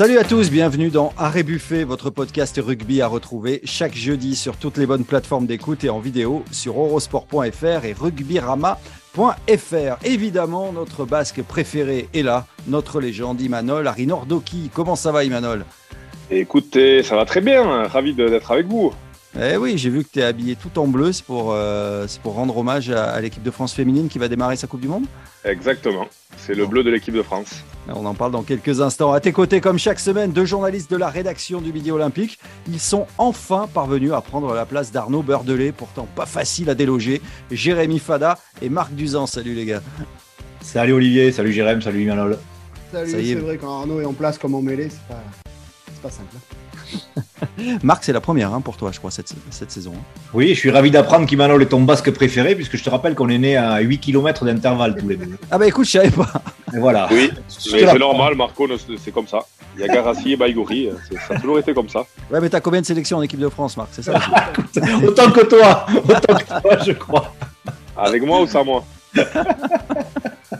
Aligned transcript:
Salut 0.00 0.16
à 0.16 0.24
tous, 0.24 0.50
bienvenue 0.50 0.88
dans 0.88 1.12
Arrêt 1.18 1.42
Buffet, 1.42 1.84
votre 1.84 2.08
podcast 2.08 2.58
rugby 2.58 3.02
à 3.02 3.06
retrouver 3.06 3.60
chaque 3.64 3.94
jeudi 3.94 4.34
sur 4.34 4.56
toutes 4.56 4.78
les 4.78 4.86
bonnes 4.86 5.04
plateformes 5.04 5.44
d'écoute 5.44 5.84
et 5.84 5.90
en 5.90 5.98
vidéo 5.98 6.42
sur 6.50 6.80
eurosport.fr 6.80 7.84
et 7.84 7.92
rugbyrama.fr. 7.92 8.78
Évidemment, 10.02 10.72
notre 10.72 11.04
basque 11.04 11.42
préféré 11.42 12.08
est 12.14 12.22
là, 12.22 12.46
notre 12.66 12.98
légende 12.98 13.42
Imanol 13.42 13.86
Arinordoki. 13.86 14.70
Comment 14.72 14.96
ça 14.96 15.12
va 15.12 15.22
Imanol? 15.22 15.66
Écoutez, 16.30 17.02
ça 17.02 17.14
va 17.14 17.26
très 17.26 17.42
bien, 17.42 17.86
ravi 17.86 18.14
d'être 18.14 18.52
avec 18.52 18.68
vous. 18.68 18.94
Eh 19.38 19.56
oui, 19.56 19.78
j'ai 19.78 19.90
vu 19.90 20.02
que 20.04 20.08
tu 20.12 20.18
es 20.18 20.24
habillé 20.24 20.56
tout 20.56 20.76
en 20.78 20.88
bleu, 20.88 21.12
c'est 21.12 21.24
pour, 21.24 21.52
euh, 21.52 22.06
pour 22.22 22.34
rendre 22.34 22.56
hommage 22.56 22.90
à, 22.90 23.20
l'équipe 23.20 23.42
de 23.42 23.50
France 23.50 23.72
féminine 23.72 24.08
qui 24.08 24.18
va 24.18 24.26
démarrer 24.28 24.56
sa 24.56 24.66
Coupe 24.66 24.80
du 24.80 24.88
Monde 24.88 25.04
Exactement, 25.44 26.08
c'est 26.36 26.54
le 26.54 26.66
bleu 26.66 26.82
de 26.82 26.90
l'équipe 26.90 27.14
de 27.14 27.22
France. 27.22 27.62
On 27.88 28.04
en 28.06 28.14
parle 28.14 28.32
dans 28.32 28.42
quelques 28.42 28.80
instants. 28.80 29.12
À 29.12 29.20
tes 29.20 29.32
côtés, 29.32 29.60
comme 29.60 29.78
chaque 29.78 30.00
semaine, 30.00 30.32
deux 30.32 30.44
journalistes 30.44 30.90
de 30.90 30.96
la 30.96 31.08
rédaction 31.08 31.60
du 31.60 31.72
Midi 31.72 31.90
Olympique. 31.90 32.38
Ils 32.68 32.80
sont 32.80 33.06
enfin 33.18 33.68
parvenus 33.72 34.12
à 34.12 34.20
prendre 34.20 34.52
la 34.52 34.66
place 34.66 34.92
d'Arnaud 34.92 35.22
Beurdelet, 35.22 35.72
pourtant 35.72 36.06
pas 36.14 36.26
facile 36.26 36.68
à 36.68 36.74
déloger. 36.74 37.22
Jérémy 37.50 37.98
Fada 37.98 38.38
et 38.60 38.68
Marc 38.68 38.92
Duzan. 38.92 39.26
Salut 39.26 39.54
les 39.54 39.64
gars. 39.64 39.82
Salut 40.60 40.92
Olivier, 40.92 41.32
salut 41.32 41.52
Jérémy, 41.52 41.82
salut 41.82 42.04
Manol. 42.04 42.38
Salut, 42.92 43.10
c'est 43.10 43.34
vrai, 43.36 43.56
quand 43.56 43.80
Arnaud 43.80 44.00
est 44.00 44.04
en 44.04 44.12
place 44.12 44.36
comme 44.36 44.54
en 44.54 44.62
mêlée, 44.62 44.88
c'est 44.90 45.06
pas, 45.08 45.22
pas 46.02 46.10
simple. 46.10 46.34
Hein. 46.36 46.69
Marc, 47.82 48.04
c'est 48.04 48.12
la 48.12 48.20
première 48.20 48.52
hein, 48.52 48.60
pour 48.60 48.76
toi, 48.76 48.90
je 48.92 48.98
crois, 48.98 49.10
cette, 49.10 49.34
saison. 49.70 49.92
Hein. 49.96 50.02
Oui, 50.34 50.48
je 50.54 50.58
suis 50.58 50.70
ravi 50.70 50.90
d'apprendre 50.90 51.26
qu'Imanol 51.26 51.62
est 51.62 51.66
ton 51.66 51.80
basque 51.82 52.10
préféré, 52.10 52.54
puisque 52.54 52.76
je 52.76 52.84
te 52.84 52.90
rappelle 52.90 53.14
qu'on 53.14 53.28
est 53.28 53.38
né 53.38 53.56
à 53.56 53.80
8 53.80 53.98
km 53.98 54.44
d'intervalle 54.44 54.96
tous 54.96 55.08
les 55.08 55.16
deux. 55.16 55.30
Ah 55.50 55.58
bah 55.58 55.66
écoute, 55.66 55.86
je 55.86 55.92
savais 55.92 56.10
pas. 56.10 56.30
Et 56.74 56.78
voilà. 56.78 57.08
Oui, 57.10 57.30
c'est 57.48 57.98
normal, 57.98 58.34
Marco, 58.34 58.66
c'est 59.02 59.12
comme 59.12 59.26
ça. 59.26 59.40
Il 59.76 59.82
y 59.82 59.84
a 59.84 59.88
Garassi 59.88 60.32
et 60.32 60.36
Baïgouri, 60.36 60.90
ça 61.28 61.34
a 61.34 61.38
toujours 61.38 61.58
été 61.58 61.72
comme 61.72 61.88
ça. 61.88 62.04
Ouais, 62.30 62.40
mais 62.40 62.48
t'as 62.48 62.60
combien 62.60 62.80
de 62.80 62.86
sélections 62.86 63.18
en 63.18 63.22
équipe 63.22 63.40
de 63.40 63.48
France, 63.48 63.76
Marc 63.76 63.90
C'est 63.92 64.02
ça 64.02 64.14
Autant 65.06 65.30
que 65.30 65.46
toi, 65.46 65.86
autant 65.96 66.34
que 66.34 66.60
toi, 66.60 66.78
je 66.84 66.92
crois. 66.92 67.34
Avec 67.96 68.22
moi 68.24 68.42
ou 68.42 68.46
sans 68.46 68.64
moi? 68.64 68.84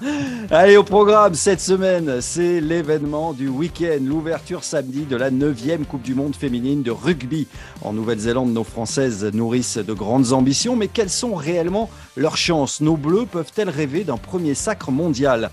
Allez, 0.51 0.77
au 0.77 0.83
programme 0.83 1.35
cette 1.35 1.61
semaine, 1.61 2.21
c'est 2.21 2.61
l'événement 2.61 3.33
du 3.33 3.49
week-end, 3.49 3.99
l'ouverture 4.03 4.65
samedi 4.65 5.05
de 5.05 5.17
la 5.17 5.31
9e 5.31 5.85
Coupe 5.85 6.03
du 6.03 6.15
Monde 6.15 6.35
féminine 6.35 6.83
de 6.83 6.91
rugby. 6.91 7.47
En 7.83 7.93
Nouvelle-Zélande, 7.93 8.53
nos 8.53 8.65
Françaises 8.65 9.25
nourrissent 9.33 9.79
de 9.79 9.93
grandes 9.93 10.33
ambitions, 10.33 10.77
mais 10.77 10.89
quelles 10.89 11.11
sont 11.11 11.35
réellement 11.35 11.91
leurs 12.17 12.37
chances? 12.37 12.81
Nos 12.81 12.97
Bleus 12.97 13.27
peuvent-elles 13.31 13.69
rêver 13.69 14.05
d'un 14.05 14.17
premier 14.17 14.55
sacre 14.55 14.91
mondial? 14.91 15.51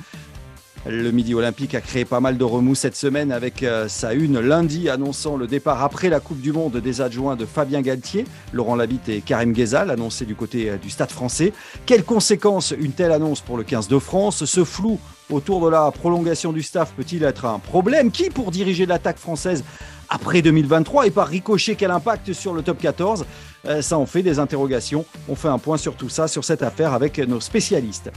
Le 0.89 1.11
Midi 1.11 1.33
Olympique 1.33 1.75
a 1.75 1.81
créé 1.81 2.05
pas 2.05 2.19
mal 2.19 2.37
de 2.37 2.43
remous 2.43 2.75
cette 2.75 2.95
semaine 2.95 3.31
avec 3.31 3.63
euh, 3.63 3.87
sa 3.87 4.13
une 4.13 4.39
lundi 4.39 4.89
annonçant 4.89 5.35
le 5.35 5.47
départ 5.47 5.83
après 5.83 6.09
la 6.09 6.19
Coupe 6.19 6.39
du 6.39 6.51
Monde 6.51 6.77
des 6.77 7.01
adjoints 7.01 7.35
de 7.35 7.45
Fabien 7.45 7.81
Galtier, 7.81 8.25
Laurent 8.53 8.75
Labitte 8.75 9.09
et 9.09 9.21
Karim 9.21 9.53
Ghezal, 9.53 9.91
annoncés 9.91 10.25
du 10.25 10.35
côté 10.35 10.69
euh, 10.69 10.77
du 10.77 10.89
Stade 10.89 11.11
français. 11.11 11.53
Quelles 11.85 12.03
conséquences 12.03 12.73
une 12.77 12.93
telle 12.93 13.11
annonce 13.11 13.41
pour 13.41 13.57
le 13.57 13.63
15 13.63 13.87
de 13.87 13.99
France? 13.99 14.45
Ce 14.45 14.63
flou 14.63 14.99
autour 15.29 15.63
de 15.65 15.69
la 15.69 15.91
prolongation 15.91 16.53
du 16.53 16.63
staff 16.63 16.93
peut-il 16.95 17.23
être 17.23 17.45
un 17.45 17.59
problème? 17.59 18.11
Qui 18.11 18.29
pour 18.29 18.51
diriger 18.51 18.85
l'attaque 18.85 19.17
française 19.17 19.63
après 20.09 20.41
2023 20.41 21.07
et 21.07 21.11
par 21.11 21.27
ricochet 21.27 21.75
quel 21.75 21.91
impact 21.91 22.31
sur 22.31 22.53
le 22.53 22.61
top 22.61 22.79
14 22.79 23.25
euh, 23.65 23.81
Ça 23.81 23.97
en 23.97 24.05
fait 24.05 24.23
des 24.23 24.39
interrogations. 24.39 25.05
On 25.27 25.35
fait 25.35 25.49
un 25.49 25.59
point 25.59 25.77
sur 25.77 25.95
tout 25.95 26.09
ça, 26.09 26.27
sur 26.27 26.45
cette 26.45 26.63
affaire 26.63 26.93
avec 26.93 27.17
nos 27.19 27.41
spécialistes. 27.41 28.11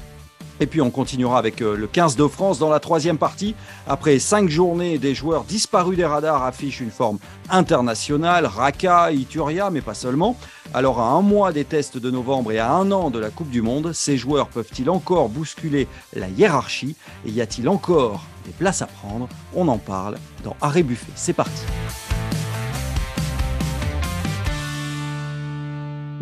Et 0.61 0.67
puis 0.67 0.83
on 0.83 0.91
continuera 0.91 1.39
avec 1.39 1.63
euh, 1.63 1.75
le 1.75 1.87
15 1.87 2.17
de 2.17 2.27
France 2.27 2.59
dans 2.59 2.69
la 2.69 2.81
troisième 2.81 3.17
partie. 3.17 3.55
Après 3.89 4.19
cinq 4.19 4.51
journées, 4.51 4.99
des 4.99 5.15
joueurs 5.15 5.45
disparus 5.45 5.97
des 5.97 6.05
radars 6.05 6.45
affichent 6.45 6.81
une 6.81 6.91
forme 6.91 7.19
internationale, 7.49 8.45
Raka, 8.47 9.11
Ituria, 9.11 9.71
mais 9.71 9.81
pas 9.81 9.95
seulement. 9.95 10.37
Alors 10.75 11.01
à 11.01 11.11
un 11.11 11.23
mois 11.23 11.53
des 11.53 11.65
tests 11.65 11.97
de 11.97 12.11
novembre 12.11 12.53
et 12.53 12.59
à 12.59 12.71
un 12.73 12.93
an 12.93 13.11
de 13.11 13.19
la 13.19 13.31
Coupe 13.31 13.51
du 13.51 13.63
Monde, 13.63 13.93
ces 13.93 14.19
joueurs 14.19 14.49
peuvent-ils 14.49 14.91
encore 14.91 15.31
bousculer 15.31 15.89
la 16.15 16.29
hiérarchie? 16.29 16.95
Et 17.27 17.31
y 17.31 17.41
a-t-il 17.41 17.69
encore 17.69 18.25
des 18.45 18.53
places 18.53 18.83
à 18.83 18.87
prendre? 18.87 19.29
On 19.55 19.67
en 19.69 19.79
parle 19.79 20.17
dans 20.45 20.57
Arrêt 20.61 20.83
Buffet. 20.83 21.13
C'est 21.17 21.33
parti. 21.33 21.63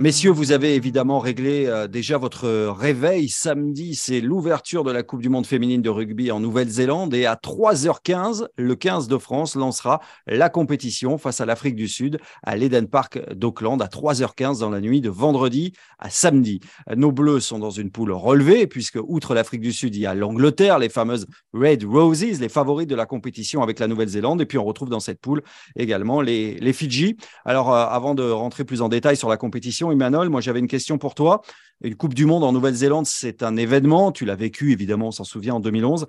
Messieurs, 0.01 0.31
vous 0.31 0.53
avez 0.53 0.77
évidemment 0.77 1.19
réglé 1.19 1.67
euh, 1.67 1.89
déjà 1.89 2.19
votre 2.19 2.49
réveil. 2.69 3.29
Samedi, 3.29 3.97
c'est 3.97 4.21
l'ouverture 4.21 4.85
de 4.85 4.93
la 4.93 5.03
Coupe 5.03 5.21
du 5.21 5.29
Monde 5.29 5.45
féminine 5.45 5.83
de 5.83 5.91
rugby 5.91 6.31
en 6.31 6.39
Nouvelle-Zélande 6.39 7.15
et 7.15 7.27
à 7.27 7.35
3h15, 7.35 8.47
le 8.57 8.77
15 8.77 9.09
de 9.09 9.19
France 9.19 9.57
lancera 9.57 10.01
la 10.29 10.51
compétition 10.51 11.19
face 11.19 11.41
à 11.41 11.47
l'Afrique 11.47 11.75
du 11.75 11.89
Sud 11.89 12.21
à 12.45 12.55
l'Eden 12.55 12.87
Park 12.87 13.19
d'Auckland 13.35 13.83
à 13.83 13.87
3h15 13.87 14.61
dans 14.61 14.71
la 14.71 14.81
nuit 14.81 15.01
de 15.01 15.11
vendredi 15.11 15.73
à 15.99 16.11
samedi. 16.11 16.61
Nos 16.95 17.11
Bleus 17.11 17.41
sont 17.41 17.59
dans 17.59 17.71
une 17.71 17.91
poule 17.91 18.13
relevée 18.13 18.69
puisque 18.69 19.01
outre 19.03 19.35
l'Afrique 19.35 19.63
du 19.63 19.73
Sud, 19.73 19.97
il 19.97 20.03
y 20.03 20.07
a 20.07 20.15
l'Angleterre, 20.15 20.79
les 20.79 20.91
fameuses 20.91 21.27
Red 21.53 21.83
Roses, 21.83 22.23
les 22.23 22.49
favoris 22.49 22.87
de 22.87 22.95
la 22.95 23.07
compétition 23.07 23.65
avec 23.65 23.81
la 23.81 23.89
Nouvelle-Zélande 23.89 24.41
et 24.43 24.47
puis 24.47 24.59
on 24.59 24.65
retrouve 24.65 24.91
dans 24.91 25.01
cette 25.01 25.21
poule 25.21 25.43
également 25.75 26.21
les, 26.21 26.55
les 26.55 26.73
Fidji. 26.73 27.17
Alors 27.45 27.75
euh, 27.75 27.85
avant 27.85 28.15
de 28.15 28.31
rentrer 28.31 28.63
plus 28.63 28.81
en 28.81 28.89
détail 28.89 29.17
sur 29.17 29.29
la 29.29 29.37
compétition, 29.37 29.88
Emmanuel, 29.93 30.29
moi 30.29 30.41
j'avais 30.41 30.61
une 30.61 30.69
question 30.69 30.99
pour 30.99 31.15
toi. 31.15 31.43
Une 31.83 31.95
Coupe 31.95 32.15
du 32.15 32.27
Monde 32.27 32.43
en 32.43 32.53
Nouvelle-Zélande, 32.53 33.07
c'est 33.07 33.43
un 33.43 33.57
événement. 33.57 34.11
Tu 34.11 34.25
l'as 34.25 34.35
vécu, 34.35 34.73
évidemment, 34.73 35.09
on 35.09 35.13
s'en 35.13 35.25
souvient 35.25 35.55
en 35.55 35.61
2011. 35.61 36.07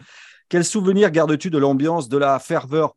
Quel 0.49 0.65
souvenir 0.65 1.11
gardes-tu 1.11 1.51
de 1.51 1.57
l'ambiance, 1.59 2.09
de 2.09 2.17
la 2.17 2.39
ferveur? 2.39 2.95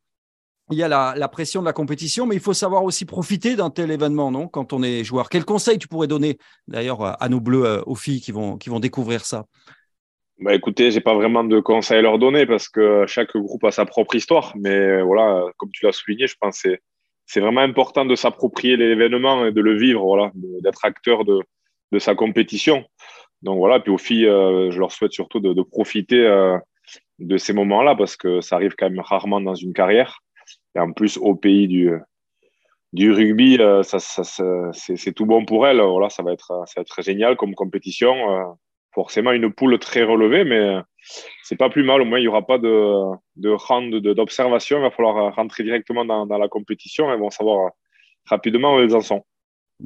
Il 0.71 0.79
y 0.79 0.83
a 0.83 0.89
la, 0.89 1.29
pression 1.29 1.61
de 1.61 1.67
la 1.67 1.75
compétition, 1.75 2.25
mais 2.25 2.35
il 2.35 2.41
faut 2.41 2.55
savoir 2.55 2.83
aussi 2.83 3.05
profiter 3.05 3.57
d'un 3.57 3.69
tel 3.69 3.91
événement, 3.91 4.31
non? 4.31 4.49
Quand 4.49 4.73
on 4.73 4.83
est 4.83 5.05
joueur. 5.05 5.29
Quel 5.29 5.45
conseil 5.45 5.79
tu 5.79 5.87
pourrais 5.87 6.07
donner, 6.07 6.39
d'ailleurs, 6.67 7.23
à 7.23 7.29
nos 7.29 7.41
bleus, 7.41 7.65
euh, 7.65 7.83
aux 7.85 7.95
filles 7.95 8.23
qui 8.23 8.33
vont, 8.33 8.57
qui 8.57 8.71
vont 8.71 8.81
découvrir 8.81 9.27
ça? 9.27 9.45
Bah 10.39 10.55
écoutez, 10.55 10.91
j'ai 10.91 11.01
pas 11.01 11.15
vraiment 11.15 11.45
de 11.45 11.61
conseils 11.61 11.99
à 11.99 12.03
leur 12.03 12.19
donner 12.19 12.47
parce 12.47 12.69
que 12.69 13.05
chaque 13.07 13.37
groupe 13.37 13.65
a 13.65 13.71
sa 13.71 13.85
propre 13.85 14.15
histoire. 14.15 14.55
Mais 14.57 15.03
voilà, 15.03 15.45
comme 15.59 15.71
tu 15.73 15.85
l'as 15.85 15.93
souligné, 15.93 16.27
je 16.27 16.37
pense 16.41 16.63
que 16.63 16.79
c'est 17.27 17.41
vraiment 17.41 17.61
important 17.61 18.05
de 18.05 18.15
s'approprier 18.15 18.77
l'événement 18.77 19.47
et 19.47 19.53
de 19.53 19.61
le 19.61 19.77
vivre, 19.77 20.03
voilà, 20.05 20.31
d'être 20.35 20.85
acteur 20.85 21.25
de, 21.25 21.41
sa 21.99 22.15
compétition. 22.15 22.85
Donc 23.43 23.59
voilà, 23.59 23.81
puis 23.81 23.93
aux 23.93 23.99
filles, 23.99 24.27
euh, 24.27 24.71
je 24.71 24.79
leur 24.79 24.93
souhaite 24.93 25.13
surtout 25.13 25.41
de, 25.41 25.63
profiter 25.63 26.27
euh, 26.27 26.57
de 27.19 27.37
ces 27.37 27.53
moments-là 27.53 27.95
parce 27.95 28.17
que 28.17 28.41
ça 28.41 28.57
arrive 28.57 28.75
quand 28.79 28.89
même 28.89 29.01
rarement 29.01 29.41
dans 29.41 29.55
une 29.55 29.75
carrière. 29.75 30.21
Et 30.75 30.79
en 30.79 30.93
plus, 30.93 31.19
au 31.19 31.35
pays 31.35 31.69
du, 31.69 33.13
rugby, 33.13 33.59
euh, 33.61 33.83
ça, 33.83 33.99
c'est 34.73 35.13
tout 35.13 35.27
bon 35.27 35.45
pour 35.45 35.67
elles. 35.67 35.81
Voilà, 35.81 36.09
ça 36.09 36.23
va 36.23 36.33
être, 36.33 36.63
ça 36.67 36.75
va 36.77 36.83
être 36.83 37.03
génial 37.03 37.37
comme 37.37 37.55
compétition. 37.55 38.57
Forcément, 38.95 39.33
une 39.33 39.53
poule 39.53 39.79
très 39.79 40.03
relevée, 40.03 40.45
mais 40.45 40.79
c'est 41.43 41.57
pas 41.57 41.71
plus 41.71 41.83
mal. 41.83 42.01
Au 42.01 42.05
moins, 42.05 42.19
il 42.19 42.23
n'y 42.23 42.29
aura 42.29 42.47
pas 42.47 42.59
de, 42.59 42.95
de 43.37 44.13
d'observation. 44.13 44.79
Il 44.79 44.83
va 44.83 44.91
falloir 44.91 45.35
rentrer 45.35 45.65
directement 45.65 46.05
dans, 46.05 46.39
la 46.39 46.49
compétition 46.49 47.13
et 47.13 47.17
vont 47.17 47.31
savoir 47.31 47.73
rapidement 48.27 48.77
où 48.77 48.81
elles 48.81 48.95
en 48.95 49.01
sont. 49.01 49.25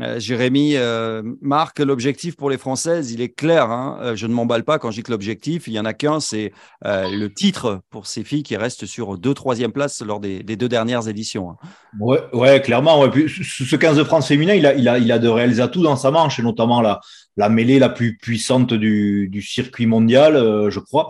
Euh, 0.01 0.19
Jérémy, 0.19 0.77
euh, 0.77 1.23
Marc, 1.41 1.79
l'objectif 1.79 2.37
pour 2.37 2.51
les 2.51 2.59
Françaises, 2.59 3.13
il 3.13 3.21
est 3.21 3.31
clair. 3.31 3.71
Hein. 3.71 3.99
Euh, 4.03 4.17
je 4.17 4.27
ne 4.27 4.35
m'emballe 4.35 4.65
pas 4.65 4.79
quand 4.79 4.91
je 4.91 4.97
dis 4.97 5.03
que 5.03 5.11
l'objectif, 5.11 5.67
il 5.69 5.73
n'y 5.73 5.79
en 5.79 5.85
a 5.85 5.95
qu'un, 5.95 6.21
c'est 6.21 6.53
le 6.83 7.29
titre 7.29 7.81
pour 7.91 8.07
ces 8.07 8.25
filles 8.25 8.43
qui 8.43 8.57
restent 8.57 8.87
sur 8.87 9.19
deux, 9.19 9.35
troisième 9.35 9.73
place 9.73 10.03
lors 10.03 10.21
des, 10.21 10.43
deux 10.43 10.69
dernières 10.69 11.09
éditions. 11.09 11.51
Hein. 11.51 12.19
Ouais, 12.33 12.61
clairement. 12.61 13.05
ce 13.13 13.77
15 13.77 13.97
de 13.97 14.05
France 14.05 14.29
féminin, 14.29 14.55
il 14.55 14.67
a, 14.67 14.75
il, 14.75 15.13
a, 15.13 15.19
de 15.19 15.29
réels 15.29 15.61
atouts 15.61 15.83
dans 15.83 15.97
sa 15.97 16.11
manche, 16.11 16.39
et 16.39 16.43
notamment 16.43 16.81
la, 16.81 17.49
mêlée 17.49 17.79
la 17.79 17.89
plus 17.89 18.17
puissante 18.17 18.75
du 18.75 19.43
circuit 19.43 19.87
mondial, 19.87 20.35
je 20.71 20.79
crois. 20.79 21.09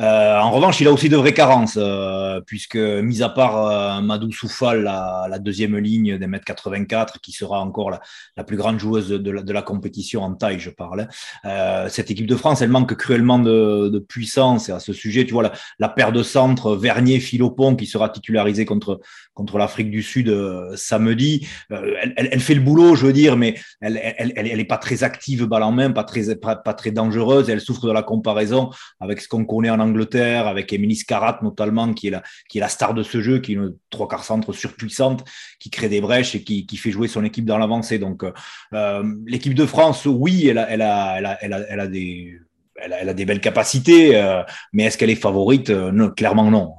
Euh, 0.00 0.38
en 0.38 0.50
revanche, 0.50 0.80
il 0.80 0.88
a 0.88 0.92
aussi 0.92 1.10
de 1.10 1.16
vraies 1.16 1.34
carences, 1.34 1.76
euh, 1.76 2.40
puisque, 2.46 2.76
mis 2.76 3.22
à 3.22 3.28
part 3.28 3.66
euh, 3.66 4.00
Madou 4.00 4.32
Soufal, 4.32 4.82
la, 4.82 5.26
la, 5.28 5.38
deuxième 5.38 5.76
ligne 5.76 6.16
des 6.16 6.26
mètres 6.26 6.46
84, 6.46 7.20
qui 7.20 7.32
sera 7.32 7.60
encore 7.60 7.90
la, 7.90 8.00
la 8.36 8.44
plus 8.44 8.56
grande 8.56 8.78
joueuse 8.78 9.08
de 9.08 9.30
la, 9.30 9.42
de 9.42 9.52
la, 9.52 9.60
compétition 9.60 10.22
en 10.22 10.34
taille, 10.34 10.58
je 10.58 10.70
parle. 10.70 11.06
Euh, 11.44 11.88
cette 11.90 12.10
équipe 12.10 12.26
de 12.26 12.36
France, 12.36 12.62
elle 12.62 12.70
manque 12.70 12.94
cruellement 12.94 13.38
de, 13.38 13.90
de 13.92 13.98
puissance. 13.98 14.70
Et 14.70 14.72
à 14.72 14.80
ce 14.80 14.94
sujet, 14.94 15.26
tu 15.26 15.34
vois, 15.34 15.42
la, 15.42 15.52
la 15.78 15.88
paire 15.90 16.12
de 16.12 16.22
centre 16.22 16.76
Vernier-Philopon, 16.76 17.76
qui 17.76 17.86
sera 17.86 18.08
titularisée 18.08 18.64
contre, 18.64 19.00
contre 19.34 19.58
l'Afrique 19.58 19.90
du 19.90 20.02
Sud 20.02 20.34
samedi, 20.76 21.46
elle, 21.68 22.12
elle, 22.16 22.28
elle, 22.32 22.40
fait 22.40 22.54
le 22.54 22.62
boulot, 22.62 22.94
je 22.94 23.06
veux 23.06 23.12
dire, 23.12 23.36
mais 23.36 23.54
elle 23.82 23.94
n'est 23.94 24.14
elle, 24.16 24.32
elle, 24.36 24.60
est 24.60 24.64
pas 24.64 24.78
très 24.78 25.04
active 25.04 25.44
balle 25.44 25.62
en 25.62 25.72
main, 25.72 25.90
pas 25.90 26.04
très, 26.04 26.36
pas, 26.36 26.56
pas 26.56 26.74
très 26.74 26.90
dangereuse. 26.90 27.50
Elle 27.50 27.60
souffre 27.60 27.86
de 27.86 27.92
la 27.92 28.02
comparaison 28.02 28.70
avec 28.98 29.20
ce 29.20 29.28
qu'on 29.28 29.44
connaît 29.44 29.70
en 29.70 29.78
Angleterre, 29.78 29.89
avec 29.96 30.72
Emily 30.72 30.96
Scarratt 30.96 31.42
notamment, 31.42 31.92
qui 31.92 32.08
est, 32.08 32.10
la, 32.10 32.22
qui 32.48 32.58
est 32.58 32.60
la 32.60 32.68
star 32.68 32.94
de 32.94 33.02
ce 33.02 33.20
jeu, 33.20 33.38
qui 33.38 33.52
est 33.52 33.54
une 33.56 33.76
trois 33.90 34.08
quarts 34.08 34.24
centre 34.24 34.52
surpuissante, 34.52 35.24
qui 35.58 35.70
crée 35.70 35.88
des 35.88 36.00
brèches 36.00 36.34
et 36.34 36.42
qui, 36.42 36.66
qui 36.66 36.76
fait 36.76 36.90
jouer 36.90 37.08
son 37.08 37.24
équipe 37.24 37.44
dans 37.44 37.58
l'avancée. 37.58 37.98
Donc, 37.98 38.24
euh, 38.74 39.14
l'équipe 39.26 39.54
de 39.54 39.66
France, 39.66 40.06
oui, 40.06 40.48
elle 40.48 40.58
a, 40.58 41.86
des. 41.86 42.40
Belles 43.24 43.40
capacités, 43.40 44.16
euh, 44.16 44.42
mais 44.72 44.84
est-ce 44.84 44.96
qu'elle 44.98 45.10
est 45.10 45.14
favorite? 45.14 45.70
Euh, 45.70 46.10
Clairement 46.10 46.50
non. 46.50 46.74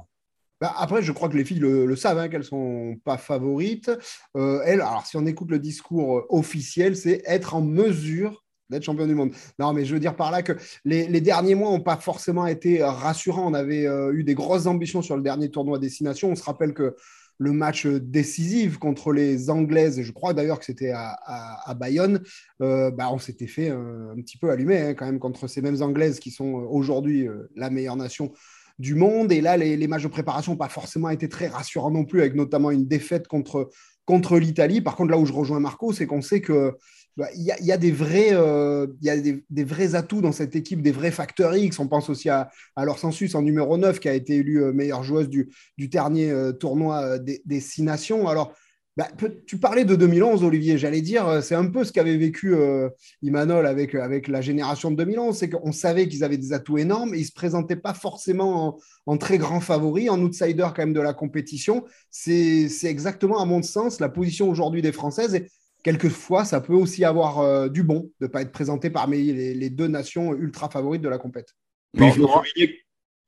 Bah, 0.62 0.72
après, 0.78 1.02
je 1.02 1.10
crois 1.10 1.28
que 1.28 1.36
les 1.36 1.44
filles 1.44 1.58
le, 1.58 1.96
savent, 1.96 2.18
hein, 2.18 2.28
qu'elles 2.28 2.42
ne 2.42 2.46
sont 2.46 2.96
pas 3.04 3.18
favorites. 3.18 3.90
Euh, 4.36 4.62
elles, 4.64 4.80
alors 4.80 5.04
si 5.04 5.16
on 5.16 5.26
écoute 5.26 5.50
le 5.50 5.58
discours 5.58 6.18
euh, 6.18 6.26
officiel, 6.28 6.94
c'est 6.94 7.20
être 7.26 7.56
en 7.56 7.62
mesure 7.62 8.41
d'être 8.72 8.84
champion 8.84 9.06
du 9.06 9.14
monde. 9.14 9.30
Non, 9.58 9.72
mais 9.72 9.84
je 9.84 9.94
veux 9.94 10.00
dire 10.00 10.16
par 10.16 10.30
là 10.30 10.42
que 10.42 10.52
les, 10.84 11.20
derniers 11.20 11.54
mois 11.54 11.70
n'ont 11.70 11.80
pas 11.80 11.96
forcément 11.96 12.46
été 12.46 12.82
rassurants. 12.82 13.48
On 13.48 13.54
avait 13.54 13.86
euh, 13.86 14.12
eu 14.12 14.24
des 14.24 14.34
grosses 14.34 14.66
ambitions 14.66 15.02
sur 15.02 15.16
le 15.16 15.22
dernier 15.22 15.50
tournoi 15.50 15.78
destination. 15.78 16.30
On 16.30 16.34
se 16.34 16.42
rappelle 16.42 16.74
que 16.74 16.96
le 17.38 17.52
match 17.52 17.86
décisif 17.86 18.78
contre 18.78 19.12
les 19.12 19.50
Anglaises, 19.50 20.02
je 20.02 20.12
crois 20.12 20.34
d'ailleurs 20.34 20.58
que 20.58 20.64
c'était 20.64 20.92
à, 20.94 21.74
Bayonne, 21.74 22.22
bah, 22.60 23.10
on 23.10 23.18
s'était 23.18 23.48
fait 23.48 23.70
un, 23.70 24.14
petit 24.16 24.38
peu 24.38 24.50
allumer 24.50 24.78
hein, 24.78 24.94
quand 24.94 25.06
même 25.06 25.18
contre 25.18 25.48
ces 25.48 25.60
mêmes 25.60 25.82
Anglaises 25.82 26.20
qui 26.20 26.30
sont 26.30 26.52
aujourd'hui 26.52 27.26
la 27.56 27.68
meilleure 27.70 27.96
nation 27.96 28.32
du 28.78 28.94
monde. 28.94 29.32
Et 29.32 29.40
là, 29.40 29.56
les, 29.56 29.86
matchs 29.86 30.02
de 30.02 30.08
préparation 30.08 30.52
n'ont 30.52 30.58
pas 30.58 30.68
forcément 30.68 31.10
été 31.10 31.28
très 31.28 31.48
rassurants 31.48 31.90
non 31.90 32.04
plus, 32.04 32.20
avec 32.20 32.34
notamment 32.34 32.70
une 32.70 32.86
défaite 32.86 33.28
contre, 33.28 33.70
contre 34.04 34.38
l'Italie. 34.38 34.80
Par 34.80 34.96
contre, 34.96 35.10
là 35.10 35.18
où 35.18 35.26
je 35.26 35.32
rejoins 35.32 35.60
Marco, 35.60 35.92
c'est 35.92 36.06
qu'on 36.06 36.22
sait 36.22 36.40
que 36.40 36.76
il 37.18 37.42
y, 37.42 37.72
a, 37.72 37.76
des 37.76 37.90
vrais, 37.90 38.30
euh, 38.32 38.86
y 39.02 39.10
a 39.10 39.16
des, 39.18 39.64
vrais 39.64 39.94
atouts 39.94 40.22
dans 40.22 40.32
cette 40.32 40.56
équipe, 40.56 40.80
des 40.82 40.92
vrais 40.92 41.10
facteurs 41.10 41.54
X. 41.54 41.78
On 41.78 41.86
pense 41.86 42.08
aussi 42.08 42.30
à, 42.30 42.50
à 42.76 42.86
Sensus 42.96 43.34
en 43.34 43.42
numéro 43.42 43.76
9 43.76 44.00
qui 44.00 44.08
a 44.08 44.14
été 44.14 44.36
élue 44.36 44.62
euh, 44.62 44.72
meilleure 44.72 45.02
joueuse 45.02 45.28
du, 45.28 45.50
dernier 45.76 46.30
euh, 46.30 46.52
tournoi 46.52 47.18
des, 47.18 47.42
des, 47.44 47.60
Six 47.60 47.82
Nations. 47.82 48.28
Alors, 48.28 48.54
bah, 48.98 49.08
tu 49.46 49.56
parlais 49.58 49.86
de 49.86 49.96
2011, 49.96 50.44
Olivier. 50.44 50.76
J'allais 50.76 51.00
dire, 51.00 51.26
euh, 51.26 51.40
c'est 51.40 51.54
un 51.54 51.64
peu 51.64 51.82
ce 51.82 51.92
qu'avait 51.92 52.18
vécu 52.18 52.54
euh, 52.54 52.90
Imanol 53.22 53.66
avec, 53.66 53.94
euh, 53.94 54.02
avec 54.02 54.28
la 54.28 54.42
génération 54.42 54.90
de 54.90 54.96
2011. 54.96 55.34
C'est 55.34 55.48
qu'on 55.48 55.72
savait 55.72 56.08
qu'ils 56.08 56.24
avaient 56.24 56.36
des 56.36 56.52
atouts 56.52 56.76
énormes 56.76 57.14
et 57.14 57.18
ils 57.18 57.22
ne 57.22 57.26
se 57.26 57.32
présentaient 57.32 57.76
pas 57.76 57.94
forcément 57.94 58.78
en, 59.06 59.16
très 59.16 59.38
grand 59.38 59.60
favori, 59.60 60.10
en 60.10 60.20
outsider 60.20 60.68
quand 60.76 60.78
même 60.78 60.92
de 60.92 61.00
la 61.00 61.14
compétition. 61.14 61.84
C'est 62.10 62.68
exactement, 62.84 63.40
à 63.40 63.46
mon 63.46 63.62
sens, 63.62 63.98
la 63.98 64.10
position 64.10 64.50
aujourd'hui 64.50 64.82
des 64.82 64.92
Françaises. 64.92 65.42
Quelquefois, 65.82 66.44
ça 66.44 66.60
peut 66.60 66.74
aussi 66.74 67.04
avoir 67.04 67.68
du 67.70 67.82
bon 67.82 68.10
de 68.20 68.26
ne 68.26 68.30
pas 68.30 68.42
être 68.42 68.52
présenté 68.52 68.90
parmi 68.90 69.32
les, 69.32 69.70
deux 69.70 69.88
nations 69.88 70.34
ultra 70.34 70.68
favorites 70.68 71.02
de 71.02 71.08
la. 71.08 71.18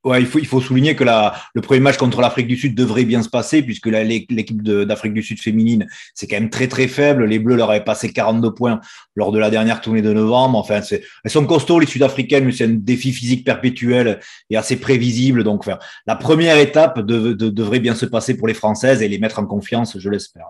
Ouais, 0.05 0.21
il 0.21 0.27
faut, 0.27 0.61
souligner 0.61 0.95
que 0.95 1.03
la, 1.03 1.35
le 1.55 1.63
premier 1.63 1.81
match 1.81 1.97
contre 1.97 2.21
l'Afrique 2.21 2.47
du 2.47 2.59
Sud 2.59 2.75
devrait 2.75 3.07
bien 3.07 3.23
se 3.23 3.31
passer 3.31 3.63
puisque 3.63 3.87
l'équipe 3.87 4.63
d'Afrique 4.63 5.15
du 5.15 5.23
Sud 5.23 5.41
féminine, 5.41 5.87
c'est 6.13 6.27
quand 6.27 6.37
même 6.37 6.51
très 6.51 6.69
très 6.69 6.89
faible. 6.89 7.25
Les 7.25 7.39
Bleus 7.39 7.57
leur 7.57 7.71
avaient 7.71 7.83
passé 7.83 8.13
42 8.13 8.53
points 8.53 8.81
lors 9.15 9.33
de 9.33 9.39
la 9.39 9.49
dernière 9.49 9.81
tournée 9.81 10.03
de 10.03 10.13
novembre. 10.13 10.59
Enfin, 10.59 10.83
elles 10.91 11.31
sont 11.31 11.47
costauds 11.47 11.79
les 11.79 11.87
Sud-Africaines, 11.87 12.45
mais 12.45 12.53
c'est 12.53 12.67
un 12.67 12.75
défi 12.75 13.13
physique 13.13 13.47
perpétuel 13.47 14.21
et 14.51 14.59
assez 14.59 14.77
prévisible. 14.77 15.43
Donc, 15.43 15.65
la 16.07 16.17
première 16.17 16.59
étape 16.59 17.01
devrait 17.01 17.81
bien 17.81 17.95
se 17.95 18.05
passer 18.05 18.37
pour 18.37 18.47
les 18.47 18.55
Françaises 18.55 19.01
et 19.01 19.09
les 19.09 19.19
mettre 19.19 19.39
en 19.39 19.47
confiance, 19.47 19.99
je 19.99 20.11
l'espère. 20.11 20.49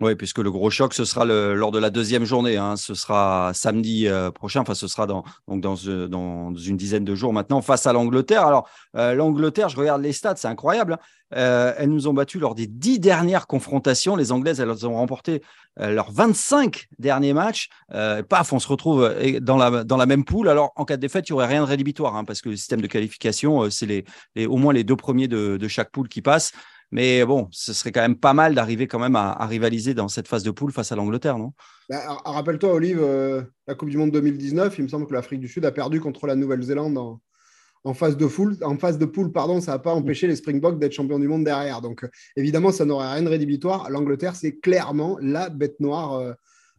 Oui, 0.00 0.16
puisque 0.16 0.38
le 0.38 0.50
gros 0.50 0.70
choc, 0.70 0.92
ce 0.92 1.04
sera 1.04 1.24
lors 1.24 1.70
de 1.70 1.78
la 1.78 1.88
deuxième 1.88 2.24
journée. 2.24 2.56
Hein. 2.56 2.74
Ce 2.76 2.94
sera 2.94 3.52
samedi 3.54 4.08
euh, 4.08 4.32
prochain, 4.32 4.60
enfin, 4.60 4.74
ce 4.74 4.88
sera 4.88 5.06
dans, 5.06 5.22
donc 5.46 5.64
euh, 5.86 6.08
dans, 6.08 6.52
une 6.52 6.76
dizaine 6.76 7.04
de 7.04 7.14
jours 7.14 7.32
maintenant 7.32 7.62
face 7.62 7.86
à 7.86 7.92
l'Angleterre. 7.92 8.44
Alors, 8.44 8.68
euh, 8.96 9.14
l'Angleterre, 9.14 9.68
je 9.68 9.76
regarde 9.76 10.02
les 10.02 10.12
stats, 10.12 10.34
c'est 10.34 10.48
incroyable. 10.48 10.94
Hein. 11.30 11.74
elles 11.78 11.90
nous 11.90 12.08
ont 12.08 12.12
battus 12.12 12.40
lors 12.40 12.56
des 12.56 12.66
dix 12.66 12.98
dernières 12.98 13.46
confrontations. 13.46 14.16
Les 14.16 14.32
Anglaises, 14.32 14.58
elles 14.58 14.86
ont 14.86 14.96
remporté 14.96 15.42
leurs 15.76 16.10
25 16.10 16.86
derniers 16.98 17.32
matchs. 17.32 17.68
paf, 17.88 18.52
on 18.52 18.58
se 18.58 18.68
retrouve 18.68 19.14
dans 19.40 19.56
la, 19.56 20.06
même 20.06 20.24
poule. 20.24 20.48
Alors, 20.48 20.72
en 20.74 20.84
cas 20.84 20.96
de 20.96 21.02
défaite, 21.02 21.28
il 21.28 21.32
n'y 21.32 21.36
aurait 21.36 21.46
rien 21.46 21.62
de 21.62 21.68
rédhibitoire, 21.68 22.16
hein, 22.16 22.24
parce 22.24 22.40
que 22.40 22.48
le 22.48 22.56
système 22.56 22.80
de 22.80 22.86
qualification, 22.88 23.70
c'est 23.70 23.86
les, 23.86 24.46
au 24.46 24.56
moins 24.56 24.72
les 24.72 24.84
deux 24.84 24.96
premiers 24.96 25.28
de 25.28 25.68
chaque 25.68 25.90
poule 25.90 26.08
qui 26.08 26.20
passent. 26.20 26.52
Mais 26.94 27.24
bon, 27.24 27.48
ce 27.50 27.72
serait 27.72 27.90
quand 27.90 28.02
même 28.02 28.14
pas 28.14 28.34
mal 28.34 28.54
d'arriver 28.54 28.86
quand 28.86 29.00
même 29.00 29.16
à, 29.16 29.44
rivaliser 29.46 29.94
dans 29.94 30.06
cette 30.06 30.28
phase 30.28 30.44
de 30.44 30.52
poule 30.52 30.70
face 30.70 30.92
à 30.92 30.96
l'Angleterre, 30.96 31.38
non? 31.38 31.52
Bah, 31.90 32.20
Rappelle-toi, 32.24 32.72
Olive, 32.72 33.00
euh, 33.02 33.42
la 33.66 33.74
Coupe 33.74 33.90
du 33.90 33.96
Monde 33.96 34.12
2019, 34.12 34.78
il 34.78 34.84
me 34.84 34.88
semble 34.88 35.08
que 35.08 35.12
l'Afrique 35.12 35.40
du 35.40 35.48
Sud 35.48 35.64
a 35.64 35.72
perdu 35.72 36.00
contre 36.00 36.28
la 36.28 36.36
Nouvelle-Zélande 36.36 36.96
en, 37.82 37.94
phase 37.94 38.16
de 38.16 38.26
poule. 38.26 38.56
En 38.62 38.78
phase 38.78 38.96
de 38.96 39.06
poule, 39.06 39.32
pardon, 39.32 39.60
ça 39.60 39.72
n'a 39.72 39.80
pas 39.80 39.92
empêché 39.92 40.28
les 40.28 40.36
Springboks 40.36 40.78
d'être 40.78 40.92
champions 40.92 41.18
du 41.18 41.26
monde 41.26 41.42
derrière. 41.42 41.80
Donc, 41.80 42.04
euh, 42.04 42.08
évidemment, 42.36 42.70
ça 42.70 42.84
n'aurait 42.84 43.12
rien 43.12 43.22
de 43.22 43.28
rédhibitoire. 43.28 43.90
L'Angleterre, 43.90 44.36
c'est 44.36 44.60
clairement 44.60 45.18
la 45.20 45.50
bête 45.50 45.80
noire. 45.80 46.14
Euh, 46.14 46.32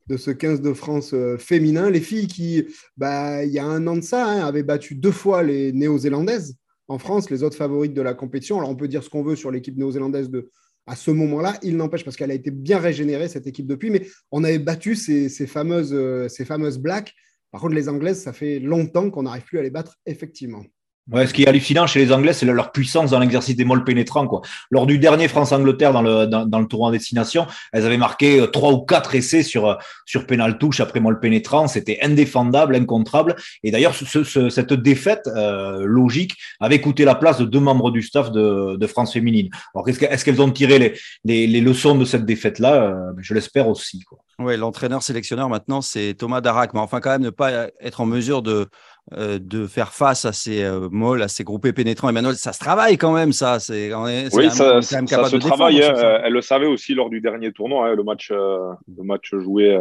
de 0.07 0.17
ce 0.17 0.29
15 0.29 0.61
de 0.61 0.71
France 0.71 1.15
féminin. 1.39 1.89
Les 1.89 1.99
filles 1.99 2.27
qui, 2.27 2.63
bah, 2.95 3.43
il 3.43 3.51
y 3.51 3.57
a 3.57 3.65
un 3.65 3.87
an 3.87 3.95
de 3.95 4.01
ça, 4.01 4.27
hein, 4.27 4.45
avaient 4.45 4.61
battu 4.61 4.93
deux 4.93 5.09
fois 5.09 5.41
les 5.41 5.73
Néo-Zélandaises 5.73 6.55
en 6.87 6.99
France, 6.99 7.29
les 7.29 7.43
autres 7.43 7.57
favorites 7.57 7.93
de 7.93 8.01
la 8.01 8.13
compétition. 8.13 8.57
Alors, 8.57 8.69
on 8.69 8.75
peut 8.75 8.87
dire 8.87 9.03
ce 9.03 9.09
qu'on 9.09 9.23
veut 9.23 9.35
sur 9.35 9.51
l'équipe 9.51 9.77
néo-zélandaise 9.77 10.29
de, 10.29 10.51
à 10.87 10.95
ce 10.95 11.11
moment-là. 11.11 11.57
Il 11.63 11.77
n'empêche 11.77 12.03
parce 12.03 12.15
qu'elle 12.15 12.31
a 12.31 12.35
été 12.35 12.51
bien 12.51 12.79
régénérée, 12.79 13.27
cette 13.27 13.47
équipe, 13.47 13.67
depuis. 13.67 13.89
Mais 13.89 14.05
on 14.31 14.43
avait 14.43 14.59
battu 14.59 14.95
ces, 14.95 15.29
fameuses, 15.47 15.93
euh, 15.93 16.27
ces 16.27 16.45
fameuses 16.45 16.77
Blacks. 16.77 17.13
Par 17.51 17.61
contre, 17.61 17.73
les 17.73 17.89
Anglaises, 17.89 18.21
ça 18.21 18.33
fait 18.33 18.59
longtemps 18.59 19.09
qu'on 19.09 19.23
n'arrive 19.23 19.43
plus 19.43 19.59
à 19.59 19.63
les 19.63 19.69
battre, 19.69 19.97
effectivement. 20.05 20.63
Ouais, 21.11 21.27
ce 21.27 21.35
qui 21.35 21.43
est 21.43 21.47
hallucinant 21.47 21.85
chez 21.85 22.03
les 22.03 22.11
Anglais, 22.11 22.33
c'est 22.33 22.47
leur 22.47 22.71
puissance 22.71 23.11
dans 23.11 23.19
l'exercice 23.19 23.55
des 23.55 23.63
molles 23.63 23.83
pénétrants. 23.83 24.25
Quoi. 24.25 24.41
Lors 24.71 24.87
du 24.87 24.97
dernier 24.97 25.27
France-Angleterre 25.27 25.93
dans 25.93 26.01
le, 26.01 26.25
dans, 26.25 26.59
le 26.59 26.65
tournoi 26.65 26.87
en 26.87 26.91
destination, 26.91 27.45
elles 27.71 27.85
avaient 27.85 27.97
marqué 27.97 28.39
euh, 28.39 28.47
trois 28.47 28.71
ou 28.71 28.79
quatre 28.79 29.13
essais 29.13 29.43
sur, 29.43 29.67
euh, 29.67 29.75
sur 30.07 30.25
pénal 30.25 30.57
touche 30.57 30.79
après 30.79 30.99
molle 30.99 31.19
pénétrant. 31.19 31.67
C'était 31.67 31.99
indéfendable, 32.01 32.75
incontrable. 32.75 33.35
Et 33.61 33.69
d'ailleurs, 33.69 33.93
ce, 33.93 34.23
ce, 34.23 34.49
cette 34.49 34.73
défaite 34.73 35.27
euh, 35.27 35.85
logique 35.85 36.37
avait 36.59 36.81
coûté 36.81 37.05
la 37.05 37.13
place 37.13 37.37
de 37.37 37.45
deux 37.45 37.59
membres 37.59 37.91
du 37.91 38.01
staff 38.01 38.31
de, 38.31 38.87
France 38.87 39.13
féminine. 39.13 39.49
Alors, 39.75 39.87
est-ce 39.87 40.25
qu'elles 40.25 40.41
ont 40.41 40.51
tiré 40.51 40.79
les, 41.23 41.47
les, 41.47 41.61
leçons 41.61 41.95
de 41.95 42.05
cette 42.05 42.25
défaite-là? 42.25 42.95
Je 43.17 43.33
l'espère 43.33 43.67
aussi. 43.67 44.03
L'entraîneur 44.37 45.01
sélectionneur 45.01 45.49
maintenant, 45.49 45.81
c'est 45.81 46.13
Thomas 46.13 46.41
Darac. 46.41 46.73
Mais 46.73 46.79
enfin, 46.79 46.99
quand 46.99 47.09
même, 47.09 47.23
ne 47.23 47.31
pas 47.31 47.67
être 47.79 48.01
en 48.01 48.05
mesure 48.05 48.43
de 48.43 48.67
euh, 49.13 49.37
de 49.39 49.67
faire 49.67 49.93
face 49.93 50.25
à 50.25 50.33
ces 50.33 50.63
euh, 50.63 50.89
molles, 50.91 51.21
à 51.21 51.27
ces 51.27 51.43
groupés 51.43 51.73
pénétrants. 51.73 52.09
Emmanuel, 52.09 52.33
ça 52.35 52.53
se 52.53 52.59
travaille 52.59 52.97
quand 52.97 53.13
même, 53.13 53.33
ça. 53.33 53.59
C'est, 53.59 53.93
oui, 53.93 54.49
ça, 54.49 54.81
se 54.81 55.37
travaille. 55.37 55.83
Hein. 55.83 56.21
elle 56.23 56.33
le 56.33 56.41
savait 56.41 56.65
aussi 56.65 56.95
lors 56.95 57.11
du 57.11 57.21
dernier 57.21 57.51
tournoi, 57.51 57.89
hein, 57.89 57.95
le, 57.95 58.03
match, 58.03 58.31
euh, 58.31 58.73
le 58.97 59.03
match 59.03 59.35
joué 59.35 59.79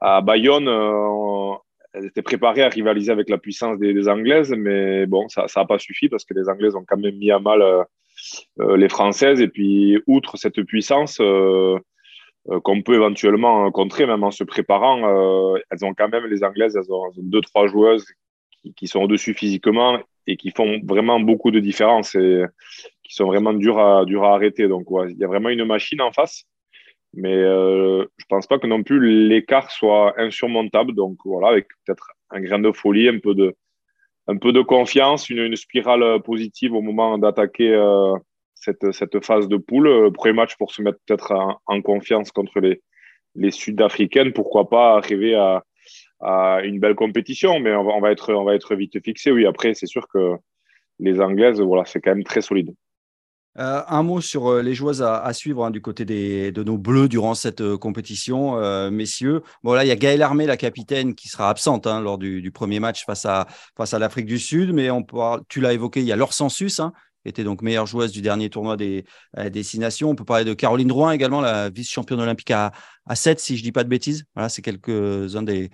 à 0.00 0.20
Bayonne. 0.20 0.68
elle 1.94 2.06
était 2.06 2.22
préparée 2.22 2.62
à 2.62 2.68
rivaliser 2.68 3.10
avec 3.10 3.28
la 3.28 3.38
puissance 3.38 3.76
des, 3.80 4.08
Anglaises, 4.08 4.54
mais 4.56 5.04
bon, 5.06 5.26
ça 5.28 5.46
n'a 5.56 5.64
pas 5.64 5.80
suffi 5.80 6.08
parce 6.08 6.24
que 6.24 6.34
les 6.34 6.48
Anglaises 6.48 6.76
ont 6.76 6.84
quand 6.86 6.98
même 6.98 7.16
mis 7.16 7.32
à 7.32 7.40
mal 7.40 7.60
les 8.56 8.88
Françaises. 8.88 9.40
Et 9.40 9.48
puis, 9.48 10.00
outre 10.06 10.36
cette 10.36 10.62
puissance, 10.62 11.18
euh, 11.20 11.76
qu'on 12.64 12.82
peut 12.82 12.94
éventuellement 12.94 13.70
contrer, 13.70 14.06
même 14.06 14.24
en 14.24 14.30
se 14.30 14.44
préparant. 14.44 15.04
Euh, 15.04 15.58
elles 15.70 15.84
ont 15.84 15.94
quand 15.94 16.08
même, 16.08 16.26
les 16.26 16.42
Anglaises, 16.42 16.76
elles 16.76 16.92
ont, 16.92 17.10
deux, 17.16 17.40
trois 17.40 17.66
joueuses 17.66 18.06
qui, 18.76 18.86
sont 18.86 19.00
au-dessus 19.00 19.34
physiquement 19.34 20.00
et 20.26 20.36
qui 20.36 20.50
font 20.50 20.80
vraiment 20.84 21.20
beaucoup 21.20 21.50
de 21.50 21.60
différence 21.60 22.14
et 22.14 22.44
qui 23.02 23.14
sont 23.14 23.26
vraiment 23.26 23.52
dures 23.52 23.78
à, 23.78 24.04
dur 24.04 24.24
à 24.24 24.34
arrêter. 24.34 24.68
Donc, 24.68 24.86
il 25.08 25.16
y 25.16 25.24
a 25.24 25.28
vraiment 25.28 25.48
une 25.50 25.64
machine 25.64 26.00
en 26.00 26.12
face. 26.12 26.44
Mais 27.14 27.34
euh, 27.34 28.04
je 28.16 28.24
pense 28.28 28.46
pas 28.46 28.58
que 28.58 28.66
non 28.66 28.82
plus 28.82 29.28
l'écart 29.28 29.70
soit 29.70 30.18
insurmontable. 30.18 30.94
Donc, 30.94 31.18
voilà, 31.24 31.48
avec 31.48 31.68
peut-être 31.84 32.12
un 32.30 32.40
grain 32.40 32.58
de 32.58 32.72
folie, 32.72 33.08
un 33.08 33.18
peu 33.18 33.34
de, 33.34 33.54
un 34.28 34.36
peu 34.36 34.52
de 34.52 34.62
confiance, 34.62 35.28
une, 35.30 35.54
spirale 35.56 36.22
positive 36.22 36.74
au 36.74 36.80
moment 36.80 37.18
d'attaquer 37.18 37.74
euh, 37.74 38.14
cette, 38.62 39.24
phase 39.24 39.48
de 39.48 39.56
poule. 39.56 39.88
Euh, 39.88 40.10
premier 40.10 40.34
match 40.34 40.56
pour 40.56 40.72
se 40.72 40.82
mettre 40.82 40.98
peut-être 41.06 41.32
en, 41.66 41.82
confiance 41.82 42.30
contre 42.30 42.60
les, 42.60 42.82
les 43.34 43.50
Sud-Africaines. 43.50 44.32
Pourquoi 44.32 44.68
pas 44.68 44.96
arriver 44.96 45.34
à, 45.34 45.64
à, 46.20 46.60
une 46.62 46.78
belle 46.78 46.94
compétition, 46.94 47.58
mais 47.58 47.74
on 47.74 47.84
va, 47.84 47.92
on 47.92 48.00
va, 48.00 48.12
être, 48.12 48.32
on 48.32 48.44
va 48.44 48.54
être 48.54 48.74
vite 48.74 49.02
fixé. 49.04 49.32
Oui, 49.32 49.46
après, 49.46 49.74
c'est 49.74 49.86
sûr 49.86 50.06
que 50.08 50.36
les 51.00 51.20
Anglaises, 51.20 51.60
voilà, 51.60 51.84
c'est 51.84 52.00
quand 52.00 52.14
même 52.14 52.24
très 52.24 52.42
solide. 52.42 52.72
Euh, 53.58 53.82
un 53.86 54.02
mot 54.02 54.22
sur 54.22 54.46
euh, 54.46 54.62
les 54.62 54.72
joueuses 54.72 55.02
à, 55.02 55.30
suivre 55.34 55.66
hein, 55.66 55.70
du 55.70 55.82
côté 55.82 56.06
des, 56.06 56.52
de 56.52 56.62
nos 56.62 56.78
bleus 56.78 57.06
durant 57.08 57.34
cette 57.34 57.76
compétition, 57.76 58.56
messieurs. 58.90 59.42
Bon, 59.62 59.74
là, 59.74 59.84
il 59.84 59.88
y 59.88 59.90
a 59.90 59.96
Gaëlle 59.96 60.22
Armé, 60.22 60.46
la 60.46 60.56
capitaine, 60.56 61.14
qui 61.14 61.28
sera 61.28 61.50
absente 61.50 61.86
hein, 61.86 62.00
lors 62.00 62.16
du, 62.16 62.50
premier 62.52 62.80
match 62.80 63.04
face 63.04 63.26
à, 63.26 63.46
face 63.76 63.92
à 63.92 63.98
l'Afrique 63.98 64.26
du 64.26 64.38
Sud. 64.38 64.72
Mais 64.72 64.90
on 64.90 65.04
tu 65.48 65.60
l'as 65.60 65.72
évoqué, 65.72 66.00
il 66.00 66.06
y 66.06 66.12
a 66.12 66.16
leur 66.16 66.32
Sensus, 66.32 66.80
hein, 66.80 66.92
était 67.24 67.44
donc 67.44 67.62
meilleure 67.62 67.86
joueuse 67.86 68.12
du 68.12 68.22
dernier 68.22 68.50
tournoi 68.50 68.76
des 68.76 69.04
destinations. 69.50 70.10
On 70.10 70.14
peut 70.14 70.24
parler 70.24 70.44
de 70.44 70.54
Caroline 70.54 70.88
Drouin 70.88 71.12
également, 71.12 71.40
la 71.40 71.70
vice-championne 71.70 72.20
olympique 72.20 72.50
à, 72.50 72.72
à 73.06 73.14
7, 73.14 73.40
si 73.40 73.56
je 73.56 73.62
ne 73.62 73.64
dis 73.64 73.72
pas 73.72 73.84
de 73.84 73.88
bêtises. 73.88 74.24
Voilà, 74.34 74.48
c'est 74.48 74.62
des, 74.62 75.70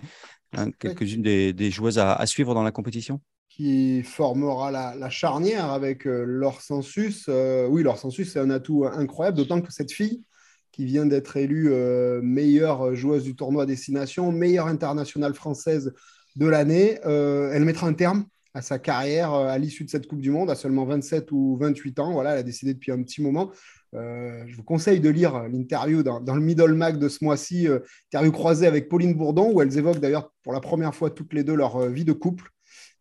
hein, 0.57 0.71
quelques-unes 0.79 1.21
des, 1.21 1.71
joueuses 1.71 1.99
à, 1.99 2.25
suivre 2.25 2.53
dans 2.53 2.63
la 2.63 2.71
compétition. 2.71 3.21
Qui 3.49 4.03
formera 4.03 4.71
la, 4.71 5.09
charnière 5.09 5.65
avec 5.71 6.07
euh, 6.07 6.23
Laure 6.25 6.61
Sensus. 6.61 7.25
Euh, 7.27 7.67
oui, 7.67 7.83
Laure 7.83 7.97
Sensus, 7.97 8.31
c'est 8.31 8.39
un 8.39 8.49
atout 8.49 8.85
incroyable, 8.85 9.37
d'autant 9.37 9.61
que 9.61 9.71
cette 9.71 9.91
fille, 9.91 10.23
qui 10.71 10.85
vient 10.85 11.05
d'être 11.05 11.35
élue 11.35 11.71
euh, 11.71 12.21
meilleure 12.21 12.95
joueuse 12.95 13.23
du 13.23 13.35
tournoi 13.35 13.65
destination, 13.65 14.31
meilleure 14.31 14.67
internationale 14.67 15.33
française 15.33 15.93
de 16.35 16.45
l'année, 16.45 16.99
elle 17.03 17.65
mettra 17.65 17.87
un 17.87 17.93
terme 17.93 18.25
à 18.53 18.61
sa 18.61 18.79
carrière 18.79 19.33
à 19.33 19.57
l'issue 19.57 19.83
de 19.83 19.89
cette 19.89 20.07
Coupe 20.07 20.21
du 20.21 20.31
Monde, 20.31 20.49
à 20.49 20.55
seulement 20.55 20.85
27 20.85 21.31
ou 21.31 21.57
28 21.59 21.99
ans. 21.99 22.13
Voilà, 22.13 22.33
elle 22.33 22.39
a 22.39 22.43
décidé 22.43 22.73
depuis 22.73 22.91
un 22.91 23.01
petit 23.03 23.21
moment. 23.21 23.51
je 23.93 24.55
vous 24.55 24.63
conseille 24.63 24.99
de 24.99 25.09
lire 25.09 25.47
l'interview 25.47 26.03
dans, 26.03 26.19
le 26.19 26.41
Middle 26.41 26.73
Mag 26.73 26.97
de 26.97 27.09
ce 27.09 27.23
mois-ci, 27.23 27.67
interview 28.07 28.31
croisée 28.31 28.67
avec 28.67 28.89
Pauline 28.89 29.13
Bourdon, 29.13 29.51
où 29.53 29.61
elles 29.61 29.77
évoquent 29.77 29.99
d'ailleurs 29.99 30.33
pour 30.43 30.53
la 30.53 30.61
première 30.61 30.95
fois 30.95 31.09
toutes 31.09 31.33
les 31.33 31.43
deux 31.43 31.55
leur 31.55 31.89
vie 31.89 32.05
de 32.05 32.13
couple. 32.13 32.51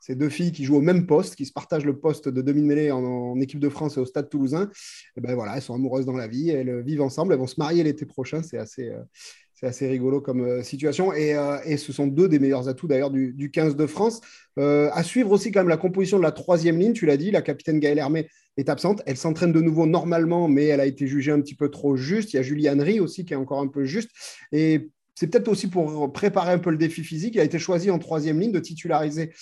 Ces 0.09 0.15
deux 0.15 0.31
filles 0.31 0.53
qui 0.53 0.65
jouent 0.65 0.77
au 0.77 0.81
même 0.81 1.07
poste, 1.07 1.35
qui 1.35 1.45
se 1.45 1.53
partagent 1.53 1.85
le 1.85 1.99
poste 1.99 2.31
de 2.31 2.41
demi-mêlée 2.41 2.91
en, 2.91 3.39
équipe 3.41 3.61
de 3.61 3.69
France 3.69 3.99
et 3.99 4.01
au 4.01 4.07
Stade 4.07 4.31
Toulousain. 4.31 4.71
Eh 5.19 5.21
ben 5.21 5.35
voilà, 5.35 5.57
elles 5.57 5.63
sont 5.63 5.75
amoureuses 5.75 6.07
dans 6.07 6.17
la 6.17 6.27
vie, 6.27 6.49
elles 6.49 6.83
vivent 6.83 7.03
ensemble, 7.03 7.35
elles 7.35 7.39
vont 7.39 7.47
se 7.47 7.59
marier 7.59 7.83
l'été 7.85 8.07
prochain. 8.07 8.43
C'est 8.43 8.57
assez, 8.57 8.89
euh, 8.89 9.03
c'est 9.59 9.67
assez 9.67 9.89
rigolo 9.89 10.21
comme 10.21 10.43
euh, 10.43 10.63
situation. 10.63 11.13
Euh, 11.13 11.59
et, 11.65 11.77
ce 11.77 11.93
sont 11.93 12.07
deux 12.07 12.29
des 12.29 12.39
meilleurs 12.39 12.69
atouts 12.69 12.87
d'ailleurs 12.87 13.11
du, 13.11 13.51
15 13.51 13.75
de 13.75 13.87
France. 13.87 14.21
à 14.57 15.03
suivre 15.03 15.33
aussi 15.33 15.51
quand 15.51 15.61
même 15.61 15.69
la 15.69 15.77
composition 15.77 16.19
de 16.19 16.23
la 16.23 16.33
troisième 16.33 16.79
ligne, 16.79 16.93
tu 16.93 17.07
l'as 17.07 17.17
dit, 17.17 17.31
la 17.31 17.43
capitaine 17.43 17.81
Gaëlle 17.81 17.99
Hermé 17.99 18.29
est 18.57 18.69
absente. 18.69 19.03
Elle 19.07 19.17
s'entraîne 19.17 19.53
de 19.53 19.61
nouveau 19.61 19.87
normalement, 19.87 20.49
mais 20.49 20.67
elle 20.67 20.81
a 20.81 20.87
été 20.87 21.07
jugée 21.07 21.33
un 21.33 21.41
petit 21.41 21.55
peu 21.55 21.71
trop 21.71 21.97
juste. 21.97 22.33
Il 22.33 22.37
y 22.37 22.39
a 22.39 22.43
Julie 22.43 22.69
Henry 22.69 23.01
aussi 23.01 23.25
qui 23.25 23.33
est 23.33 23.37
encore 23.37 23.61
un 23.61 23.69
peu 23.69 23.85
juste. 23.85 24.11
Et 24.53 24.91
c'est 25.15 25.27
peut-être 25.27 25.49
aussi 25.49 25.67
pour 25.67 26.13
préparer 26.13 26.53
un 26.53 26.59
peu 26.59 26.71
le 26.71 26.77
défi 26.77 27.03
physique. 27.03 27.35
Il 27.35 27.41
a 27.41 27.45
été 27.45 27.59
choisi 27.59 27.91
en 27.91 27.99
troisième 27.99 28.39
ligne 28.39 28.53
de 28.53 28.61
titulariser 28.61 29.33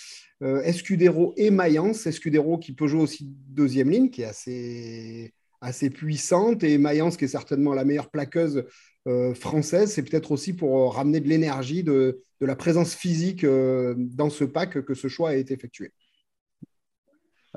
euh, 0.42 0.62
Escudero 0.62 1.34
et 1.36 1.50
Mayence. 1.50 2.06
Escudero 2.06 2.56
qui 2.56 2.72
peut 2.72 2.86
jouer 2.86 3.02
aussi 3.02 3.28
deuxième 3.48 3.90
ligne, 3.90 4.08
qui 4.08 4.22
est 4.22 4.26
assez, 4.26 5.34
assez 5.60 5.90
puissante, 5.90 6.64
et 6.64 6.78
Mayence 6.78 7.18
qui 7.18 7.26
est 7.26 7.28
certainement 7.28 7.74
la 7.74 7.84
meilleure 7.84 8.10
plaqueuse 8.10 8.58
euh, 8.58 8.62
française. 9.34 9.92
C'est 9.92 10.02
peut-être 10.02 10.32
aussi 10.32 10.52
pour 10.52 10.78
euh, 10.78 10.88
ramener 10.88 11.20
de 11.20 11.28
l'énergie, 11.28 11.82
de, 11.82 12.22
de, 12.40 12.46
la 12.46 12.56
présence 12.56 12.94
physique 12.94 13.44
dans 13.44 14.30
ce 14.30 14.44
pack 14.44 14.84
que 14.84 14.94
ce 14.94 15.08
choix 15.08 15.30
a 15.30 15.34
été 15.34 15.54
effectué. 15.54 15.92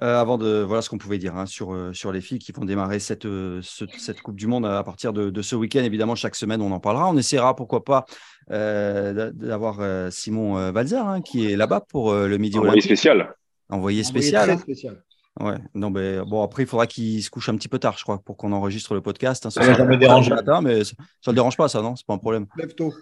Euh, 0.01 0.17
avant 0.17 0.37
de 0.37 0.61
voilà 0.61 0.81
ce 0.81 0.89
qu'on 0.89 0.97
pouvait 0.97 1.17
dire 1.17 1.35
hein, 1.35 1.45
sur, 1.45 1.73
euh, 1.73 1.91
sur 1.91 2.13
les 2.13 2.21
filles 2.21 2.39
qui 2.39 2.53
vont 2.53 2.63
démarrer 2.63 2.99
cette, 2.99 3.25
euh, 3.25 3.61
cette 3.61 4.21
Coupe 4.21 4.37
du 4.37 4.47
Monde 4.47 4.65
à 4.65 4.81
partir 4.83 5.11
de, 5.11 5.41
ce 5.41 5.55
week-end. 5.55 5.83
Évidemment, 5.83 6.15
chaque 6.15 6.35
semaine, 6.35 6.61
on 6.61 6.71
en 6.71 6.79
parlera. 6.79 7.09
On 7.09 7.17
essaiera, 7.17 7.55
pourquoi 7.55 7.83
pas, 7.83 8.05
d'avoir 8.49 10.11
Simon 10.11 10.71
Valzer 10.71 11.05
hein, 11.05 11.21
qui 11.21 11.51
est 11.51 11.55
là-bas 11.55 11.81
pour 11.81 12.13
le 12.13 12.37
Midi 12.37 12.57
Envoyé 12.57 12.81
spécial. 12.81 13.35
Envoyé 13.69 14.03
spécial. 14.03 14.51
Envoyé 14.51 14.59
spécial. 14.59 15.03
Ouais, 15.39 15.57
non, 15.73 15.89
mais 15.89 16.19
bon, 16.25 16.43
après, 16.43 16.63
il 16.63 16.67
faudra 16.67 16.87
qu'il 16.87 17.23
se 17.23 17.29
couche 17.29 17.49
un 17.49 17.55
petit 17.55 17.67
peu 17.67 17.79
tard, 17.79 17.97
je 17.97 18.03
crois, 18.03 18.19
pour 18.19 18.37
qu'on 18.37 18.51
enregistre 18.51 18.93
le 18.93 19.01
podcast. 19.01 19.45
Hein. 19.45 19.49
Ça, 19.49 19.75
ça, 19.75 19.85
me 19.85 19.97
dérange. 19.97 20.29
Matin, 20.29 20.61
mais 20.61 20.83
ça 20.83 20.93
ne 21.27 21.31
le 21.31 21.35
dérange 21.35 21.57
pas, 21.57 21.69
ça, 21.69 21.81
non? 21.81 21.95
C'est 21.95 22.05
pas 22.05 22.13
un 22.13 22.17
problème. 22.17 22.45
Lève 22.57 22.73
tôt. 22.73 22.93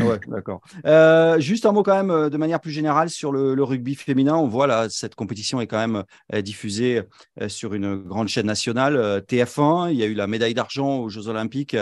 Ouais, 0.00 0.18
d'accord. 0.26 0.62
Euh, 0.86 1.38
juste 1.38 1.66
un 1.66 1.72
mot 1.72 1.82
quand 1.82 1.94
même 1.94 2.10
euh, 2.10 2.30
de 2.30 2.36
manière 2.38 2.60
plus 2.60 2.70
générale 2.70 3.10
sur 3.10 3.30
le, 3.30 3.62
rugby 3.62 3.94
féminin. 3.94 4.34
On 4.34 4.48
voit 4.48 4.66
là, 4.66 4.88
cette 4.88 5.14
compétition 5.14 5.60
est 5.60 5.66
quand 5.66 5.78
même 5.78 6.04
euh, 6.34 6.40
diffusée 6.40 7.02
sur 7.48 7.74
une 7.74 7.96
grande 7.96 8.28
chaîne 8.28 8.46
nationale, 8.46 9.22
TF1. 9.28 9.92
Il 9.92 9.98
y 9.98 10.02
a 10.02 10.06
eu 10.06 10.14
la 10.14 10.26
médaille 10.26 10.54
d'argent 10.54 10.98
aux 10.98 11.08
Jeux 11.08 11.28
Olympiques 11.28 11.76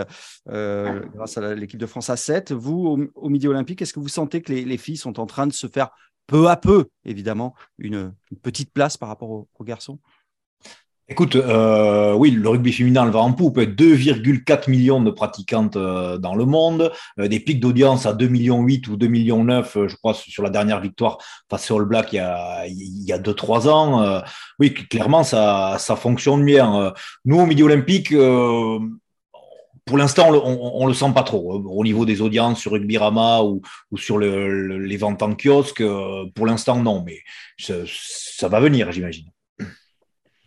grâce 0.45 1.37
à 1.37 1.55
l'équipe 1.55 1.79
de 1.79 1.85
France 1.85 2.09
à 2.09 2.17
7. 2.17 2.51
Vous, 2.51 3.09
au, 3.15 3.29
Midi 3.29 3.47
Olympique, 3.47 3.81
est-ce 3.81 3.93
que 3.93 3.99
vous 3.99 4.09
sentez 4.09 4.41
que 4.41 4.51
les, 4.51 4.77
filles 4.77 4.97
sont 4.97 5.19
en 5.19 5.25
train 5.25 5.47
de 5.47 5.53
se 5.53 5.67
faire 5.67 5.89
peu 6.31 6.49
à 6.49 6.55
peu, 6.55 6.87
évidemment, 7.03 7.53
une, 7.77 8.13
petite 8.41 8.71
place 8.71 8.95
par 8.95 9.09
rapport 9.09 9.29
aux 9.29 9.63
garçons 9.63 9.99
Écoute, 11.11 11.35
euh, 11.35 12.13
oui, 12.13 12.31
le 12.31 12.47
rugby 12.47 12.71
féminin 12.71 13.03
le 13.03 13.11
va 13.11 13.19
en 13.19 13.33
poupe. 13.33 13.59
2,4 13.59 14.69
millions 14.69 15.01
de 15.01 15.11
pratiquantes 15.11 15.75
euh, 15.75 16.17
dans 16.17 16.35
le 16.35 16.45
monde, 16.45 16.89
euh, 17.19 17.27
des 17.27 17.41
pics 17.41 17.59
d'audience 17.59 18.05
à 18.05 18.13
2,8 18.13 18.29
millions 18.29 18.59
ou 18.59 18.65
2,9 18.65 19.09
millions, 19.09 19.61
je 19.89 19.95
crois, 19.97 20.13
sur 20.13 20.41
la 20.41 20.49
dernière 20.49 20.79
victoire 20.79 21.17
face 21.49 21.69
au 21.69 21.77
All 21.77 21.83
Black 21.85 22.13
il 22.13 22.15
y 22.15 22.19
a, 22.19 22.65
il 22.65 23.03
y 23.03 23.11
a 23.11 23.19
2-3 23.19 23.67
ans. 23.67 24.23
oui, 24.57 24.73
clairement, 24.73 25.25
ça, 25.25 25.75
ça 25.79 25.97
fonctionne 25.97 26.45
bien. 26.45 26.93
Nous, 27.25 27.37
au 27.37 27.45
Midi 27.45 27.63
Olympique, 27.63 28.13
pour 29.91 29.97
l'instant, 29.97 30.31
on, 30.31 30.83
ne 30.85 30.87
le 30.87 30.93
sent 30.93 31.11
pas 31.13 31.23
trop. 31.23 31.51
Au 31.51 31.83
niveau 31.83 32.05
des 32.05 32.21
audiences 32.21 32.61
sur 32.61 32.71
Rugbyrama 32.71 33.43
ou, 33.43 33.61
ou 33.91 33.97
sur 33.97 34.17
les 34.17 34.95
ventes 34.95 35.21
en 35.21 35.35
kiosque, 35.35 35.83
pour 36.33 36.45
l'instant, 36.45 36.81
non, 36.81 37.03
mais 37.05 37.19
ça 37.59 38.47
va 38.47 38.61
venir, 38.61 38.89
j'imagine. 38.93 39.25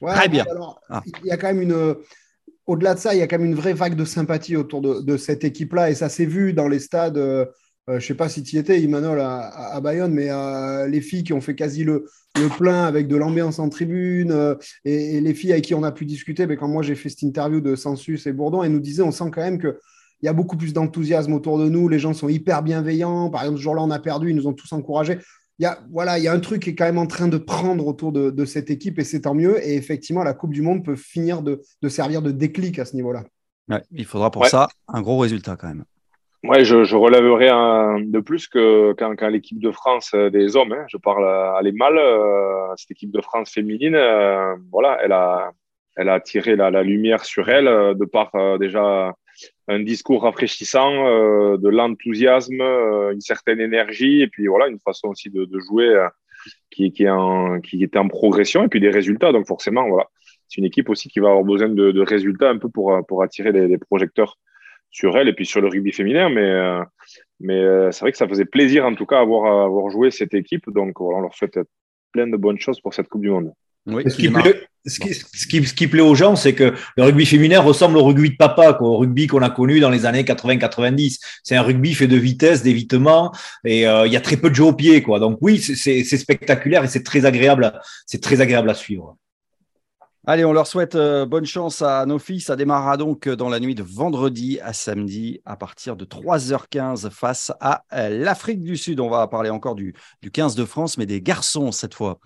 Très 0.01 0.31
bien. 0.31 0.47
Ah. 0.89 1.03
Il 1.23 1.27
y 1.27 1.31
a 1.31 1.37
quand 1.37 1.49
même 1.49 1.61
une. 1.61 1.95
Au-delà 2.67 2.95
de 2.95 2.99
ça, 2.99 3.15
il 3.15 3.19
y 3.19 3.23
a 3.23 3.27
quand 3.27 3.37
même 3.37 3.49
une 3.49 3.55
vraie 3.55 3.75
vague 3.75 3.97
de 3.97 4.07
sympathie 4.07 4.57
autour 4.57 4.81
de, 4.81 5.17
cette 5.19 5.45
équipe-là. 5.45 5.91
Et 5.91 5.95
ça 5.95 6.09
s'est 6.09 6.25
vu 6.25 6.55
dans 6.55 6.69
les 6.69 6.79
stades. 6.79 7.19
Euh, 7.19 7.45
je 7.87 7.93
ne 7.93 8.01
sais 8.01 8.15
pas 8.15 8.31
si 8.31 8.43
tu 8.43 8.57
y 8.57 8.59
étais, 8.59 8.83
Emmanuel, 8.83 9.21
à, 9.21 9.79
Bayonne, 9.83 10.15
mais 10.15 10.31
euh, 10.31 10.87
les 10.89 11.03
filles 11.03 11.23
qui 11.23 11.35
ont 11.35 11.43
fait 11.43 11.55
quasi 11.55 11.85
le, 11.85 12.07
plein 12.57 12.85
avec 12.85 13.09
de 13.09 13.17
l'ambiance 13.17 13.59
en 13.59 13.69
tribune 13.69 14.31
euh, 14.33 14.55
et, 14.85 15.21
les 15.21 15.35
filles 15.35 15.53
avec 15.53 15.65
qui 15.65 15.75
on 15.75 15.83
a 15.83 15.93
pu 15.93 16.05
discuter, 16.05 16.47
mais 16.47 16.57
quand 16.57 16.69
moi 16.69 16.83
j'ai 16.83 16.95
fait 16.95 17.09
cette 17.09 17.23
interview 17.23 17.61
de 17.61 17.77
Sensus 17.77 18.27
et 18.27 18.33
Bourdon, 18.33 18.63
elles 18.63 18.73
nous 18.73 18.81
disaient 18.81 19.03
on 19.03 19.13
sent 19.13 19.31
quand 19.33 19.43
même 19.43 19.59
qu'il 19.59 19.75
y 20.23 20.29
a 20.29 20.33
beaucoup 20.33 20.57
plus 20.57 20.73
d'enthousiasme 20.73 21.33
autour 21.33 21.59
de 21.59 21.69
nous, 21.69 21.89
les 21.89 21.99
gens 21.99 22.13
sont 22.13 22.29
hyper 22.29 22.63
bienveillants. 22.63 23.31
Par 23.31 23.43
exemple, 23.43 23.59
ce 23.59 23.63
jour-là, 23.63 23.83
on 23.83 23.91
a 23.91 23.99
perdu, 23.99 24.31
ils 24.31 24.37
nous 24.37 24.47
ont 24.47 24.53
tous 24.53 24.73
encouragés 24.73 25.19
il 25.59 25.63
y 25.63 25.67
a, 25.67 25.79
voilà, 25.91 26.19
il 26.19 26.25
y 26.25 26.29
a 26.29 26.33
un 26.33 26.41
truc 26.41 26.63
qui 26.63 26.71
est 26.71 26.75
quand 26.75 26.85
même 26.85 26.99
en 26.99 27.07
train 27.07 27.29
de 27.29 27.39
prendre 27.39 27.87
autour 27.87 28.13
de, 28.13 28.45
cette 28.45 28.71
équipe 28.71 28.99
et 28.99 29.05
c'est 29.05 29.23
tant 29.23 29.35
mieux. 29.35 29.65
Et 29.67 29.77
effectivement, 29.77 30.25
la 30.25 30.35
Coupe 30.35 30.53
du 30.53 30.63
Monde 30.63 30.85
peut 30.85 30.97
finir 30.97 31.43
de, 31.43 31.63
servir 31.89 32.23
de 32.23 32.31
déclic 32.31 32.79
à 32.79 32.85
ce 32.85 32.97
niveau-là. 32.97 33.25
il 33.93 34.05
faudra 34.05 34.31
pour 34.31 34.47
ça 34.47 34.69
un 34.89 35.01
gros 35.01 35.19
résultat 35.19 35.57
quand 35.57 35.69
même. 35.69 35.85
Ouais, 36.45 36.65
je, 36.65 36.85
je 36.85 36.97
relèverai 36.97 37.49
un, 37.49 38.01
de 38.01 38.21
plus 38.21 38.49
que 38.49 38.93
quand, 38.93 39.29
l'équipe 39.29 39.59
de 39.59 39.71
France 39.71 40.13
euh, 40.15 40.31
des 40.31 40.57
hommes, 40.57 40.73
hein, 40.73 40.85
je 40.89 40.99
parle 40.99 41.27
à 41.27 41.61
les 41.63 41.73
mâles, 41.73 41.99
euh, 41.99 42.75
cette 42.77 42.91
équipe 42.91 43.11
de 43.11 43.21
France 43.23 43.51
féminine, 43.51 43.95
euh, 43.95 44.55
voilà, 44.71 44.99
elle 45.03 45.13
a, 45.13 45.53
elle 45.97 46.09
a 46.09 46.21
tiré 46.21 46.55
la, 46.55 46.71
la 46.71 46.83
lumière 46.83 47.25
sur 47.25 47.49
elle 47.49 47.65
de 47.97 48.05
par 48.05 48.31
déjà 48.59 49.15
un 49.69 49.81
discours 49.81 50.23
rafraîchissant, 50.23 51.07
euh, 51.07 51.57
de 51.57 51.69
l'enthousiasme, 51.69 52.61
euh, 52.61 53.13
une 53.13 53.21
certaine 53.21 53.61
énergie, 53.61 54.23
et 54.23 54.29
puis 54.29 54.47
voilà, 54.47 54.69
une 54.69 54.79
façon 54.81 55.09
aussi 55.09 55.31
de, 55.31 55.45
de 55.45 55.59
jouer 55.61 55.89
euh, 55.89 56.09
qui, 56.71 56.93
qui, 56.93 57.05
est 57.05 57.11
en, 57.11 57.61
qui 57.61 57.83
était 57.83 57.99
en 57.99 58.09
progression, 58.09 58.65
et 58.65 58.69
puis 58.69 58.81
des 58.81 58.91
résultats. 58.91 59.33
Donc 59.33 59.47
forcément, 59.47 59.89
voilà, 59.89 60.07
c'est 60.49 60.59
une 60.59 60.67
équipe 60.67 60.89
aussi 60.89 61.09
qui 61.09 61.21
va 61.21 61.29
avoir 61.29 61.45
besoin 61.45 61.69
de, 61.69 61.91
de 61.91 62.01
résultats 62.03 62.51
un 62.51 62.59
peu 62.59 62.69
pour, 62.69 62.99
pour 63.07 63.23
attirer 63.23 63.53
les, 63.53 63.67
les, 63.69 63.79
projecteurs 63.79 64.37
sur 64.95 65.19
elle 65.19 65.29
et 65.29 65.35
puis 65.35 65.45
sur 65.45 65.61
le 65.61 65.69
rugby 65.69 65.93
féminin. 65.93 66.31
Mais, 66.31 66.79
mais 67.41 67.93
c'est 67.93 68.01
vrai 68.01 68.13
que 68.13 68.19
ça 68.19 68.29
faisait 68.29 68.47
plaisir 68.47 68.87
en 68.87 68.95
tout 68.95 69.07
cas 69.07 69.21
avoir, 69.21 69.67
avoir 69.67 69.91
joué 69.91 70.11
cette 70.11 70.33
équipe. 70.33 70.71
Donc 70.71 71.01
voilà, 71.01 71.19
on 71.19 71.23
leur 71.23 71.35
souhaite 71.35 71.59
plein 72.13 72.29
de 72.29 72.37
bonnes 72.37 72.61
choses 72.61 72.81
pour 72.81 72.95
cette 72.95 73.09
Coupe 73.09 73.23
du 73.23 73.31
Monde. 73.31 73.53
Oui, 73.87 74.03
ce, 74.07 74.17
qui 74.17 74.31
plaît, 74.31 74.63
ce, 74.87 74.99
qui, 74.99 75.13
ce, 75.13 75.75
qui, 75.75 75.87
plaît, 75.89 76.01
aux 76.01 76.15
gens, 76.15 76.37
c'est 76.37 76.55
que 76.55 76.73
le 76.97 77.03
rugby 77.03 77.27
féminin 77.27 77.61
ressemble 77.61 77.99
au 77.99 78.05
rugby 78.05 78.31
de 78.31 78.37
papa, 78.37 78.73
quoi, 78.73 78.89
au 78.89 78.97
rugby 78.97 79.27
qu'on 79.27 79.43
a 79.43 79.51
connu 79.51 79.79
dans 79.79 79.91
les 79.91 80.07
années 80.07 80.23
80-90. 80.23 81.19
C'est 81.43 81.55
un 81.55 81.61
rugby 81.61 81.93
fait 81.93 82.07
de 82.07 82.17
vitesse, 82.17 82.63
d'évitement, 82.63 83.31
et 83.63 83.87
euh, 83.87 84.07
il 84.07 84.13
y 84.13 84.17
a 84.17 84.23
très 84.23 84.39
peu 84.39 84.49
de 84.49 84.55
jeux 84.55 84.65
au 84.65 84.73
pied. 84.73 85.03
Quoi. 85.03 85.21
Donc 85.21 85.37
oui, 85.43 85.59
c'est 85.59 86.03
spectaculaire 86.05 86.83
et 86.83 86.89
c'est 86.89 87.03
très 87.03 87.27
agréable, 87.27 87.79
c'est 88.07 88.23
très 88.23 88.41
agréable 88.41 88.71
à 88.71 88.75
suivre. 88.75 89.19
Allez, 90.27 90.47
on 90.47 90.55
leur 90.55 90.67
souhaite 90.67 90.95
euh, 90.95 91.27
bonne 91.27 91.45
chance 91.45 91.83
à 91.83 92.07
nos 92.07 92.19
filles. 92.19 92.41
Ça 92.41 92.57
démarrera 92.57 92.97
donc 92.97 93.29
dans 93.29 93.51
la 93.51 93.61
nuit 93.61 93.75
de 93.75 93.83
vendredi 93.83 94.59
à 94.61 94.73
samedi 94.73 95.43
à 95.45 95.55
partir 95.55 95.97
de 95.97 96.07
3h15 96.07 97.11
face 97.11 97.53
à 97.61 97.85
euh, 97.93 98.09
l'Afrique 98.09 98.63
du 98.63 98.79
Sud. 98.79 99.01
On 99.01 99.11
va 99.11 99.27
parler 99.29 99.51
encore 99.51 99.75
du, 99.75 99.95
du 100.23 100.31
15 100.31 100.55
de 100.55 100.65
France, 100.65 100.97
mais 100.97 101.05
des 101.05 101.21
garçons 101.21 101.73
cette 101.73 101.93
fois. 101.93 102.21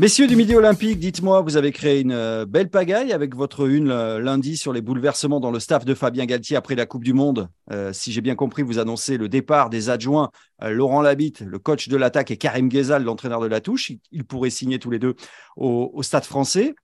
Messieurs 0.00 0.26
du 0.26 0.34
Midi 0.34 0.54
Olympique, 0.54 0.98
dites-moi, 0.98 1.42
vous 1.42 1.58
avez 1.58 1.72
créé 1.72 2.00
une 2.00 2.12
euh, 2.12 2.46
belle 2.46 2.70
pagaille 2.70 3.12
avec 3.12 3.36
votre 3.36 3.68
une 3.68 3.90
euh, 3.90 4.18
lundi 4.18 4.56
sur 4.56 4.72
les 4.72 4.80
bouleversements 4.80 5.40
dans 5.40 5.50
le 5.50 5.60
staff 5.60 5.84
de 5.84 5.92
Fabien 5.92 6.24
Galtier 6.24 6.56
après 6.56 6.74
la 6.74 6.86
Coupe 6.86 7.04
du 7.04 7.12
Monde. 7.12 7.50
Euh, 7.70 7.92
si 7.92 8.10
j'ai 8.10 8.22
bien 8.22 8.34
compris, 8.34 8.62
vous 8.62 8.78
annoncez 8.78 9.18
le 9.18 9.28
départ 9.28 9.68
des 9.68 9.90
adjoints 9.90 10.30
Laurent 10.62 11.02
Labitte, 11.02 11.40
le 11.40 11.58
coach 11.58 11.88
de 11.88 11.98
l'attaque, 11.98 12.30
et 12.30 12.38
Karim 12.38 12.70
Ghezal, 12.70 13.04
l'entraîneur 13.04 13.40
de 13.40 13.46
la 13.46 13.60
touche. 13.60 13.92
Ils 14.10 14.24
pourraient 14.24 14.48
signer 14.48 14.78
tous 14.78 14.90
les 14.90 14.98
deux 14.98 15.16
au, 15.58 16.02
stade 16.02 16.24
français. 16.24 16.74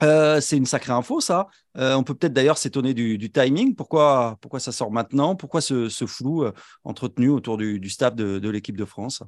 c'est 0.00 0.56
une 0.56 0.66
sacrée 0.66 0.92
info, 0.92 1.20
ça. 1.20 1.46
on 1.76 2.02
peut 2.02 2.14
peut-être 2.14 2.32
d'ailleurs 2.32 2.58
s'étonner 2.58 2.92
du, 2.92 3.30
timing. 3.30 3.76
Pourquoi, 3.76 4.36
pourquoi 4.40 4.58
ça 4.58 4.72
sort 4.72 4.90
maintenant? 4.90 5.36
Pourquoi 5.36 5.60
ce, 5.60 5.88
flou 6.06 6.44
entretenu 6.82 7.28
autour 7.28 7.56
du, 7.56 7.88
staff 7.88 8.16
de 8.16 8.50
l'équipe 8.50 8.76
de 8.76 8.84
France? 8.84 9.22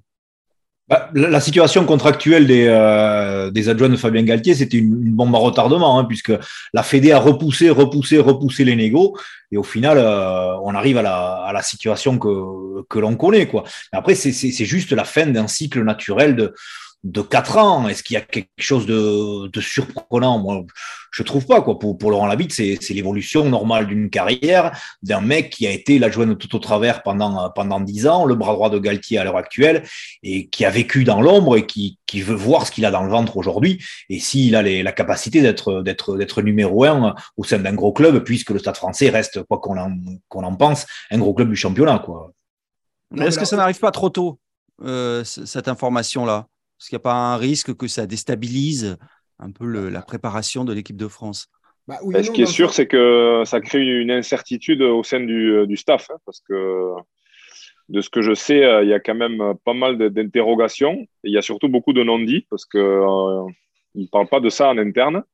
Bah, 0.90 1.08
la, 1.14 1.38
situation 1.38 1.84
contractuelle 1.86 2.48
des, 2.48 2.66
euh, 2.66 3.52
des 3.52 3.68
adjoints 3.68 3.88
de 3.88 3.96
Fabien 3.96 4.24
Galtier, 4.24 4.54
c'était 4.54 4.78
une, 4.78 5.12
bombe 5.12 5.32
à 5.36 5.38
retardement, 5.38 6.00
hein, 6.00 6.04
puisque 6.04 6.32
la 6.72 6.82
Fédé 6.82 7.12
a 7.12 7.20
repoussé, 7.20 7.70
repoussé, 7.70 8.18
repoussé 8.18 8.64
les 8.64 8.74
négos, 8.74 9.16
et 9.52 9.56
au 9.56 9.62
final, 9.62 9.98
euh, 9.98 10.56
on 10.64 10.74
arrive 10.74 10.98
à 10.98 11.02
la, 11.02 11.44
à 11.46 11.52
la 11.52 11.62
situation 11.62 12.18
que, 12.18 12.82
que 12.88 12.98
l'on 12.98 13.14
connaît. 13.14 13.46
Quoi. 13.46 13.62
après, 13.92 14.16
c'est 14.16 14.32
juste 14.64 14.90
la 14.90 15.04
fin 15.04 15.26
d'un 15.26 15.46
cycle 15.46 15.84
naturel 15.84 16.34
de, 16.34 16.54
de 17.02 17.22
4 17.22 17.56
ans. 17.56 17.88
Est-ce 17.88 18.02
qu'il 18.02 18.14
y 18.14 18.16
a 18.16 18.20
quelque 18.20 18.48
chose 18.58 18.86
de, 18.86 19.60
surprenant? 19.60 20.38
Moi, 20.38 20.64
je 21.10 21.22
trouve 21.22 21.46
pas. 21.46 21.62
Quoi. 21.62 21.78
Pour, 21.78 22.10
Laurent 22.10 22.26
Labitte, 22.26 22.52
c'est, 22.52 22.78
l'évolution 22.90 23.48
normale 23.48 23.86
d'une 23.86 24.10
carrière 24.10 24.72
d'un 25.02 25.20
mec 25.20 25.50
qui 25.50 25.66
a 25.66 25.70
été 25.70 25.98
l'adjoint 25.98 26.26
de 26.26 26.34
tout 26.34 26.54
au 26.54 26.58
travers 26.58 27.02
pendant, 27.02 27.50
pendant 27.50 27.80
10 27.80 28.06
ans, 28.06 28.24
le 28.26 28.34
bras 28.34 28.52
droit 28.52 28.70
de 28.70 28.78
Galtier 28.78 29.18
à 29.18 29.24
l'heure 29.24 29.36
actuelle, 29.36 29.84
et 30.22 30.48
qui 30.48 30.64
a 30.64 30.70
vécu 30.70 31.04
dans 31.04 31.20
l'ombre 31.20 31.56
et 31.56 31.66
qui, 31.66 31.98
qui 32.06 32.22
veut 32.22 32.34
voir 32.34 32.66
ce 32.66 32.72
qu'il 32.72 32.84
a 32.84 32.90
dans 32.90 33.02
le 33.02 33.10
ventre 33.10 33.36
aujourd'hui. 33.36 33.82
Et 34.08 34.18
s'il 34.18 34.54
a 34.54 34.62
les, 34.62 34.82
la 34.82 34.92
capacité 34.92 35.40
d'être, 35.40 35.82
d'être, 35.82 36.42
numéro 36.42 36.84
un 36.84 37.14
au 37.36 37.44
sein 37.44 37.58
d'un 37.58 37.74
gros 37.74 37.92
club, 37.92 38.22
puisque 38.24 38.50
le 38.50 38.58
Stade 38.58 38.76
français 38.76 39.10
reste, 39.10 39.42
quoi 39.44 39.58
qu'on 39.58 39.78
en, 39.78 39.92
qu'on 40.28 40.44
en 40.44 40.54
pense, 40.54 40.86
un 41.10 41.18
gros 41.18 41.34
club 41.34 41.50
du 41.50 41.56
championnat. 41.56 41.98
Quoi. 41.98 42.32
Est-ce 43.18 43.38
que 43.38 43.44
ça 43.44 43.56
n'arrive 43.56 43.78
pas 43.78 43.90
trop 43.90 44.10
tôt, 44.10 44.38
euh, 44.82 45.24
cette 45.24 45.68
information-là? 45.68 46.46
Est-ce 46.80 46.88
qu'il 46.88 46.96
n'y 46.96 47.00
a 47.00 47.04
pas 47.04 47.14
un 47.14 47.36
risque 47.36 47.76
que 47.76 47.86
ça 47.86 48.06
déstabilise 48.06 48.96
un 49.38 49.50
peu 49.50 49.66
le, 49.66 49.88
la 49.88 50.02
préparation 50.02 50.64
de 50.64 50.72
l'équipe 50.72 50.96
de 50.96 51.08
France 51.08 51.48
bah, 51.86 51.98
oui, 52.02 52.14
Ce 52.22 52.28
non, 52.28 52.32
qui 52.32 52.42
est 52.42 52.46
sûr, 52.46 52.72
c'est 52.72 52.86
que 52.86 53.42
ça 53.44 53.60
crée 53.60 53.80
une 53.80 54.10
incertitude 54.10 54.82
au 54.82 55.02
sein 55.02 55.20
du, 55.20 55.66
du 55.66 55.76
staff, 55.76 56.10
hein, 56.10 56.18
parce 56.24 56.40
que 56.40 56.94
de 57.88 58.00
ce 58.00 58.08
que 58.08 58.22
je 58.22 58.34
sais, 58.34 58.64
euh, 58.64 58.82
il 58.82 58.88
y 58.88 58.94
a 58.94 59.00
quand 59.00 59.14
même 59.14 59.54
pas 59.64 59.74
mal 59.74 59.98
d'interrogations. 59.98 61.06
Il 61.24 61.32
y 61.32 61.38
a 61.38 61.42
surtout 61.42 61.68
beaucoup 61.68 61.92
de 61.92 62.02
non-dits, 62.02 62.46
parce 62.48 62.64
qu'ils 62.64 62.80
euh, 62.80 63.42
ne 63.94 64.06
parlent 64.06 64.28
pas 64.28 64.40
de 64.40 64.48
ça 64.48 64.68
en 64.68 64.78
interne. 64.78 65.24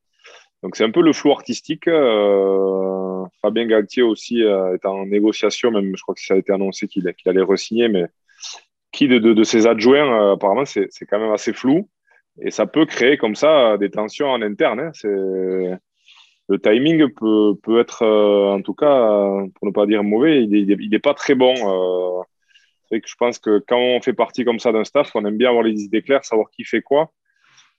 Donc 0.63 0.75
c'est 0.75 0.83
un 0.83 0.91
peu 0.91 1.01
le 1.01 1.13
flou 1.13 1.31
artistique. 1.31 1.87
Euh, 1.87 3.23
Fabien 3.41 3.67
Galtier 3.67 4.03
aussi 4.03 4.43
euh, 4.43 4.73
est 4.73 4.85
en 4.85 5.05
négociation, 5.05 5.71
même 5.71 5.95
je 5.95 6.01
crois 6.01 6.15
que 6.15 6.21
ça 6.21 6.33
a 6.33 6.37
été 6.37 6.51
annoncé 6.51 6.87
qu'il 6.87 7.03
qu 7.03 7.29
allait 7.29 7.41
re-signer, 7.41 7.89
mais 7.89 8.05
qui 8.97 9.07
de, 9.07 9.19
de, 9.19 9.33
de 9.33 9.43
ses 9.43 9.67
adjoints, 9.67 10.11
euh, 10.11 10.33
apparemment, 10.33 10.65
c'est 10.65 10.89
quand 11.09 11.19
même 11.19 11.31
assez 11.31 11.53
flou. 11.53 11.89
Et 12.41 12.51
ça 12.51 12.65
peut 12.65 12.85
créer 12.85 13.17
comme 13.17 13.35
ça 13.35 13.77
des 13.77 13.89
tensions 13.89 14.27
en 14.27 14.41
interne. 14.41 14.79
Hein. 14.79 15.77
Le 16.49 16.59
timing 16.59 17.09
peut, 17.13 17.55
peut 17.61 17.79
être, 17.79 18.03
euh, 18.03 18.55
en 18.55 18.61
tout 18.61 18.73
cas, 18.73 18.87
pour 19.55 19.67
ne 19.67 19.71
pas 19.71 19.85
dire 19.85 20.03
mauvais, 20.03 20.43
il 20.43 20.67
n'est 20.67 20.95
est 20.95 20.99
pas 20.99 21.13
très 21.13 21.35
bon. 21.35 21.53
Euh, 21.53 22.23
que 22.89 23.07
je 23.07 23.15
pense 23.19 23.37
que 23.37 23.61
quand 23.67 23.77
on 23.77 24.01
fait 24.01 24.13
partie 24.13 24.45
comme 24.45 24.59
ça 24.59 24.71
d'un 24.71 24.85
staff, 24.85 25.11
on 25.13 25.25
aime 25.25 25.37
bien 25.37 25.49
avoir 25.49 25.63
les 25.63 25.81
idées 25.81 26.01
claires, 26.01 26.23
savoir 26.23 26.49
qui 26.49 26.63
fait 26.63 26.81
quoi. 26.81 27.11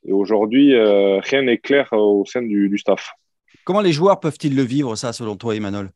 Et 0.05 0.13
aujourd'hui, 0.13 0.75
euh, 0.75 1.19
rien 1.21 1.43
n'est 1.43 1.57
clair 1.57 1.89
au 1.93 2.27
sein 2.27 2.43
du, 2.43 2.69
du, 2.69 2.77
staff. 2.77 3.13
Comment 3.65 3.81
les 3.81 3.93
joueurs 3.93 4.21
peuvent-ils 4.21 4.55
le 4.55 4.63
vivre, 4.63 4.97
ça, 4.97 5.15
selon 5.15 5.35
toi, 5.37 5.57
Emmanuel? 5.57 5.89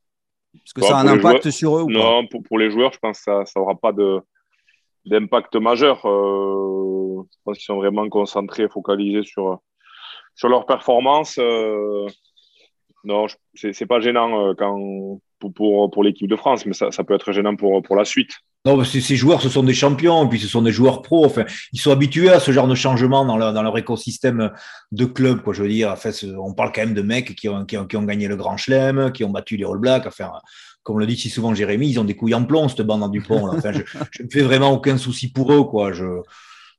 Est-ce 0.55 0.73
que 0.73 0.81
bon, 0.81 0.87
ça 0.87 0.97
a 0.97 1.03
un 1.03 1.09
impact 1.09 1.43
joueurs, 1.43 1.55
sur 1.55 1.77
eux 1.77 1.83
ou 1.83 1.91
Non, 1.91 2.27
pour, 2.27 2.43
pour, 2.43 2.59
les 2.59 2.71
joueurs, 2.71 2.93
je 2.93 2.99
pense 2.99 3.19
que 3.19 3.45
ça 3.45 3.45
n'aura 3.57 3.75
pas 3.75 3.93
d'impact 5.05 5.57
majeur. 5.57 6.07
Euh, 6.07 7.23
je 7.31 7.39
pense 7.45 7.59
qu'ils 7.59 7.65
sont 7.65 7.77
vraiment 7.77 8.09
concentrés, 8.09 8.69
focalisés 8.69 9.25
sur, 9.25 9.61
sur 10.35 10.49
leur 10.49 10.67
performance. 10.67 11.37
Euh, 11.39 12.07
non, 13.05 13.27
c'est 13.55 13.87
pas 13.87 14.01
gênant 14.01 14.49
euh, 14.49 14.55
quand, 14.57 15.21
pour, 15.41 15.91
pour, 15.91 16.05
l'équipe 16.05 16.29
de 16.29 16.37
France, 16.37 16.65
mais 16.67 16.73
ça, 16.73 16.93
ça, 16.93 17.03
peut 17.03 17.15
être 17.15 17.33
gênant 17.33 17.57
pour, 17.57 17.83
pour 17.83 17.97
la 17.97 18.05
suite. 18.05 18.31
Non, 18.65 18.77
parce 18.77 18.97
ces 18.97 19.17
joueurs, 19.17 19.43
ce 19.43 19.49
sont 19.49 19.65
des 19.65 19.75
champions, 19.75 20.29
puis 20.29 20.39
ce 20.39 20.47
sont 20.47 20.63
des 20.63 20.71
joueurs 20.71 21.03
pros. 21.03 21.25
Enfin, 21.25 21.45
ils 21.73 21.81
sont 21.81 21.91
habitués 21.91 22.31
à 22.31 22.39
ce 22.39 22.53
genre 22.53 22.69
de 22.69 22.77
changement 22.77 23.25
dans 23.25 23.37
leur, 23.37 23.53
dans 23.53 23.63
leur 23.63 23.77
écosystème 23.77 24.53
de 24.93 25.05
club. 25.05 25.43
Quoi, 25.43 25.53
je 25.53 25.65
veux 25.65 25.69
dire, 25.69 25.97
on 26.39 26.55
parle 26.55 26.71
quand 26.73 26.83
même 26.83 26.95
de 26.95 27.03
mecs 27.03 27.35
qui 27.35 27.49
ont, 27.49 27.65
qui 27.65 27.77
ont, 27.77 27.87
qui 27.87 27.97
ont 27.97 28.05
gagné 28.05 28.29
le 28.29 28.37
Grand 28.37 28.57
Chelem, 28.57 29.11
qui 29.11 29.25
ont 29.25 29.31
battu 29.31 29.57
les 29.57 29.65
All 29.65 29.79
Blacks. 29.79 30.07
Enfin, 30.07 30.31
comme 30.83 30.99
le 30.99 31.07
dit 31.07 31.17
si 31.17 31.31
souvent 31.31 31.55
Jérémy, 31.55 31.91
ils 31.91 32.01
ont 32.01 32.05
des 32.05 32.17
couilles 32.17 32.35
en 32.35 32.45
plomb, 32.45 32.69
cette 32.69 32.83
bande 32.83 33.11
du 33.11 33.21
pont. 33.21 33.47
Là. 33.47 33.55
Enfin, 33.57 33.73
je, 33.73 34.23
me 34.23 34.29
fais 34.31 34.43
vraiment 34.43 34.73
aucun 34.73 34.99
souci 34.99 35.31
pour 35.31 35.53
eux. 35.53 35.65
Quoi. 35.65 35.93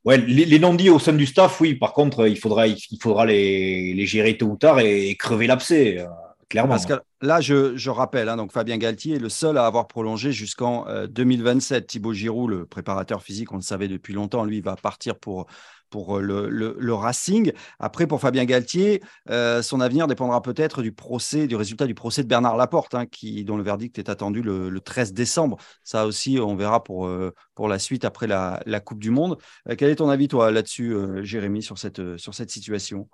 Les, 0.06 0.58
non-dits 0.58 0.90
au 0.90 0.98
sein 0.98 1.14
du 1.14 1.26
staff, 1.26 1.60
oui. 1.60 1.74
Par 1.74 1.92
contre, 1.92 2.28
il 2.28 2.38
faudra, 2.38 2.66
les, 2.66 4.06
gérer 4.06 4.36
tôt 4.36 4.46
ou 4.46 4.56
tard 4.56 4.80
et, 4.80 5.16
crever 5.16 5.46
l'abcès. 5.46 6.04
Clairement. 6.50 6.74
Parce 6.74 6.86
que 6.86 7.00
là, 7.22 7.40
je, 7.40 7.88
rappelle, 7.88 8.28
hein, 8.28 8.36
donc 8.36 8.52
Fabien 8.52 8.76
Galtier 8.76 9.16
est 9.16 9.18
le 9.18 9.30
seul 9.30 9.56
à 9.56 9.66
avoir 9.66 9.88
prolongé 9.88 10.30
jusqu'en 10.32 10.86
euh, 10.88 11.06
2027. 11.06 11.86
Thibaut 11.86 12.12
Giroud, 12.12 12.50
le 12.50 12.66
préparateur 12.66 13.22
physique, 13.22 13.52
on 13.52 13.56
le 13.56 13.62
savait 13.62 13.88
depuis 13.88 14.12
longtemps, 14.12 14.44
lui 14.44 14.60
va 14.60 14.76
partir 14.76 15.16
pour, 15.16 15.46
pour 15.94 16.18
le, 16.18 16.48
le, 16.50 16.74
le 16.76 16.92
Racing. 16.92 17.52
Après, 17.78 18.08
pour 18.08 18.20
Fabien 18.20 18.44
Galtier, 18.46 19.00
euh, 19.30 19.62
son 19.62 19.80
avenir 19.80 20.08
dépendra 20.08 20.42
peut-être 20.42 20.82
du 20.82 20.90
procès, 20.90 21.46
du 21.46 21.54
résultat 21.54 21.86
du 21.86 21.94
procès 21.94 22.24
de 22.24 22.26
Bernard 22.26 22.56
Laporte, 22.56 22.96
hein, 22.96 23.06
qui, 23.06 23.44
dont 23.44 23.56
le 23.56 23.62
verdict 23.62 23.96
est 24.00 24.08
attendu 24.08 24.42
le, 24.42 24.70
le, 24.70 24.80
13 24.80 25.12
décembre. 25.12 25.56
Ça 25.84 26.04
aussi, 26.04 26.40
on 26.40 26.56
verra 26.56 26.82
pour, 26.82 27.06
euh, 27.06 27.32
pour 27.54 27.68
la 27.68 27.78
suite 27.78 28.04
après 28.04 28.26
la, 28.26 28.60
la 28.66 28.80
Coupe 28.80 28.98
du 28.98 29.10
Monde. 29.10 29.38
Euh, 29.68 29.76
quel 29.78 29.88
est 29.88 29.94
ton 29.94 30.08
avis, 30.08 30.26
toi, 30.26 30.50
là-dessus, 30.50 30.96
Jérémy, 31.22 31.62
sur 31.62 31.78
cette, 31.78 32.16
sur 32.16 32.34
cette 32.34 32.50
situation? 32.50 33.08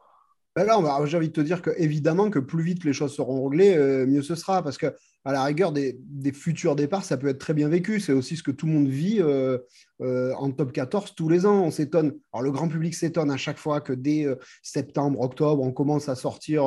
Ben 0.56 0.66
j'ai 1.06 1.16
envie 1.16 1.28
de 1.28 1.32
te 1.32 1.40
dire 1.40 1.62
que 1.62 1.70
évidemment 1.76 2.28
que 2.28 2.40
plus 2.40 2.64
vite 2.64 2.84
les 2.84 2.92
choses 2.92 3.14
seront 3.14 3.46
réglées, 3.48 3.76
euh, 3.76 4.04
mieux 4.06 4.22
ce 4.22 4.34
sera. 4.34 4.62
Parce 4.62 4.78
que 4.78 4.92
à 5.24 5.32
la 5.32 5.44
rigueur 5.44 5.72
des, 5.72 5.98
futurs 6.32 6.76
départs, 6.76 7.04
ça 7.04 7.16
peut 7.16 7.28
être 7.28 7.38
très 7.38 7.52
bien 7.52 7.68
vécu. 7.68 8.00
C'est 8.00 8.12
aussi 8.12 8.36
ce 8.36 8.42
que 8.42 8.50
tout 8.50 8.66
le 8.66 8.72
monde 8.72 8.88
vit 8.88 9.20
euh, 9.20 9.58
euh, 10.00 10.32
en 10.34 10.50
top 10.50 10.72
14 10.72 11.14
tous 11.14 11.28
les 11.28 11.44
ans. 11.44 11.62
On 11.62 11.70
s'étonne. 11.70 12.18
Alors 12.32 12.42
le 12.42 12.50
grand 12.50 12.68
public 12.68 12.94
s'étonne 12.94 13.30
à 13.30 13.36
chaque 13.36 13.58
fois 13.58 13.80
que 13.80 13.92
dès 13.92 14.24
euh, 14.24 14.36
septembre, 14.62 15.20
octobre, 15.20 15.62
on 15.62 15.72
commence 15.72 16.08
à 16.08 16.14
sortir 16.14 16.64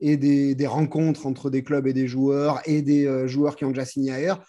des, 0.00 0.66
rencontres 0.66 1.26
entre 1.26 1.50
des 1.50 1.62
clubs 1.62 1.86
et 1.86 1.92
des 1.92 2.06
joueurs 2.06 2.60
et 2.64 2.80
des 2.82 3.28
joueurs 3.28 3.56
qui 3.56 3.64
ont 3.64 3.70
déjà 3.70 3.84
signé 3.84 4.12
ailleurs. 4.12 4.44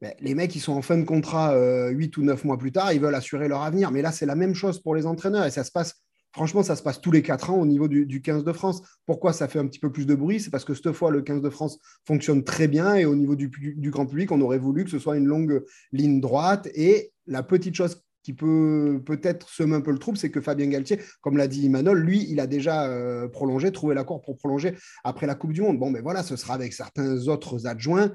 Mais 0.00 0.14
les 0.20 0.34
mecs, 0.34 0.54
ils 0.54 0.60
sont 0.60 0.74
en 0.74 0.82
fin 0.82 0.98
de 0.98 1.04
contrat 1.04 1.56
8 1.88 2.16
ou 2.18 2.22
9 2.22 2.44
mois 2.44 2.58
plus 2.58 2.70
tard, 2.70 2.92
ils 2.92 3.00
veulent 3.00 3.14
assurer 3.14 3.48
leur 3.48 3.62
avenir. 3.62 3.90
Mais 3.90 4.02
là, 4.02 4.12
c'est 4.12 4.26
la 4.26 4.34
même 4.34 4.54
chose 4.54 4.80
pour 4.80 4.94
les 4.94 5.06
entraîneurs 5.06 5.46
et 5.46 5.50
ça 5.50 5.64
se 5.64 5.72
passe 5.72 6.05
Franchement, 6.36 6.62
ça 6.62 6.76
se 6.76 6.82
passe 6.82 7.00
tous 7.00 7.10
les 7.10 7.22
quatre 7.22 7.48
ans 7.48 7.56
au 7.56 7.64
niveau 7.64 7.88
du, 7.88 8.04
du, 8.04 8.20
15 8.20 8.44
de 8.44 8.52
France. 8.52 8.82
Pourquoi 9.06 9.32
ça 9.32 9.48
fait 9.48 9.58
un 9.58 9.66
petit 9.66 9.78
peu 9.78 9.90
plus 9.90 10.04
de 10.04 10.14
bruit? 10.14 10.38
C'est 10.38 10.50
parce 10.50 10.66
que 10.66 10.74
cette 10.74 10.92
fois, 10.92 11.10
le 11.10 11.22
15 11.22 11.40
de 11.40 11.48
France 11.48 11.78
fonctionne 12.04 12.44
très 12.44 12.68
bien 12.68 12.94
et 12.94 13.06
au 13.06 13.16
niveau 13.16 13.36
du, 13.36 13.50
grand 13.90 14.04
public, 14.04 14.30
on 14.32 14.42
aurait 14.42 14.58
voulu 14.58 14.84
que 14.84 14.90
ce 14.90 14.98
soit 14.98 15.16
une 15.16 15.24
longue 15.24 15.64
ligne 15.92 16.20
droite. 16.20 16.68
Et 16.74 17.10
la 17.26 17.42
petite 17.42 17.74
chose 17.74 18.02
qui 18.22 18.34
peut 18.34 19.00
peut-être 19.06 19.48
semer 19.48 19.76
un 19.76 19.80
peu 19.80 19.92
le 19.92 19.98
trouble, 19.98 20.18
c'est 20.18 20.30
que 20.30 20.42
Fabien 20.42 20.66
Galtier, 20.66 21.00
comme 21.22 21.38
l'a 21.38 21.48
dit 21.48 21.62
Imanol, 21.62 22.00
lui, 22.00 22.26
il 22.28 22.38
a 22.38 22.46
déjà 22.46 22.84
euh, 22.84 23.28
prolongé, 23.28 23.72
trouvé 23.72 23.94
l'accord 23.94 24.20
pour 24.20 24.36
prolonger 24.36 24.74
après 25.04 25.26
la 25.26 25.36
Coupe 25.36 25.54
du 25.54 25.62
Monde. 25.62 25.78
Bon, 25.78 25.88
mais 25.88 26.02
voilà, 26.02 26.22
ce 26.22 26.36
sera 26.36 26.52
avec 26.52 26.74
certains 26.74 27.28
autres 27.28 27.66
adjoints. 27.66 28.12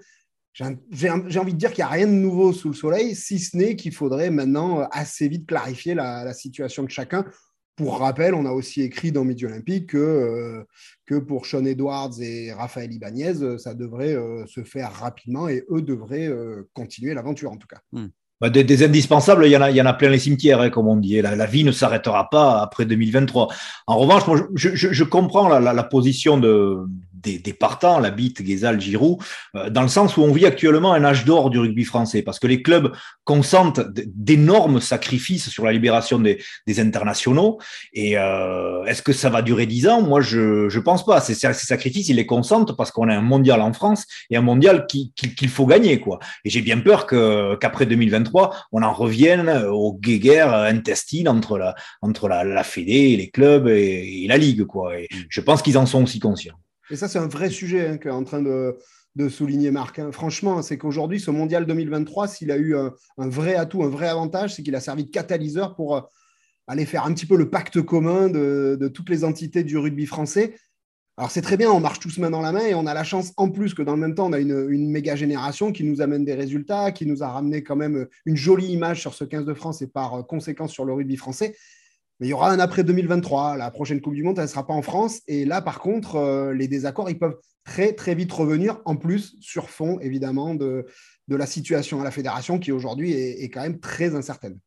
J'ai 0.54 1.10
envie 1.10 1.54
de 1.54 1.58
dire 1.58 1.72
qu'il 1.72 1.84
n'y 1.84 1.90
a 1.90 1.94
rien 1.94 2.06
de 2.06 2.12
nouveau 2.12 2.54
sous 2.54 2.68
le 2.68 2.76
soleil, 2.76 3.16
si 3.16 3.40
ce 3.40 3.58
n'est 3.58 3.76
qu'il 3.76 3.96
faudrait 3.96 4.30
maintenant 4.30 4.88
assez 4.92 5.28
vite 5.28 5.48
clarifier 5.48 5.96
la, 5.96 6.24
la 6.24 6.34
situation 6.36 6.84
de 6.84 6.90
chacun 6.90 7.26
pour 7.76 8.00
rappel, 8.00 8.34
on 8.34 8.46
a 8.46 8.52
aussi 8.52 8.82
écrit 8.82 9.12
dans 9.12 9.24
Midi 9.24 9.46
Olympique 9.46 9.88
que, 9.88 9.98
euh, 9.98 10.64
que 11.06 11.16
pour 11.16 11.46
Sean 11.46 11.66
Edwards 11.66 12.12
et 12.20 12.52
Raphaël 12.54 12.92
Ibanez, 12.92 13.42
euh, 13.42 13.58
ça 13.58 13.74
devrait 13.74 14.14
euh, 14.14 14.46
se 14.46 14.64
faire 14.64 14.92
rapidement 14.92 15.48
et 15.48 15.64
eux 15.72 15.82
devraient 15.82 16.30
continuer 16.74 17.14
l'aventure 17.14 17.52
en 17.52 17.58
tout 17.58 17.68
cas. 17.68 17.80
Hmm. 17.92 18.08
Bah, 18.40 18.50
des, 18.50 18.84
indispensables, 18.84 19.46
il 19.46 19.52
y, 19.52 19.56
en 19.56 19.86
a, 19.86 19.94
plein 19.94 20.10
les 20.10 20.18
cimetières, 20.18 20.62
hein, 20.62 20.72
comme 20.72 20.88
on 20.88 20.98
dit. 20.98 21.22
La, 21.22 21.46
vie 21.46 21.64
ne 21.64 21.72
s'arrêtera 21.72 22.28
pas 22.32 22.60
après 22.60 22.86
2023. 22.86 23.50
En 23.86 24.00
revanche, 24.00 24.24
je, 24.56 25.04
comprends 25.04 25.48
la 25.48 25.84
position 25.84 26.40
de, 26.40 26.88
des, 27.22 27.40
des, 27.40 27.54
partants, 27.54 28.00
la 28.00 28.12
bite, 28.12 28.42
Guézal, 28.42 28.80
Giroud, 28.80 29.20
euh, 29.56 29.70
dans 29.70 29.82
le 29.82 29.88
sens 29.88 30.18
où 30.18 30.22
on 30.22 30.32
vit 30.32 30.46
actuellement 30.46 30.94
un 30.94 31.04
âge 31.04 31.26
d'or 31.26 31.50
du 31.50 31.60
rugby 31.60 31.84
français, 31.84 32.22
parce 32.22 32.40
que 32.40 32.48
les 32.48 32.62
clubs 32.62 32.92
consentent 33.24 33.82
d'énormes 33.94 34.82
sacrifices 34.82 35.50
sur 35.50 35.66
la 35.66 35.72
libération 35.72 36.20
des, 36.20 36.42
des 36.68 36.80
internationaux. 36.80 37.60
Et 37.94 38.18
euh, 38.18 38.84
est-ce 38.86 39.02
que 39.02 39.14
ça 39.14 39.30
va 39.30 39.42
durer 39.42 39.66
dix 39.66 39.88
ans? 39.88 40.02
Moi, 40.02 40.22
je 40.22 40.70
je 40.70 40.80
pense 40.80 41.06
pas. 41.06 41.22
Ces, 41.22 41.36
ces 41.36 41.54
sacrifices, 41.54 42.10
ils 42.10 42.16
les 42.16 42.26
consentent 42.26 42.76
parce 42.76 42.92
qu'on 42.92 43.10
a 43.10 43.16
un 43.16 43.22
mondial 43.22 43.62
en 43.62 43.74
France 43.74 44.06
et 44.30 44.38
un 44.38 44.42
mondial 44.42 44.86
qu'il 44.88 45.12
qui, 45.14 45.36
qui 45.36 45.48
faut 45.48 45.66
gagner, 45.66 46.00
quoi. 46.00 46.20
Et 46.46 46.50
j'ai 46.50 46.62
bien 46.62 46.80
peur 46.80 47.06
que 47.06 47.56
qu'après 47.56 47.86
2023, 47.86 48.56
on 48.72 48.84
en 48.84 48.94
revienne 48.94 49.50
aux 49.70 49.94
guéguerres 49.94 50.54
intestines 50.54 51.28
entre 51.28 51.58
la 51.58 51.76
entre 52.02 52.28
la, 52.28 52.44
la 52.44 52.64
Fédé, 52.64 53.18
les 53.18 53.30
clubs 53.30 53.68
et, 53.68 54.24
et 54.24 54.28
la 54.28 54.38
Ligue, 54.38 54.66
quoi. 54.66 54.98
Et 55.00 55.08
je 55.30 55.42
pense 55.42 55.62
qu'ils 55.62 55.78
en 55.78 55.86
sont 55.86 56.04
aussi 56.04 56.20
conscients. 56.20 56.61
Et 56.92 56.98
ça, 56.98 57.08
c'est 57.08 57.20
un 57.20 57.28
vrai 57.28 57.50
sujet 57.50 57.88
hein, 57.88 57.98
qu'est 57.98 58.10
en 58.10 58.24
train 58.24 58.42
de, 58.42 58.78
souligner 59.30 59.72
Marc. 59.72 60.00
Hein. 60.00 60.12
Franchement, 60.12 60.62
c'est 60.62 60.78
qu'aujourd'hui, 60.78 61.20
ce 61.20 61.32
mondial 61.32 61.66
2023, 61.66 62.28
s'il 62.28 62.52
a 62.52 62.58
eu 62.58 62.76
un, 62.76 62.94
vrai 63.18 63.56
atout, 63.56 63.84
un 63.84 63.90
vrai 63.90 64.08
avantage, 64.08 64.56
c'est 64.56 64.64
qu'il 64.64 64.76
a 64.76 64.82
servi 64.82 65.06
de 65.06 65.10
catalyseur 65.10 65.76
pour 65.76 65.96
euh, 65.96 66.02
aller 66.68 66.86
faire 66.86 67.06
un 67.06 67.14
petit 67.14 67.26
peu 67.26 67.38
le 67.38 67.50
pacte 67.50 67.82
commun 67.82 68.30
de, 68.30 68.92
toutes 68.94 69.10
les 69.10 69.24
entités 69.24 69.64
du 69.64 69.78
rugby 69.78 70.06
français. 70.06 70.56
Alors 71.18 71.30
c'est 71.30 71.42
très 71.42 71.58
bien, 71.58 71.70
on 71.70 71.80
marche 71.80 72.00
tous 72.00 72.18
main 72.18 72.30
dans 72.30 72.42
la 72.42 72.52
main 72.52 72.66
et 72.66 72.74
on 72.74 72.88
a 72.88 72.94
la 72.94 73.04
chance 73.04 73.32
en 73.38 73.50
plus 73.50 73.74
que 73.74 73.82
dans 73.82 73.94
le 73.94 74.00
même 74.00 74.16
temps, 74.16 74.28
on 74.28 74.34
a 74.34 74.40
une, 74.40 74.68
une, 74.70 74.90
méga 74.90 75.16
génération 75.16 75.72
qui 75.72 75.84
nous 75.84 76.02
amène 76.02 76.26
des 76.26 76.34
résultats, 76.34 76.92
qui 76.92 77.06
nous 77.06 77.22
a 77.22 77.28
ramené 77.28 77.64
quand 77.64 77.76
même 77.76 78.08
une 78.26 78.38
jolie 78.38 78.72
image 78.72 79.02
sur 79.02 79.14
ce 79.14 79.24
15 79.24 79.46
de 79.46 79.54
France 79.54 79.82
et 79.82 79.88
par 79.88 80.26
conséquence 80.26 80.72
sur 80.72 80.86
le 80.86 80.94
rugby 80.94 81.18
français. 81.18 81.56
Mais 82.22 82.28
il 82.28 82.30
y 82.30 82.34
aura 82.34 82.52
un 82.52 82.60
après 82.60 82.84
2023. 82.84 83.58
La 83.58 83.72
prochaine 83.72 84.00
Coupe 84.00 84.14
du 84.14 84.22
Monde, 84.22 84.38
elle 84.38 84.44
ne 84.44 84.50
sera 84.50 84.66
pas 84.66 84.76
en 84.76 84.84
France. 84.84 85.22
Et 85.28 85.44
là, 85.44 85.60
par 85.60 85.80
contre, 85.80 86.18
euh, 86.18 86.54
les 86.54 86.68
désaccords, 86.68 87.10
ils 87.10 87.18
peuvent 87.18 87.40
très, 87.64 87.94
très 87.94 88.14
vite 88.14 88.32
revenir, 88.32 88.80
en 88.86 88.96
plus, 88.96 89.36
sur 89.42 89.72
fond, 89.72 90.00
évidemment, 90.02 90.54
de, 90.54 90.86
la 91.28 91.46
situation 91.48 92.00
à 92.00 92.04
la 92.04 92.12
fédération 92.12 92.60
qui 92.60 92.72
aujourd'hui 92.72 93.14
est, 93.14 93.50
quand 93.50 93.62
même 93.62 93.80
très 93.80 94.16
incertaine. 94.16 94.60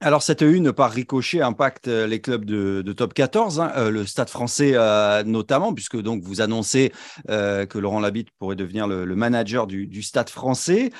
Alors, 0.00 0.22
cette 0.22 0.42
une 0.42 0.72
par 0.72 0.92
ricochet 0.92 1.40
impacte 1.42 1.88
euh, 1.88 2.06
les 2.06 2.20
clubs 2.20 2.44
de, 2.44 2.92
top 2.92 3.14
14, 3.14 3.58
hein, 3.58 3.72
euh, 3.76 3.90
le 3.90 4.06
Stade 4.06 4.28
français 4.28 4.72
euh, 4.74 5.24
notamment, 5.24 5.74
puisque 5.74 6.00
donc 6.00 6.22
vous 6.22 6.40
annoncez 6.40 6.92
que 7.26 7.78
Laurent 7.78 8.00
Labitte 8.00 8.28
pourrait 8.38 8.56
devenir 8.56 8.86
le, 8.86 9.04
manager 9.16 9.66
du, 9.66 10.02
Stade 10.02 10.30
français. 10.30 10.90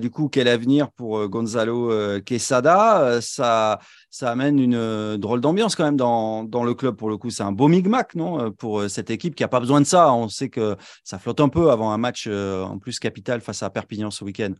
du 0.00 0.10
coup, 0.10 0.28
quel 0.28 0.48
avenir 0.48 0.90
pour 0.92 1.28
Gonzalo 1.28 2.20
Quesada? 2.22 3.20
Ça, 3.20 3.80
ça 4.10 4.30
amène 4.30 4.58
une 4.58 5.16
drôle 5.16 5.40
d'ambiance 5.40 5.74
quand 5.74 5.84
même 5.84 5.96
dans, 5.96 6.44
dans, 6.44 6.64
le 6.64 6.74
club. 6.74 6.96
Pour 6.96 7.10
le 7.10 7.16
coup, 7.16 7.30
c'est 7.30 7.42
un 7.42 7.52
beau 7.52 7.68
micmac, 7.68 8.14
non 8.14 8.52
Pour 8.52 8.88
cette 8.88 9.10
équipe 9.10 9.34
qui 9.34 9.42
n'a 9.42 9.48
pas 9.48 9.60
besoin 9.60 9.80
de 9.80 9.86
ça. 9.86 10.12
On 10.12 10.28
sait 10.28 10.48
que 10.48 10.76
ça 11.04 11.18
flotte 11.18 11.40
un 11.40 11.48
peu 11.48 11.70
avant 11.70 11.90
un 11.90 11.98
match 11.98 12.26
en 12.28 12.78
plus 12.78 12.98
capital 12.98 13.40
face 13.40 13.62
à 13.62 13.70
Perpignan 13.70 14.10
ce 14.10 14.24
week-end. 14.24 14.52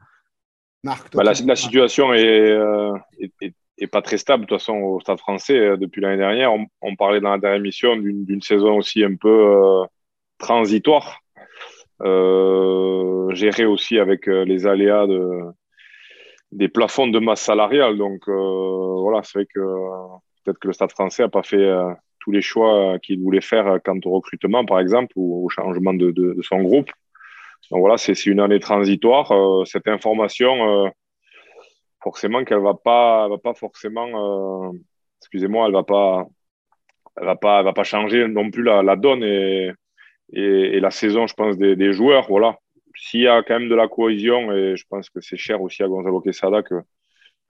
Marc, 0.83 1.15
bah, 1.15 1.23
la, 1.23 1.35
situation 1.35 2.13
est, 2.15 2.59
est 3.41 3.55
et 3.79 3.87
pas 3.87 4.03
très 4.03 4.19
stable 4.19 4.45
de 4.45 4.49
toute 4.49 4.59
façon 4.59 4.75
au 4.75 5.01
Stade 5.01 5.19
français 5.19 5.59
euh, 5.59 5.77
depuis 5.77 6.01
l'année 6.01 6.19
dernière. 6.19 6.53
On, 6.83 6.97
parlait 6.97 7.21
dans 7.21 7.31
la 7.31 7.39
dernière 7.39 7.61
émission 7.61 7.97
d'une 7.97 8.43
saison 8.43 8.77
aussi 8.77 9.05
un 9.05 9.15
peu 9.15 9.29
euh, 9.29 9.85
transitoire, 10.39 11.21
euh, 12.03 13.33
gérée 13.35 13.67
aussi 13.67 13.99
avec 13.99 14.27
les 14.27 14.67
aléas 14.67 15.07
de, 15.07 15.43
des 16.53 16.69
plafonds 16.69 17.09
de 17.09 17.19
masse 17.19 17.43
salariale. 17.43 17.97
Donc 17.97 18.29
voilà, 18.29 19.23
c'est 19.23 19.39
vrai 19.39 19.47
que 19.53 19.61
peut-être 20.45 20.59
que 20.59 20.69
le 20.69 20.73
Stade 20.73 20.91
français 20.91 21.23
n'a 21.23 21.29
pas 21.29 21.43
fait 21.43 21.69
tous 22.21 22.33
les 22.33 22.43
choix 22.43 22.99
qu'il 23.01 23.21
voulait 23.21 23.41
faire 23.41 23.79
quant 23.85 23.99
au 24.05 24.11
recrutement, 24.11 24.65
par 24.65 24.81
exemple, 24.81 25.13
ou 25.17 25.47
au 25.47 25.49
changement 25.49 25.95
de 25.95 26.37
son 26.43 26.63
groupe. 26.63 26.91
Donc 27.71 27.81
voilà, 27.81 27.99
c'est 27.99 28.27
une 28.27 28.41
année 28.41 28.61
transitoire. 28.61 29.33
cette 29.67 29.89
information 29.89 30.91
forcément 32.09 32.43
qu'elle 32.45 32.61
va 32.61 32.75
pas, 32.75 33.29
va 33.29 33.39
pas 33.39 33.55
forcément, 33.55 34.09
euh, 34.71 34.73
excusez-moi, 35.21 35.67
elle 35.67 35.75
va 35.75 35.83
pas, 35.83 36.27
elle 37.17 37.27
va 37.27 37.37
pas, 37.37 37.63
va 37.63 37.75
pas 37.75 37.85
changer 37.85 38.27
non 38.29 38.51
plus 38.51 38.63
la, 38.63 38.97
donne 38.97 39.23
et, 39.23 39.73
et, 40.33 40.81
la 40.81 40.91
saison, 40.91 41.27
je 41.27 41.35
pense, 41.35 41.59
des, 41.59 41.77
des 41.77 41.93
joueurs. 41.93 42.27
Voilà, 42.29 42.57
s'il 42.97 43.21
y 43.21 43.29
a 43.29 43.43
quand 43.43 43.59
même 43.59 43.69
de 43.69 43.75
la 43.75 43.89
cohésion 43.89 44.53
et 44.53 44.77
je 44.77 44.85
pense 44.89 45.11
que 45.11 45.21
c'est 45.21 45.37
cher 45.37 45.61
aussi 45.61 45.83
à 45.83 45.89
Gonzalo 45.89 46.21
Quesada 46.21 46.63
que 46.63 46.77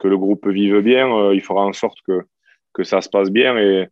que 0.01 0.09
le 0.09 0.16
groupe 0.16 0.47
vive 0.49 0.81
bien, 0.81 1.07
euh, 1.12 1.35
il 1.35 1.42
fera 1.42 1.62
en 1.64 1.73
sorte 1.73 1.99
que 2.07 2.16
que 2.75 2.85
ça 2.85 3.01
se 3.01 3.09
passe 3.09 3.31
bien 3.31 3.57
et, 3.59 3.88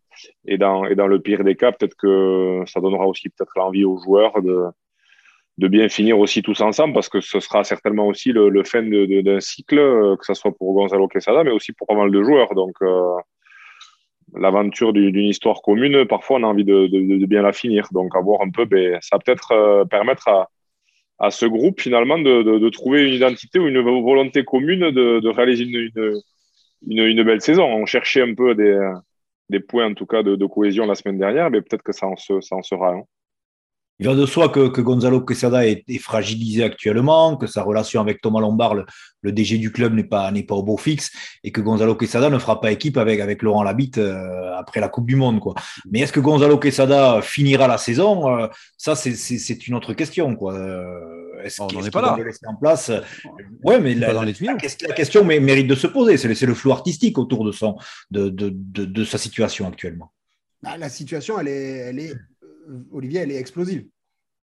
et 0.46 0.58
dans 0.58 0.84
et 0.86 0.94
dans 0.96 1.08
le 1.08 1.20
pire 1.20 1.44
des 1.44 1.56
cas, 1.56 1.72
peut-être 1.72 1.96
que 1.96 2.62
ça 2.66 2.80
donnera 2.80 3.06
aussi 3.06 3.28
peut-être 3.28 3.52
l'envie 3.56 3.84
aux 3.84 3.98
joueurs 4.04 4.42
de 4.42 4.56
de 5.58 5.68
bien 5.68 5.88
finir 5.88 6.18
aussi 6.18 6.42
tous 6.42 6.60
ensemble 6.60 6.92
parce 6.92 7.08
que 7.08 7.20
ce 7.20 7.40
sera 7.40 7.64
certainement 7.64 8.06
aussi 8.06 8.32
le, 8.32 8.50
le 8.50 8.64
fin 8.64 8.82
d'un 8.82 9.40
cycle, 9.40 9.78
euh, 9.78 10.16
que 10.16 10.24
ce 10.26 10.34
soit 10.34 10.52
pour 10.52 10.74
Gonzalo 10.74 11.08
Quesada, 11.08 11.44
mais 11.44 11.50
aussi 11.50 11.72
pour 11.72 11.86
pas 11.86 11.94
mal 11.94 12.10
de 12.10 12.22
joueurs. 12.22 12.54
Donc, 12.54 12.74
euh, 12.82 13.14
l'aventure 14.34 14.92
d'une 14.92 15.16
histoire 15.16 15.62
commune, 15.62 16.04
parfois 16.06 16.38
on 16.38 16.42
a 16.42 16.46
envie 16.46 16.64
de, 16.64 16.88
de, 16.88 17.18
de, 17.18 17.26
bien 17.26 17.42
la 17.42 17.52
finir. 17.52 17.88
Donc, 17.92 18.14
avoir 18.14 18.42
un 18.42 18.50
peu, 18.50 18.66
ben, 18.66 18.98
ça 19.00 19.18
peut-être 19.18 19.52
euh, 19.52 19.84
permettre 19.86 20.28
à, 20.28 20.48
à 21.18 21.30
ce 21.30 21.46
groupe 21.46 21.80
finalement 21.80 22.18
de, 22.18 22.68
trouver 22.68 23.06
une 23.06 23.14
identité 23.14 23.58
ou 23.58 23.68
une 23.68 23.80
volonté 23.80 24.44
commune 24.44 24.90
de, 24.90 25.28
réaliser 25.28 25.64
une, 25.64 26.20
une, 26.86 26.98
une, 26.98 27.22
belle 27.22 27.40
saison. 27.40 27.64
On 27.64 27.86
cherchait 27.86 28.20
un 28.20 28.34
peu 28.34 28.54
des, 28.54 28.78
des 29.48 29.60
points 29.60 29.86
en 29.90 29.94
tout 29.94 30.06
cas 30.06 30.22
de, 30.22 30.46
cohésion 30.46 30.84
la 30.84 30.94
semaine 30.94 31.18
dernière, 31.18 31.50
mais 31.50 31.62
peut-être 31.62 31.82
que 31.82 31.92
ça 31.92 32.06
en, 32.06 32.16
ça 32.16 32.56
en 32.56 32.62
sera 32.62 32.90
un. 32.92 33.02
Il 33.98 34.06
va 34.06 34.14
de 34.14 34.26
soi 34.26 34.50
que, 34.50 34.68
que 34.68 34.82
Gonzalo 34.82 35.22
Quesada 35.22 35.66
est, 35.66 35.98
fragilisé 35.98 36.62
actuellement, 36.62 37.36
que 37.36 37.46
sa 37.46 37.62
relation 37.62 38.00
avec 38.00 38.20
Thomas 38.20 38.40
Lombard, 38.40 38.74
le, 38.74 39.32
DG 39.32 39.56
du 39.56 39.72
club, 39.72 39.94
n'est 39.94 40.04
pas, 40.04 40.30
n'est 40.30 40.42
pas 40.42 40.54
au 40.54 40.62
beau 40.62 40.76
fixe, 40.76 41.10
et 41.42 41.50
que 41.50 41.62
Gonzalo 41.62 41.94
Quesada 41.94 42.28
ne 42.28 42.38
fera 42.38 42.60
pas 42.60 42.70
équipe 42.72 42.98
avec, 42.98 43.20
avec 43.20 43.42
Laurent 43.42 43.62
Labitte 43.62 43.96
euh, 43.98 44.54
après 44.54 44.80
la 44.80 44.88
Coupe 44.88 45.06
du 45.06 45.16
Monde. 45.16 45.40
Quoi. 45.40 45.54
Mais 45.90 46.00
est-ce 46.00 46.12
que 46.12 46.20
Gonzalo 46.20 46.58
Quesada 46.58 47.22
finira 47.22 47.68
la 47.68 47.78
saison 47.78 48.38
euh, 48.38 48.48
Ça, 48.76 48.94
c'est, 48.94 49.66
une 49.66 49.74
autre 49.74 49.94
question. 49.94 50.36
Quoi. 50.36 50.54
Euh, 50.54 51.42
est-ce, 51.42 51.66
qu'il 51.66 51.80
n'est 51.80 51.90
pas 51.90 52.02
là. 52.02 52.18
en 52.46 52.54
place? 52.56 52.92
Ouais, 53.62 53.80
mais 53.80 53.94
la, 53.94 54.12
la, 54.12 54.92
question 54.94 55.24
mérite 55.24 55.68
de 55.68 55.74
se 55.74 55.86
poser. 55.86 56.18
C'est, 56.18 56.46
le 56.46 56.54
flou 56.54 56.72
artistique 56.72 57.18
autour 57.18 57.44
de, 57.44 57.52
son, 57.52 57.76
de, 58.10 58.28
de, 58.28 58.52
de, 58.52 59.04
sa 59.04 59.16
situation 59.16 59.66
actuellement. 59.66 60.12
Bah, 60.62 60.76
la 60.76 60.88
situation, 60.88 61.38
elle 61.38 61.48
est, 61.48 61.76
elle 61.88 61.98
est 61.98 62.14
Olivier, 62.90 63.20
elle 63.20 63.30
est 63.30 63.36
explosive. 63.36 63.86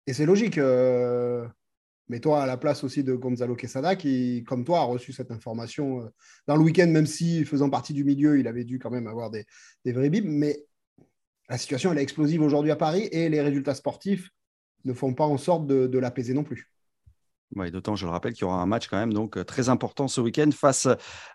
Et 0.06 0.12
c'est 0.12 0.26
logique. 0.26 0.58
Euh, 0.58 1.46
mais 2.08 2.20
toi, 2.20 2.42
à 2.42 2.46
la 2.46 2.56
place 2.56 2.84
aussi 2.84 3.04
de 3.04 3.14
Gonzalo 3.14 3.54
Quesada, 3.54 3.94
qui, 3.94 4.42
comme 4.46 4.64
toi, 4.64 4.80
a 4.80 4.84
reçu 4.84 5.12
cette 5.12 5.30
information 5.30 6.00
euh, 6.00 6.08
dans 6.46 6.56
le 6.56 6.62
week-end, 6.62 6.86
même 6.86 7.06
si, 7.06 7.44
faisant 7.44 7.68
partie 7.68 7.92
du 7.92 8.04
milieu, 8.04 8.38
il 8.40 8.48
avait 8.48 8.64
dû 8.64 8.78
quand 8.78 8.90
même 8.90 9.06
avoir 9.06 9.30
des, 9.30 9.44
des 9.84 9.92
vrais 9.92 10.08
bibs. 10.08 10.24
Mais 10.26 10.64
la 11.48 11.58
situation, 11.58 11.92
elle 11.92 11.98
est 11.98 12.02
explosive 12.02 12.42
aujourd'hui 12.42 12.70
à 12.70 12.76
Paris 12.76 13.08
et 13.12 13.28
les 13.28 13.40
résultats 13.40 13.74
sportifs 13.74 14.30
ne 14.84 14.92
font 14.92 15.14
pas 15.14 15.24
en 15.24 15.36
sorte 15.36 15.66
de, 15.66 15.98
l'apaiser 15.98 16.34
non 16.34 16.44
plus. 16.44 16.70
Oui, 17.56 17.70
d'autant, 17.70 17.96
je 17.96 18.04
le 18.04 18.10
rappelle, 18.10 18.34
qu'il 18.34 18.42
y 18.42 18.44
aura 18.44 18.60
un 18.60 18.66
match 18.66 18.88
quand 18.88 18.98
même 18.98 19.12
donc 19.12 19.44
très 19.46 19.68
important 19.70 20.06
ce 20.06 20.20
week-end 20.20 20.50
face 20.52 20.86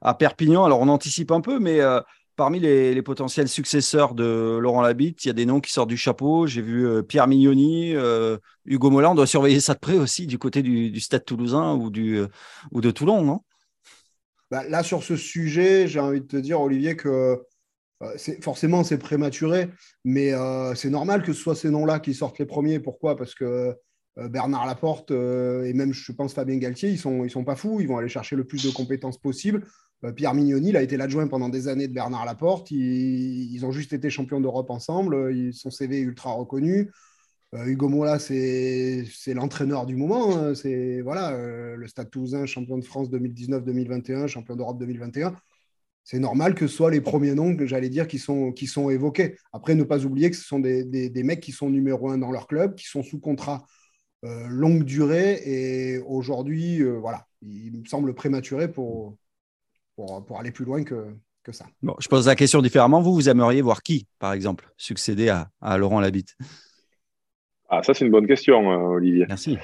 à 0.02 0.14
Perpignan. 0.14 0.64
Alors, 0.64 0.80
on 0.80 0.88
anticipe 0.88 1.32
un 1.32 1.42
peu, 1.42 1.60
mais 1.60 1.82
euh, 1.82 2.00
Parmi 2.36 2.60
les, 2.60 3.00
potentiels 3.04 3.48
successeurs 3.48 4.16
de 4.16 4.58
Laurent 4.58 4.82
Labitte, 4.82 5.24
il 5.24 5.28
y 5.28 5.32
a 5.32 5.34
des 5.34 5.46
noms 5.46 5.60
qui 5.60 5.72
sortent 5.72 5.90
du 5.90 5.98
chapeau. 5.98 6.48
J'ai 6.48 6.64
vu 6.64 6.88
euh, 6.88 7.04
Pierre 7.04 7.28
Mignoni, 7.28 7.94
euh, 7.96 8.38
Hugo 8.66 8.90
Mollin. 8.90 9.12
On 9.12 9.16
doit 9.16 9.28
surveiller 9.28 9.60
ça 9.60 9.76
de 9.76 9.80
près 9.80 10.00
aussi 10.00 10.26
du 10.26 10.40
côté 10.40 10.64
du, 10.64 11.00
Stade 11.00 11.26
toulousain 11.26 11.76
ou, 11.76 11.92
du, 11.92 12.18
euh, 12.18 12.28
ou 12.72 12.82
de 12.82 12.90
Toulon, 12.90 13.42
bah, 14.50 14.64
Là, 14.68 14.82
sur 14.82 15.04
ce 15.04 15.16
sujet, 15.16 15.88
j'ai 15.88 16.00
envie 16.00 16.22
de 16.22 16.26
te 16.26 16.38
dire, 16.38 16.60
Olivier, 16.60 16.96
que 16.96 17.40
forcément, 18.42 18.84
c'est 18.84 18.98
prématuré, 18.98 19.70
mais 20.04 20.34
c'est 20.76 20.90
normal 20.90 21.22
que 21.22 21.34
ce 21.34 21.40
soit 21.40 21.56
ces 21.56 21.70
noms-là 21.70 22.00
qui 22.00 22.14
sortent 22.14 22.40
les 22.40 22.46
premiers. 22.46 22.80
Pourquoi? 22.80 23.16
Parce 23.16 23.34
que 23.36 23.74
Bernard 24.18 24.66
Laporte 24.66 25.12
et 25.12 25.74
même, 25.74 25.94
je 25.94 26.12
pense, 26.12 26.34
Fabien 26.34 26.58
Galtier, 26.58 26.90
ils 26.90 26.96
ne 26.96 26.98
sont, 26.98 27.24
ils 27.24 27.30
sont 27.30 27.46
pas 27.46 27.56
fous. 27.56 27.80
Ils 27.80 27.88
vont 27.88 27.98
aller 27.98 28.10
chercher 28.10 28.36
le 28.36 28.44
plus 28.44 28.64
de 28.64 28.72
compétences 28.72 29.18
possible. 29.18 29.66
Euh, 30.06 30.12
Pierre 30.12 30.34
Mignoni, 30.34 30.70
il 30.70 30.78
a 30.78 30.82
été 30.82 30.98
l'adjoint 30.98 31.28
pendant 31.28 31.50
des 31.50 31.68
années 31.68 31.88
de 31.88 31.94
Bernard 31.94 32.26
Laporte. 32.26 32.72
Ils, 32.72 33.66
ont 33.66 33.72
juste 33.72 33.94
été 33.94 34.10
champions 34.10 34.42
d'Europe 34.42 34.70
ensemble. 34.70 35.54
Son 35.54 35.72
CV 35.72 36.00
ultra 36.00 36.32
reconnu. 36.32 36.92
Euh, 37.54 37.66
Hugo 37.66 37.88
Mola, 37.88 38.20
c'est 38.20 39.06
l'entraîneur 39.28 39.86
du 39.86 39.96
moment. 39.96 40.38
Hein. 40.38 40.56
C'est 40.56 41.02
voilà, 41.02 41.32
euh, 41.32 41.76
le 41.76 41.88
Stade 41.88 42.10
Toulousain, 42.10 42.46
champion 42.46 42.78
de 42.78 42.84
France 42.84 43.10
2019-2021, 43.12 44.28
champion 44.28 44.56
d'Europe 44.56 44.80
2021. 44.80 45.36
C'est 46.06 46.20
normal 46.20 46.54
que 46.54 46.68
ce 46.68 46.76
soit 46.76 46.92
les 46.92 47.00
premiers 47.00 47.34
noms 47.34 47.56
que 47.56 47.66
j'allais 47.66 47.90
dire 47.90 48.08
qui 48.10 48.20
sont, 48.20 48.52
qui 48.52 48.68
sont 48.68 48.90
évoqués. 48.90 49.38
Après, 49.54 49.74
ne 49.74 49.84
pas 49.84 50.06
oublier 50.06 50.30
que 50.30 50.36
ce 50.36 50.44
sont 50.44 50.60
des, 50.60 50.84
des, 50.84 51.24
mecs 51.24 51.40
qui 51.40 51.54
sont 51.54 51.70
numéro 51.70 52.10
un 52.10 52.18
dans 52.18 52.32
leur 52.32 52.48
club, 52.48 52.76
qui 52.76 52.88
sont 52.88 53.04
sous 53.04 53.20
contrat 53.20 53.66
longue 54.22 54.84
durée. 54.84 55.42
Et 55.46 56.00
aujourd'hui, 56.00 56.84
voilà, 56.84 57.26
il 57.42 57.80
me 57.80 57.86
semble 57.86 58.14
prématuré 58.14 58.70
pour, 58.70 59.16
pour, 59.96 60.40
aller 60.40 60.52
plus 60.52 60.66
loin 60.66 60.84
que, 60.84 61.08
que 61.44 61.52
ça. 61.52 61.66
Bon, 61.82 61.96
je 62.00 62.08
pose 62.08 62.28
la 62.28 62.36
question 62.36 62.62
différemment. 62.62 63.02
Vous, 63.02 63.14
vous 63.14 63.30
aimeriez 63.30 63.62
voir 63.62 63.84
qui, 63.84 64.08
par 64.20 64.34
exemple, 64.34 64.70
succéder 64.78 65.30
à, 65.30 65.50
à 65.62 65.78
Laurent 65.78 66.00
Labitte? 66.00 66.36
Ah, 67.76 67.82
ça, 67.82 67.96
c'est 67.96 68.06
une 68.06 68.12
bonne 68.12 68.28
question, 68.28 68.72
euh, 68.72 68.98
Olivier. 68.98 69.26
Merci. 69.28 69.58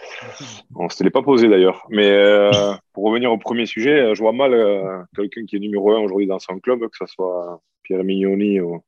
On 0.76 0.86
ne 0.86 0.90
se 0.90 1.04
l'est 1.04 1.12
pas 1.12 1.22
posé 1.22 1.48
d'ailleurs. 1.48 1.86
Mais 1.90 2.10
euh, 2.10 2.50
pour 2.92 3.04
revenir 3.04 3.32
au 3.32 3.38
premier 3.38 3.68
sujet, 3.68 4.00
euh, 4.00 4.16
je 4.16 4.24
vois 4.24 4.32
mal 4.32 5.06
quelqu'un 5.16 5.46
qui 5.46 5.58
est 5.58 5.60
numéro 5.60 5.92
un 5.92 6.00
aujourd'hui 6.00 6.26
dans 6.26 6.40
son 6.40 6.60
club, 6.60 6.80
que 6.80 6.98
ce 6.98 7.06
soit 7.06 7.62
Pierre 7.84 8.04
Mignoni 8.04 8.62
ou, 8.62 8.82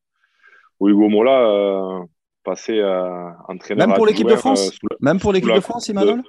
Hugo 0.81 1.07
Mola, 1.07 2.03
passer 2.43 2.81
à 2.81 3.37
entraîneur. 3.47 3.87
Même 3.87 3.95
pour 3.95 4.07
l'équipe 4.07 4.27
de 4.27 4.35
France 4.35 4.71
Même 4.99 5.19
pour 5.19 5.33
l'équipe 5.33 5.53
de 5.53 5.59
France, 5.59 5.87
Emmanuel? 5.89 6.23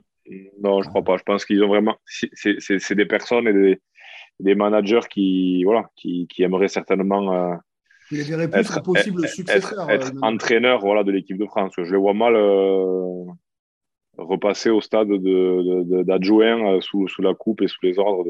Non, 0.63 0.83
je 0.83 0.89
ne 0.89 0.91
crois 0.91 1.03
pas. 1.03 1.17
Je 1.17 1.23
pense 1.23 1.47
qu'ils 1.47 1.65
ont 1.65 1.69
vraiment. 1.69 1.97
C'est 2.05 2.95
des 2.95 3.07
personnes 3.07 3.49
et 3.49 3.55
des, 3.55 3.81
des 4.43 4.55
managers 4.55 5.07
qui, 5.09 5.65
voilà, 5.65 5.89
qui, 5.97 6.27
qui 6.29 6.43
aimeraient 6.43 6.69
certainement 6.69 7.33
euh, 7.33 7.55
être, 8.13 8.83
possible 8.83 9.25
être, 9.25 9.75
être 9.89 10.13
euh, 10.15 10.19
entraîneur 10.21 10.81
voilà, 10.81 11.05
de 11.05 11.13
l'équipe 11.13 11.39
de 11.39 11.47
France. 11.47 11.73
Je 11.79 11.91
les 11.91 11.97
vois 11.97 12.13
mal 12.13 12.35
euh, 12.35 13.25
repasser 14.19 14.71
au 14.71 14.81
stade 14.81 15.09
d'adjoint 15.09 16.81
sous, 16.81 17.09
sous, 17.09 17.23
la 17.23 17.35
coupe 17.35 17.63
et 17.63 17.69
sous 17.69 17.79
les 17.83 17.99
ordres 17.99 18.25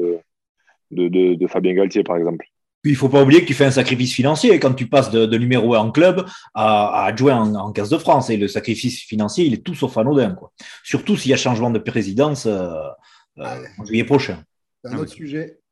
de, 0.91 1.07
de, 1.09 1.35
de, 1.35 1.47
Fabien 1.47 1.73
Galtier, 1.73 2.03
par 2.03 2.17
exemple. 2.17 2.45
Il 2.85 2.91
ne 2.91 2.97
faut 2.97 3.09
pas 3.09 3.23
oublier 3.23 3.41
que 3.41 3.47
tu 3.47 3.53
fais 3.53 3.65
un 3.65 3.71
sacrifice 3.71 4.13
financier 4.13 4.59
quand 4.59 4.73
tu 4.73 4.87
passes 4.87 5.09
de, 5.09 5.37
numéro 5.37 5.73
1 5.73 5.79
en 5.79 5.91
club 5.91 6.25
à, 6.53 7.05
adjoint 7.05 7.37
en, 7.37 7.55
en 7.55 7.71
15 7.71 7.89
de 7.89 7.97
France. 7.97 8.29
Et 8.29 8.37
le 8.37 8.47
sacrifice 8.47 9.01
financier, 9.01 9.45
il 9.45 9.53
est 9.53 9.63
tout 9.63 9.73
sauf 9.73 9.97
anodin. 9.97 10.35
Quoi. 10.35 10.51
Surtout 10.83 11.17
s'il 11.17 11.31
y 11.31 11.33
a 11.33 11.37
changement 11.37 11.71
de 11.71 11.79
présidence 11.79 12.45
ah 12.45 13.57
en 13.79 13.85
juillet 13.85 14.03
prochain. 14.03 14.43
C'est 14.83 14.91
un 14.91 14.97
autre 14.97 15.11
sujet 15.11 15.62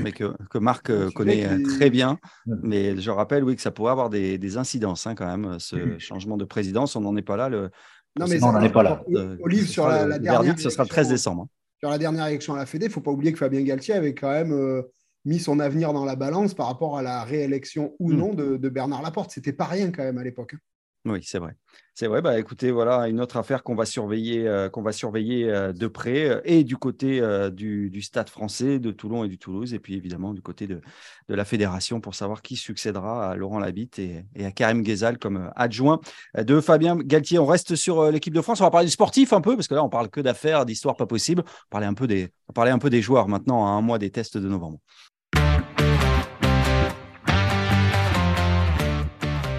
mais 0.00 0.12
que, 0.12 0.34
que 0.50 0.58
Marc 0.58 0.90
euh, 0.90 1.10
connaît 1.10 1.46
euh, 1.46 1.62
très 1.62 1.90
bien. 1.90 2.18
Mais 2.46 2.96
je 3.00 3.10
rappelle, 3.10 3.44
oui, 3.44 3.56
que 3.56 3.62
ça 3.62 3.70
pourrait 3.70 3.92
avoir 3.92 4.10
des, 4.10 4.38
des 4.38 4.56
incidences 4.56 5.06
hein, 5.06 5.14
quand 5.14 5.26
même, 5.26 5.58
ce 5.58 5.98
changement 5.98 6.36
de 6.36 6.44
présidence. 6.44 6.96
On 6.96 7.00
n'en 7.00 7.16
est 7.16 7.22
pas 7.22 7.36
là. 7.36 7.48
Le, 7.48 7.70
non, 8.18 8.26
mais 8.28 8.42
on 8.42 8.52
n'en 8.52 8.62
est 8.62 8.72
pas 8.72 8.82
là. 8.82 9.02
Olive, 9.42 9.68
sur 9.68 9.88
la, 9.88 10.18
dernière. 10.18 10.58
ce 10.58 10.70
sera 10.70 10.84
le 10.84 10.88
13 10.88 11.08
décembre. 11.08 11.42
Hein. 11.42 11.48
Sur 11.80 11.90
la 11.90 11.98
dernière 11.98 12.26
élection 12.26 12.54
à 12.54 12.58
la 12.58 12.66
Fédé, 12.66 12.86
il 12.86 12.88
ne 12.88 12.94
faut 12.94 13.02
pas 13.02 13.10
oublier 13.10 13.32
que 13.32 13.38
Fabien 13.38 13.60
Galtier 13.62 13.94
avait 13.94 14.14
quand 14.14 14.30
même 14.30 14.52
euh, 14.52 14.82
mis 15.26 15.38
son 15.38 15.60
avenir 15.60 15.92
dans 15.92 16.06
la 16.06 16.16
balance 16.16 16.54
par 16.54 16.68
rapport 16.68 16.96
à 16.96 17.02
la 17.02 17.22
réélection 17.24 17.94
ou 17.98 18.12
non 18.12 18.32
de, 18.32 18.56
de 18.56 18.68
Bernard 18.70 19.02
Laporte. 19.02 19.30
C'était 19.30 19.52
pas 19.52 19.66
rien 19.66 19.90
quand 19.90 20.02
même 20.02 20.16
à 20.16 20.24
l'époque. 20.24 20.54
Hein. 21.06 21.12
Oui, 21.12 21.20
c'est 21.22 21.38
vrai. 21.38 21.54
C'est 21.94 22.08
vrai. 22.08 22.20
Bah, 22.20 22.38
écoutez, 22.38 22.70
voilà 22.70 23.08
une 23.08 23.20
autre 23.20 23.38
affaire 23.38 23.62
qu'on 23.62 23.74
va 23.74 23.86
surveiller, 23.86 24.46
euh, 24.46 24.68
euh, 24.68 25.72
de 25.72 25.86
près, 25.86 26.28
euh, 26.28 26.40
et 26.44 26.62
du 26.62 26.76
côté 26.76 27.22
du, 27.52 28.02
Stade 28.02 28.28
français, 28.28 28.78
de 28.78 28.90
Toulon 28.90 29.24
et 29.24 29.28
du 29.28 29.38
Toulouse, 29.38 29.72
et 29.72 29.78
puis 29.78 29.94
évidemment 29.94 30.34
du 30.34 30.42
côté 30.42 30.66
de, 30.66 30.80
la 31.28 31.44
fédération 31.44 32.00
pour 32.00 32.14
savoir 32.14 32.42
qui 32.42 32.56
succédera 32.56 33.30
à 33.30 33.34
Laurent 33.36 33.58
Labitte 33.58 33.98
et, 33.98 34.24
à 34.44 34.52
Karim 34.52 34.82
Ghezal 34.82 35.18
comme 35.18 35.50
adjoint 35.56 36.00
de 36.36 36.60
Fabien 36.60 36.96
Galtier. 36.96 37.38
On 37.38 37.46
reste 37.46 37.76
sur 37.76 38.10
l'équipe 38.10 38.34
de 38.34 38.42
France. 38.42 38.60
On 38.60 38.64
va 38.64 38.70
parler 38.70 38.86
du 38.86 38.92
sportif 38.92 39.32
un 39.32 39.40
peu, 39.40 39.56
parce 39.56 39.68
que 39.68 39.74
là, 39.74 39.82
on 39.82 39.88
parle 39.88 40.08
que 40.10 40.20
d'affaires, 40.20 40.66
d'histoires 40.66 40.96
pas 40.96 41.06
possibles. 41.06 41.42
On 41.46 41.70
parler 41.70 41.86
un 41.86 42.74
un 42.74 42.78
peu 42.78 42.90
des 42.90 43.02
joueurs 43.02 43.28
maintenant 43.28 43.66
à 43.66 43.70
un 43.70 43.80
mois 43.80 43.98
des 43.98 44.10
tests 44.10 44.36
de 44.36 44.48
novembre. 44.48 44.78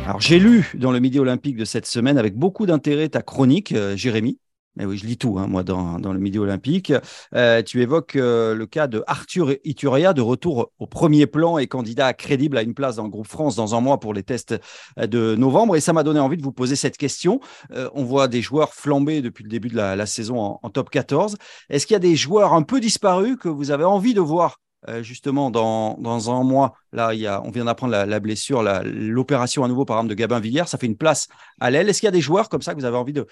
Alors, 0.08 0.22
j'ai 0.22 0.40
lu 0.40 0.72
dans 0.76 0.94
le 0.94 1.02
Midi 1.02 1.20
Olympique 1.20 1.58
de 1.58 1.66
cette 1.66 1.86
semaine 1.86 2.18
avec 2.18 2.34
beaucoup 2.34 2.66
d'intérêt 2.66 3.10
ta 3.10 3.22
chronique, 3.22 3.74
euh, 3.74 3.98
Jérémy. 3.98 4.40
Mais 4.78 4.86
oui, 4.86 4.98
je 4.98 5.06
lis 5.06 5.18
tout, 5.18 5.38
hein, 5.38 5.48
moi, 5.48 5.64
dans, 5.64 5.98
le 5.98 6.18
Midi 6.18 6.40
Olympique. 6.40 6.94
Euh, 7.36 7.62
tu 7.62 7.82
évoques 7.82 8.16
euh, 8.16 8.56
le 8.56 8.66
cas 8.68 8.88
de 8.88 9.04
Arthur 9.06 9.56
Ituria, 9.66 10.14
de 10.14 10.22
retour 10.22 10.72
au 10.80 10.88
premier 10.88 11.28
plan 11.28 11.58
et 11.58 11.68
candidat 11.68 12.14
crédible 12.14 12.58
à 12.58 12.62
une 12.62 12.74
place 12.74 12.96
dans 12.96 13.04
le 13.04 13.10
groupe 13.10 13.28
France 13.28 13.58
dans 13.58 13.76
un 13.76 13.82
mois 13.82 14.00
pour 14.00 14.14
les 14.14 14.24
tests 14.24 14.56
de 14.96 15.36
novembre. 15.36 15.76
Et 15.76 15.82
ça 15.82 15.92
m'a 15.92 16.04
donné 16.04 16.22
envie 16.22 16.38
de 16.38 16.44
vous 16.44 16.54
poser 16.54 16.78
cette 16.78 16.96
question. 16.96 17.42
on 17.70 18.06
voit 18.06 18.30
des 18.30 18.42
joueurs 18.42 18.74
flamber 18.74 19.22
depuis 19.22 19.44
le 19.44 19.50
début 19.50 19.68
de 19.68 19.76
la, 19.76 20.06
saison 20.06 20.58
en, 20.64 20.70
top 20.70 20.90
14. 20.90 21.36
Est-ce 21.70 21.86
qu'il 21.86 21.96
y 21.96 21.98
a 21.98 22.00
des 22.00 22.16
joueurs 22.16 22.54
un 22.54 22.62
peu 22.62 22.80
disparus 22.80 23.36
que 23.36 23.50
vous 23.50 23.72
avez 23.72 23.84
envie 23.84 24.14
de 24.14 24.22
voir 24.22 24.62
euh, 24.88 25.02
justement 25.02 25.50
dans, 25.50 25.98
dans, 25.98 26.30
un 26.30 26.44
mois, 26.44 26.76
là, 26.94 27.14
il 27.14 27.20
y 27.20 27.28
a, 27.28 27.42
on 27.44 27.50
vient 27.50 27.66
d'apprendre 27.66 27.94
la, 27.94 28.20
blessure, 28.20 28.62
l'opération 28.84 29.64
à 29.64 29.68
nouveau, 29.68 29.86
par 29.86 29.98
exemple, 29.98 30.12
de 30.12 30.16
Gabin 30.16 30.40
Villière, 30.40 30.68
ça 30.68 30.78
fait 30.78 30.86
une 30.86 30.98
place 30.98 31.28
à 31.60 31.72
l'aile. 31.72 31.90
Est-ce 31.90 32.00
qu'il 32.00 32.08
y 32.08 32.10
a 32.10 32.12
des 32.12 32.22
joueurs 32.22 32.48
comme 32.48 32.62
ça 32.62 32.74
que 32.74 32.80
vous 32.80 32.86
avez 32.86 32.96
envie 32.96 33.14
de, 33.14 33.26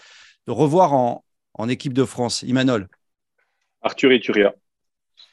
de 0.48 0.52
revoir 0.52 0.94
en, 0.94 1.24
en, 1.54 1.70
équipe 1.70 1.94
de 1.94 2.04
France? 2.04 2.42
Imanol 2.42 2.88
Arthur 3.84 4.12
Ituria. 4.12 4.56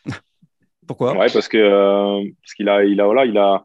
Pourquoi? 0.87 1.16
Ouais, 1.16 1.29
parce 1.33 1.48
que 1.48 1.57
euh, 1.57 2.22
parce 2.42 2.55
qu'il 2.55 2.68
a, 2.68 2.85
il 2.85 3.01
a, 3.01 3.07
voilà, 3.07 3.25
il 3.25 3.38
a, 3.38 3.64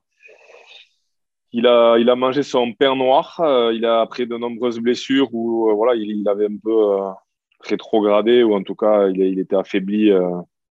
il 1.52 1.68
a, 1.68 1.98
il 1.98 2.10
a 2.10 2.16
mangé 2.16 2.44
son 2.44 2.72
père 2.72 2.96
noir. 2.96 3.42
Euh, 3.42 3.74
il 3.74 3.84
a 3.84 4.00
après 4.00 4.26
de 4.26 4.38
nombreuses 4.38 4.80
blessures 4.80 5.28
où 5.34 5.70
voilà, 5.76 5.96
il, 5.96 6.10
il, 6.10 6.30
avait 6.30 6.46
un 6.46 6.58
peu 6.64 6.98
rétrogradé 7.60 8.42
ou 8.44 8.56
en 8.56 8.64
tout 8.64 8.76
cas, 8.76 9.10
il, 9.10 9.20
il 9.20 9.40
était 9.40 9.58
affaibli 9.58 10.14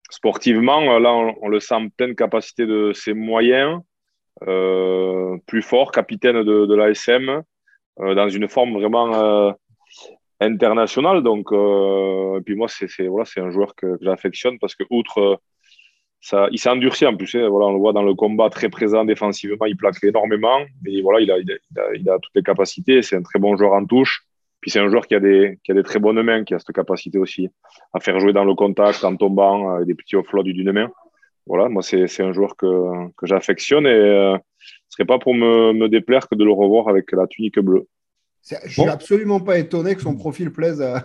sportivement, 0.09 0.81
euh, 0.93 0.99
là, 0.99 1.13
on, 1.13 1.47
le 1.47 1.59
sent 1.59 1.75
en 1.75 1.89
pleine 1.89 2.15
capacité 2.15 2.65
de 2.65 2.91
ses 2.93 3.13
moyens, 3.13 3.81
euh, 4.47 5.37
plus 5.47 5.61
fort, 5.61 5.91
capitaine 5.91 6.43
de, 6.43 6.75
l'ASM, 6.75 7.43
euh, 7.99 8.15
dans 8.15 8.29
une 8.29 8.47
forme 8.47 8.73
vraiment 8.73 9.55
internationale. 10.39 11.23
Donc, 11.23 11.51
et 11.51 12.41
puis 12.45 12.55
moi, 12.55 12.67
c'est 12.67 13.07
voilà, 13.07 13.25
un 13.37 13.49
joueur 13.49 13.75
que, 13.75 13.97
j'affectionne 14.01 14.59
parce 14.59 14.75
que, 14.75 14.83
outre 14.89 15.39
ça, 16.19 16.47
il 16.51 16.59
s'est 16.59 16.69
endurci 16.69 17.05
en 17.05 17.15
plus. 17.15 17.35
Hein. 17.35 17.47
voilà, 17.47 17.67
on 17.67 17.73
le 17.73 17.79
voit 17.79 17.93
dans 17.93 18.01
le 18.01 18.15
combat 18.15 18.49
très 18.49 18.69
présent 18.69 19.05
défensivement, 19.05 19.65
il 19.65 19.77
plaque 19.77 20.03
énormément. 20.03 20.59
Mais 20.83 21.01
voilà, 21.01 21.21
il 21.21 22.09
a 22.09 22.19
toutes 22.19 22.35
les 22.35 22.43
capacités. 22.43 23.01
C'est 23.01 23.15
un 23.15 23.21
très 23.21 23.39
bon 23.39 23.55
joueur 23.55 23.73
en 23.73 23.85
touche. 23.85 24.26
C'est 24.67 24.79
un 24.79 24.89
joueur 24.89 25.07
qui 25.07 25.15
a, 25.15 25.19
des, 25.19 25.59
qui 25.63 25.71
a 25.71 25.75
des 25.75 25.83
très 25.83 25.99
bonnes 25.99 26.21
mains, 26.21 26.43
qui 26.43 26.53
a 26.53 26.59
cette 26.59 26.75
capacité 26.75 27.17
aussi 27.17 27.49
à 27.93 27.99
faire 27.99 28.19
jouer 28.19 28.33
dans 28.33 28.43
le 28.43 28.53
contact, 28.53 29.03
en 29.03 29.15
tombant, 29.15 29.75
avec 29.75 29.87
des 29.87 29.95
petits 29.95 30.15
offloads 30.15 30.43
d'une 30.43 30.71
main. 30.71 30.89
Voilà, 31.45 31.69
moi, 31.69 31.81
c'est 31.81 32.21
un 32.21 32.33
joueur 32.33 32.55
que, 32.57 32.67
j'affectionne 33.23 33.85
et 33.85 33.89
euh, 33.89 34.37
ce 34.59 34.97
serait 34.97 35.05
pas 35.05 35.19
pour 35.19 35.33
me 35.33 35.87
déplaire 35.87 36.27
que 36.27 36.35
de 36.35 36.43
le 36.43 36.51
revoir 36.51 36.89
avec 36.89 37.11
la 37.13 37.27
tunique 37.27 37.59
bleue. 37.59 37.87
Je 38.49 38.55
ne 38.65 38.69
suis 38.69 38.83
absolument 38.83 39.39
pas 39.39 39.57
étonné 39.57 39.95
que 39.95 40.01
son 40.01 40.15
profil 40.15 40.51
plaise 40.51 40.81
à, 40.81 41.03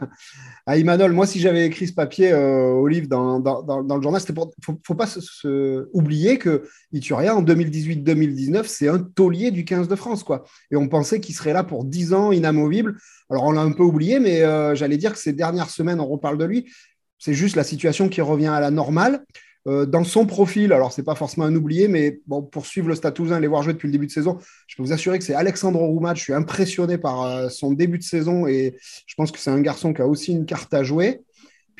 à 0.66 0.76
Imanol. 0.76 1.12
Moi, 1.12 1.26
si 1.26 1.40
j'avais 1.40 1.66
écrit 1.66 1.88
ce 1.88 1.92
papier 1.92 2.32
euh, 2.32 2.70
au 2.70 2.86
livre 2.86 3.08
dans, 3.08 3.40
dans, 3.40 3.62
dans, 3.62 3.96
le 3.96 4.02
journal, 4.02 4.22
il 4.26 4.32
ne 4.32 4.40
faut, 4.64 4.80
faut, 4.86 4.94
pas 4.94 5.06
se, 5.06 5.88
oublier 5.92 6.38
que 6.38 6.64
Ituria, 6.92 7.34
en 7.34 7.42
2018-2019, 7.42 8.64
c'est 8.66 8.88
un 8.88 8.98
taulier 8.98 9.50
du 9.50 9.64
15 9.64 9.88
de 9.88 9.96
France. 9.96 10.22
quoi. 10.22 10.44
Et 10.70 10.76
on 10.76 10.88
pensait 10.88 11.20
qu'il 11.20 11.34
serait 11.34 11.52
là 11.52 11.64
pour 11.64 11.84
10 11.84 12.14
ans, 12.14 12.32
inamovible. 12.32 12.96
Alors, 13.30 13.44
on 13.44 13.52
l'a 13.52 13.62
un 13.62 13.72
peu 13.72 13.82
oublié, 13.82 14.20
mais 14.20 14.42
euh, 14.42 14.74
j'allais 14.74 14.96
dire 14.96 15.12
que 15.12 15.18
ces 15.18 15.32
dernières 15.32 15.70
semaines, 15.70 16.00
on 16.00 16.06
reparle 16.06 16.38
de 16.38 16.44
lui. 16.44 16.72
C'est 17.18 17.34
juste 17.34 17.56
la 17.56 17.64
situation 17.64 18.08
qui 18.08 18.20
revient 18.20 18.48
à 18.48 18.60
la 18.60 18.70
normale. 18.70 19.24
Euh, 19.68 19.86
dans 19.86 20.02
son 20.02 20.26
profil, 20.26 20.72
alors 20.72 20.92
c'est 20.92 21.04
pas 21.04 21.14
forcément 21.14 21.46
un 21.46 21.54
oublié, 21.54 21.86
mais 21.86 22.20
bon, 22.26 22.42
pour 22.42 22.66
suivre 22.66 22.88
le 22.88 22.96
Stade 22.96 23.14
Toulousain, 23.14 23.38
les 23.38 23.46
voir 23.46 23.62
jouer 23.62 23.74
depuis 23.74 23.86
le 23.86 23.92
début 23.92 24.06
de 24.06 24.12
saison, 24.12 24.38
je 24.66 24.76
peux 24.76 24.82
vous 24.82 24.92
assurer 24.92 25.18
que 25.18 25.24
c'est 25.24 25.34
Alexandre 25.34 25.78
Roumat. 25.78 26.14
Je 26.14 26.22
suis 26.22 26.32
impressionné 26.32 26.98
par 26.98 27.22
euh, 27.22 27.48
son 27.48 27.72
début 27.72 27.98
de 27.98 28.02
saison 28.02 28.46
et 28.46 28.76
je 29.06 29.14
pense 29.14 29.30
que 29.30 29.38
c'est 29.38 29.50
un 29.50 29.60
garçon 29.60 29.92
qui 29.94 30.02
a 30.02 30.06
aussi 30.06 30.32
une 30.32 30.46
carte 30.46 30.74
à 30.74 30.82
jouer. 30.82 31.22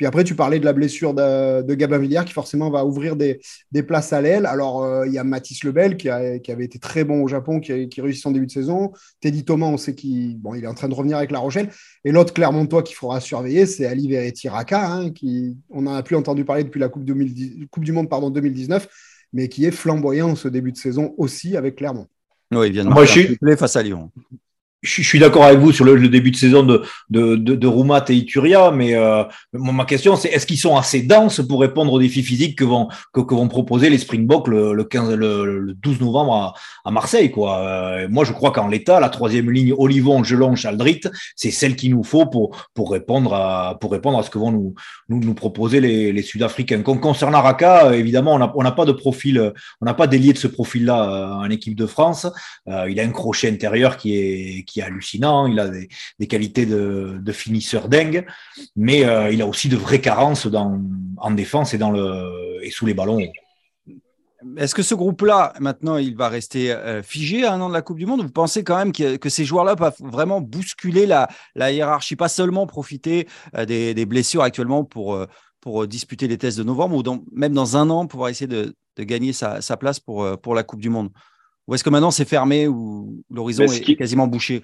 Puis 0.03 0.09
après, 0.09 0.25
tu 0.25 0.35
parlais 0.35 0.59
de 0.59 0.65
la 0.65 0.73
blessure 0.73 1.15
de, 1.15 1.63
de 1.63 1.75
Gabin 1.75 1.99
Villière 1.99 2.25
qui 2.25 2.33
forcément 2.33 2.71
va 2.71 2.85
ouvrir 2.85 3.15
des, 3.15 3.39
places 3.87 4.13
à 4.13 4.21
l'aile. 4.21 4.47
Alors, 4.47 4.83
euh, 4.83 5.07
il 5.07 5.13
y 5.13 5.19
a 5.19 5.23
Mathis 5.23 5.63
Lebel 5.63 5.97
qui, 5.97 6.09
avait 6.09 6.65
été 6.65 6.81
très 6.81 7.05
bon 7.05 7.23
au 7.23 7.29
Japon, 7.29 7.61
qui, 7.61 7.89
qui 7.89 8.01
réussit 8.01 8.21
son 8.21 8.33
début 8.33 8.47
de 8.47 8.51
saison. 8.51 8.91
Teddy 9.21 9.45
Thomas, 9.45 9.67
on 9.67 9.77
sait 9.77 9.95
qu'il 9.95 10.41
bon, 10.41 10.57
il 10.57 10.65
est 10.65 10.67
en 10.67 10.75
train 10.75 10.89
de 10.89 10.95
revenir 10.95 11.19
avec 11.19 11.31
La 11.31 11.39
Rochelle. 11.39 11.71
Et 12.05 12.11
l'autre 12.11 12.35
Clermontois 12.35 12.83
qu'il 12.83 12.97
faudra 12.97 13.21
surveiller, 13.21 13.65
c'est 13.65 13.87
Ali 13.87 14.09
Veretti 14.09 14.49
Raka, 14.49 14.91
hein, 14.91 15.11
qui 15.11 15.57
on 15.71 15.83
n'en 15.83 15.95
a 15.95 16.03
plus 16.03 16.17
entendu 16.17 16.45
parler 16.45 16.65
depuis 16.65 16.81
la 16.81 16.89
Coupe, 16.89 17.09
coupe 17.71 17.85
du 17.85 17.93
Monde 17.93 18.09
pardon, 18.09 18.31
2019, 18.31 18.89
mais 19.33 19.49
qui 19.49 19.67
est 19.67 19.71
flamboyant 19.71 20.35
ce 20.35 20.49
début 20.49 20.73
de 20.73 20.79
saison 20.79 21.15
aussi 21.17 21.57
avec 21.57 21.77
Clermont. 21.77 22.09
Oui, 22.51 22.67
il 22.67 22.73
vient 22.73 22.85
de 22.87 22.91
Moi, 22.91 23.05
je 23.05 23.55
face 23.57 23.77
à 23.77 23.85
Lyon 23.85 24.11
je, 24.83 25.03
suis 25.03 25.19
d'accord 25.19 25.45
avec 25.45 25.59
vous 25.59 25.73
sur 25.73 25.85
le, 25.85 26.09
début 26.09 26.31
de 26.31 26.37
saison 26.37 26.63
de, 26.63 26.83
de, 27.11 27.37
de, 27.37 27.55
de 27.55 27.67
Roumat 27.67 28.05
et 28.09 28.15
Ituria, 28.15 28.71
mais 28.71 28.95
euh, 28.95 29.25
ma 29.53 29.85
question 29.85 30.17
c'est 30.17 30.29
est-ce 30.29 30.47
qu'ils 30.47 30.59
sont 30.59 30.77
assez 30.77 31.03
denses 31.03 31.41
pour 31.47 31.61
répondre 31.61 31.93
aux 31.93 32.01
défis 32.01 32.23
physiques 32.23 32.59
que 32.59 32.65
vont, 32.65 32.89
que, 33.13 33.21
que 33.21 33.35
vont 33.35 33.49
proposer 33.49 33.91
les 33.91 33.99
Springboks 33.99 34.49
le, 34.49 34.73
le, 34.75 34.85
15, 34.85 35.15
le, 35.15 35.75
12 35.75 36.01
novembre 36.01 36.35
à, 36.35 36.55
à 36.85 36.91
Marseille 36.91 37.31
quoi. 37.31 37.61
Euh, 37.61 38.09
moi, 38.09 38.25
je 38.25 38.33
crois 38.33 38.51
qu'en 38.51 38.69
l'état, 38.69 39.01
la 39.01 39.09
troisième 39.09 39.51
ligne 39.51 39.75
Olivon, 39.77 40.25
Gelon, 40.25 40.55
Chaldrit, 40.55 41.01
c'est 41.37 41.51
celle 41.51 41.77
qu'il 41.77 41.91
nous 41.91 42.05
faut 42.05 42.27
pour, 42.27 42.69
pour, 42.75 42.91
répondre 42.91 43.35
à, 43.35 43.79
pour 43.81 43.93
répondre 43.93 44.19
à 44.19 44.23
ce 44.23 44.31
que 44.31 44.39
vont 44.39 44.51
nous, 44.51 44.75
nous, 45.09 45.21
nous 45.21 45.35
proposer 45.35 45.81
les, 45.81 46.13
les 46.13 46.23
Sud-Africains. 46.23 46.83
Concernant 46.83 47.43
Raka, 47.43 47.95
évidemment, 47.95 48.35
on 48.55 48.63
n'a 48.63 48.73
pas 48.73 48.85
de 48.85 48.93
profil, 48.93 49.53
on 49.81 49.85
n'a 49.85 49.95
pas 49.95 50.07
d'ailier 50.07 50.33
de 50.33 50.39
ce 50.39 50.49
profil-là 50.49 51.11
euh, 51.11 51.47
en 51.47 51.51
équipe 51.51 51.77
de 51.77 51.87
France. 51.87 52.27
Euh, 52.69 52.91
il 52.91 52.99
a 53.01 53.05
un 53.05 53.11
crochet 53.11 53.49
intérieur 53.49 53.97
qui 53.97 54.17
est 54.17 54.65
qui 54.65 54.72
est 54.81 54.83
hallucinant, 54.83 55.47
il 55.47 55.59
a 55.59 55.69
des, 55.69 56.27
qualités 56.27 56.67
de, 56.67 57.33
finisseur 57.33 57.89
dingue, 57.89 58.27
mais 58.77 59.05
euh, 59.05 59.31
il 59.31 59.43
a 59.43 59.47
aussi 59.47 59.69
de 59.69 59.77
vraies 59.77 60.01
carences 60.01 60.47
en 60.47 61.31
défense 61.31 61.75
et, 61.75 62.71
sous 62.71 62.87
les 62.87 62.95
ballons. 62.95 63.21
Est-ce 64.57 64.75
que 64.75 64.83
ce 64.83 64.95
groupe-là, 64.95 65.53
maintenant, 65.61 65.99
il 65.99 66.17
va 66.17 66.29
rester 66.29 66.73
euh, 66.73 67.03
figé 67.03 67.45
à 67.45 67.53
un 67.53 67.61
an 67.61 67.69
de 67.69 67.75
la 67.75 67.83
Coupe 67.83 67.99
du 67.99 68.07
Monde? 68.07 68.23
Vous 68.23 68.31
pensez 68.31 68.65
quand 68.65 68.77
même 68.77 68.93
que, 68.93 69.29
ces 69.29 69.45
joueurs-là 69.45 69.77
peuvent 69.77 69.95
vraiment 70.01 70.41
bousculer 70.41 71.07
la, 71.07 71.29
hiérarchie, 71.57 72.17
pas 72.17 72.29
seulement 72.29 72.67
profiter 72.67 73.29
euh, 73.57 73.65
des, 73.65 74.07
blessures 74.07 74.43
actuellement 74.43 74.85
pour, 74.85 75.27
disputer 75.87 76.27
les 76.27 76.39
tests 76.39 76.59
de 76.59 76.65
novembre, 76.65 76.97
ou 76.97 77.25
même 77.33 77.55
dans 77.55 77.77
un 77.77 77.89
an, 77.89 78.07
pouvoir 78.07 78.31
essayer 78.31 78.49
de, 78.49 78.75
gagner 78.99 79.33
sa, 79.33 79.61
place 79.79 80.01
pour 80.01 80.55
la 80.55 80.63
Coupe 80.65 80.81
du 80.81 80.91
Monde? 80.91 81.11
Ou 81.73 81.75
est-ce 81.75 81.85
que 81.85 81.89
maintenant 81.89 82.11
c'est 82.11 82.29
fermé 82.29 82.69
ou 82.69 83.25
l'horizon 83.31 83.65
est, 83.65 83.97
quasiment 83.97 84.27
bouché? 84.27 84.63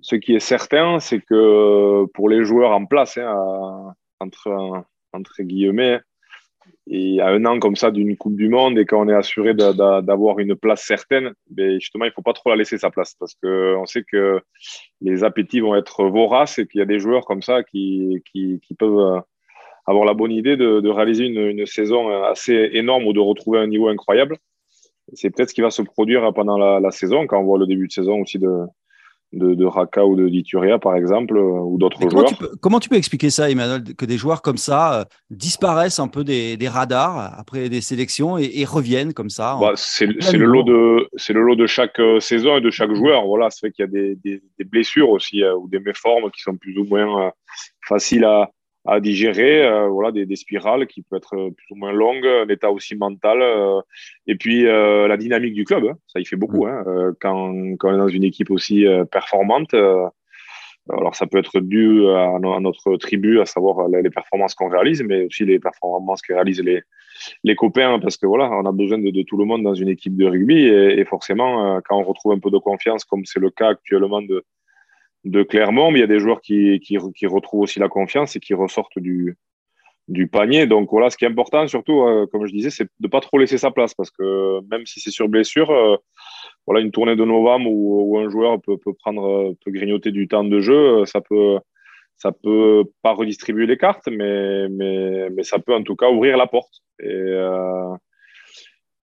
Ce 0.00 0.16
qui 0.16 0.34
est 0.34 0.40
certain, 0.40 0.98
c'est 0.98 1.20
que 1.20 2.06
pour 2.14 2.30
les 2.30 2.44
joueurs 2.44 2.70
en 2.70 2.86
place, 2.86 3.18
hein, 3.18 3.92
entre, 4.20 4.82
entre 5.12 5.42
guillemets, 5.42 6.00
et 6.86 7.20
à 7.20 7.28
un 7.28 7.44
an 7.44 7.58
comme 7.58 7.76
ça 7.76 7.90
d'une 7.90 8.16
Coupe 8.16 8.36
du 8.36 8.48
Monde 8.48 8.78
et 8.78 8.86
quand 8.86 9.02
on 9.02 9.08
est 9.10 9.14
assuré 9.14 9.52
d'avoir 9.52 10.38
une 10.38 10.56
place 10.56 10.82
certaine, 10.82 11.34
ben 11.50 11.74
justement, 11.74 12.06
il 12.06 12.08
ne 12.08 12.14
faut 12.14 12.22
pas 12.22 12.32
trop 12.32 12.48
la 12.48 12.56
laisser 12.56 12.78
sa 12.78 12.88
place 12.88 13.14
parce 13.20 13.34
qu'on 13.34 13.84
sait 13.84 14.04
que 14.10 14.40
les 15.02 15.22
appétits 15.24 15.60
vont 15.60 15.76
être 15.76 16.06
voraces 16.06 16.58
et 16.58 16.66
qu'il 16.66 16.78
y 16.78 16.82
a 16.82 16.86
des 16.86 17.00
joueurs 17.00 17.26
comme 17.26 17.42
ça 17.42 17.62
qui, 17.64 18.22
qui, 18.32 18.60
qui 18.66 18.74
peuvent 18.74 19.22
avoir 19.84 20.06
la 20.06 20.14
bonne 20.14 20.32
idée 20.32 20.56
de, 20.56 20.80
de 20.80 20.88
réaliser 20.88 21.26
une, 21.26 21.48
une, 21.48 21.66
saison 21.66 22.08
assez 22.24 22.70
énorme 22.72 23.06
ou 23.06 23.12
de 23.12 23.20
retrouver 23.20 23.58
un 23.58 23.66
niveau 23.66 23.88
incroyable 23.88 24.38
c'est 25.14 25.30
peut-être 25.30 25.50
ce 25.50 25.54
qui 25.54 25.60
va 25.60 25.70
se 25.70 25.82
produire 25.82 26.32
pendant 26.34 26.58
la, 26.58 26.90
saison, 26.90 27.26
quand 27.26 27.40
on 27.40 27.44
voit 27.44 27.58
le 27.58 27.66
début 27.66 27.86
de 27.86 27.92
saison 27.92 28.20
aussi 28.20 28.38
de, 28.38 28.66
de, 29.32 29.64
Raka 29.64 30.04
ou 30.04 30.16
de 30.16 30.28
Dituria, 30.28 30.78
par 30.78 30.96
exemple, 30.96 31.36
euh, 31.36 31.40
ou 31.40 31.78
d'autres 31.78 32.08
joueurs. 32.08 32.30
comment 32.60 32.80
tu 32.80 32.88
peux 32.88 32.96
expliquer 32.96 33.30
ça, 33.30 33.50
Emmanuel, 33.50 33.94
que 33.96 34.04
des 34.04 34.18
joueurs 34.18 34.42
comme 34.42 34.56
ça 34.56 35.00
euh, 35.00 35.04
disparaissent 35.30 36.00
un 36.00 36.08
peu 36.08 36.24
des, 36.24 36.56
radars 36.68 37.38
après 37.38 37.68
des 37.68 37.80
sélections 37.80 38.38
et, 38.38 38.64
reviennent 38.64 39.12
comme 39.12 39.30
ça 39.30 39.56
bah, 39.60 39.72
C'est 39.76 40.06
le, 40.06 40.46
lot 40.46 40.62
de, 40.62 41.08
le 41.32 41.42
lot 41.42 41.56
de 41.56 41.66
chaque 41.66 41.98
euh, 42.00 42.20
saison 42.20 42.58
et 42.58 42.60
de 42.60 42.70
chaque 42.70 42.94
joueur. 42.94 43.26
Voilà, 43.26 43.50
c'est 43.50 43.66
vrai 43.66 43.72
qu'il 43.72 43.84
y 43.84 43.88
a 43.88 44.14
des, 44.14 44.64
blessures 44.64 45.10
aussi 45.10 45.42
ou 45.44 45.68
des 45.68 45.80
méformes 45.80 46.30
qui 46.30 46.42
sont 46.42 46.56
plus 46.56 46.76
ou 46.78 46.84
moins 46.84 47.32
faciles 47.80 48.24
à, 48.24 48.50
à 48.86 49.00
digérer, 49.00 49.62
euh, 49.62 49.88
voilà, 49.88 50.10
des, 50.10 50.36
spirales 50.36 50.86
qui 50.86 51.02
peuvent 51.02 51.18
être 51.18 51.50
plus 51.50 51.66
ou 51.70 51.76
moins 51.76 51.92
longues, 51.92 52.26
un 52.26 52.48
état 52.48 52.70
aussi 52.70 52.96
mental, 52.96 53.42
euh, 53.42 53.80
et 54.26 54.36
puis 54.36 54.66
euh, 54.66 55.06
la 55.06 55.16
dynamique 55.16 55.54
du 55.54 55.64
club, 55.64 55.84
hein, 55.84 55.98
ça 56.06 56.20
y 56.20 56.24
fait 56.24 56.36
beaucoup. 56.36 56.66
Hein, 56.66 56.84
quand, 57.20 57.76
quand, 57.78 57.90
on 57.90 57.94
est 57.94 57.98
dans 57.98 58.08
une 58.08 58.24
équipe 58.24 58.50
aussi 58.50 58.86
performante, 59.10 59.74
alors 59.74 61.14
ça 61.14 61.26
peut 61.26 61.38
être 61.38 61.60
dû 61.60 62.08
à, 62.08 62.38
notre 62.40 62.96
tribu, 62.96 63.40
à 63.40 63.44
savoir 63.44 63.86
les, 63.88 64.10
performances 64.10 64.54
qu'on 64.54 64.68
réalise, 64.68 65.02
mais 65.02 65.26
aussi 65.26 65.44
les 65.44 65.58
performances 65.60 66.22
que 66.22 66.32
réalisent 66.32 66.62
les, 66.62 66.82
les 67.44 67.54
copains, 67.54 67.98
parce 68.00 68.16
que 68.16 68.26
voilà, 68.26 68.50
on 68.50 68.64
a 68.64 68.72
besoin 68.72 68.98
de, 68.98 69.10
de, 69.10 69.22
tout 69.22 69.36
le 69.36 69.44
monde 69.44 69.62
dans 69.62 69.74
une 69.74 69.88
équipe 69.88 70.16
de 70.16 70.26
rugby, 70.26 70.64
et, 70.64 71.00
et 71.00 71.04
forcément, 71.04 71.80
quand 71.84 71.98
on 71.98 72.02
retrouve 72.02 72.32
un 72.32 72.38
peu 72.38 72.50
de 72.50 72.58
confiance, 72.58 73.04
comme 73.04 73.26
c'est 73.26 73.40
le 73.40 73.50
cas 73.50 73.68
actuellement 73.68 74.22
de 74.22 74.42
de 75.24 75.42
Clermont, 75.42 75.90
mais 75.90 75.98
il 75.98 76.02
y 76.02 76.04
a 76.04 76.08
des 76.08 76.20
joueurs 76.20 76.40
qui, 76.40 76.80
qui, 76.80 77.26
retrouvent 77.26 77.60
aussi 77.60 77.78
la 77.78 77.88
confiance 77.88 78.36
et 78.36 78.40
qui 78.40 78.54
ressortent 78.54 78.98
du, 78.98 79.36
du 80.08 80.28
panier. 80.28 80.66
Donc 80.66 80.90
voilà, 80.90 81.10
ce 81.10 81.16
qui 81.16 81.24
est 81.24 81.28
important 81.28 81.66
surtout, 81.68 82.02
euh, 82.02 82.26
comme 82.32 82.46
je 82.46 82.52
disais, 82.52 82.70
c'est 82.70 82.88
de 83.00 83.08
pas 83.08 83.20
trop 83.20 83.38
laisser 83.38 83.58
sa 83.58 83.70
place 83.70 83.94
parce 83.94 84.10
que 84.10 84.60
même 84.70 84.86
si 84.86 85.00
c'est 85.00 85.10
sur 85.10 85.28
blessure, 85.28 85.70
euh, 85.70 85.96
voilà, 86.66 86.80
une 86.80 86.90
tournée 86.90 87.16
de 87.16 87.24
novembre 87.24 87.70
où, 87.70 88.18
un 88.18 88.30
joueur 88.30 88.60
peut, 88.62 88.78
peut, 88.78 88.94
prendre, 88.94 89.54
peut 89.64 89.70
grignoter 89.70 90.10
du 90.10 90.26
temps 90.28 90.44
de 90.44 90.60
jeu, 90.60 91.04
ça 91.04 91.20
peut, 91.20 91.58
ça 92.16 92.32
peut 92.32 92.84
pas 93.02 93.12
redistribuer 93.12 93.66
les 93.66 93.78
cartes, 93.78 94.08
mais, 94.10 94.68
mais, 94.68 95.30
mais 95.30 95.42
ça 95.42 95.58
peut 95.58 95.74
en 95.74 95.82
tout 95.82 95.96
cas 95.96 96.10
ouvrir 96.10 96.36
la 96.36 96.46
porte. 96.46 96.82
Et, 97.00 97.06
euh, 97.08 97.94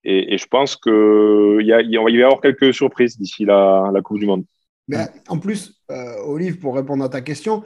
et, 0.04 0.38
je 0.38 0.48
pense 0.48 0.76
qu'il 0.76 1.66
y, 1.66 1.74
a, 1.74 1.82
il 1.82 2.00
va 2.00 2.10
y 2.10 2.24
avoir 2.24 2.40
quelques 2.40 2.74
surprises 2.74 3.18
d'ici 3.18 3.46
la, 3.46 3.90
la 3.94 4.02
Coupe 4.02 4.20
du 4.20 4.26
Monde. 4.26 4.46
Mais 4.88 5.06
en 5.28 5.40
plus, 5.40 5.79
euh, 5.92 6.16
Olive, 6.26 6.60
pour 6.60 6.76
répondre 6.76 7.04
à 7.04 7.10
ta 7.10 7.22
question, 7.22 7.64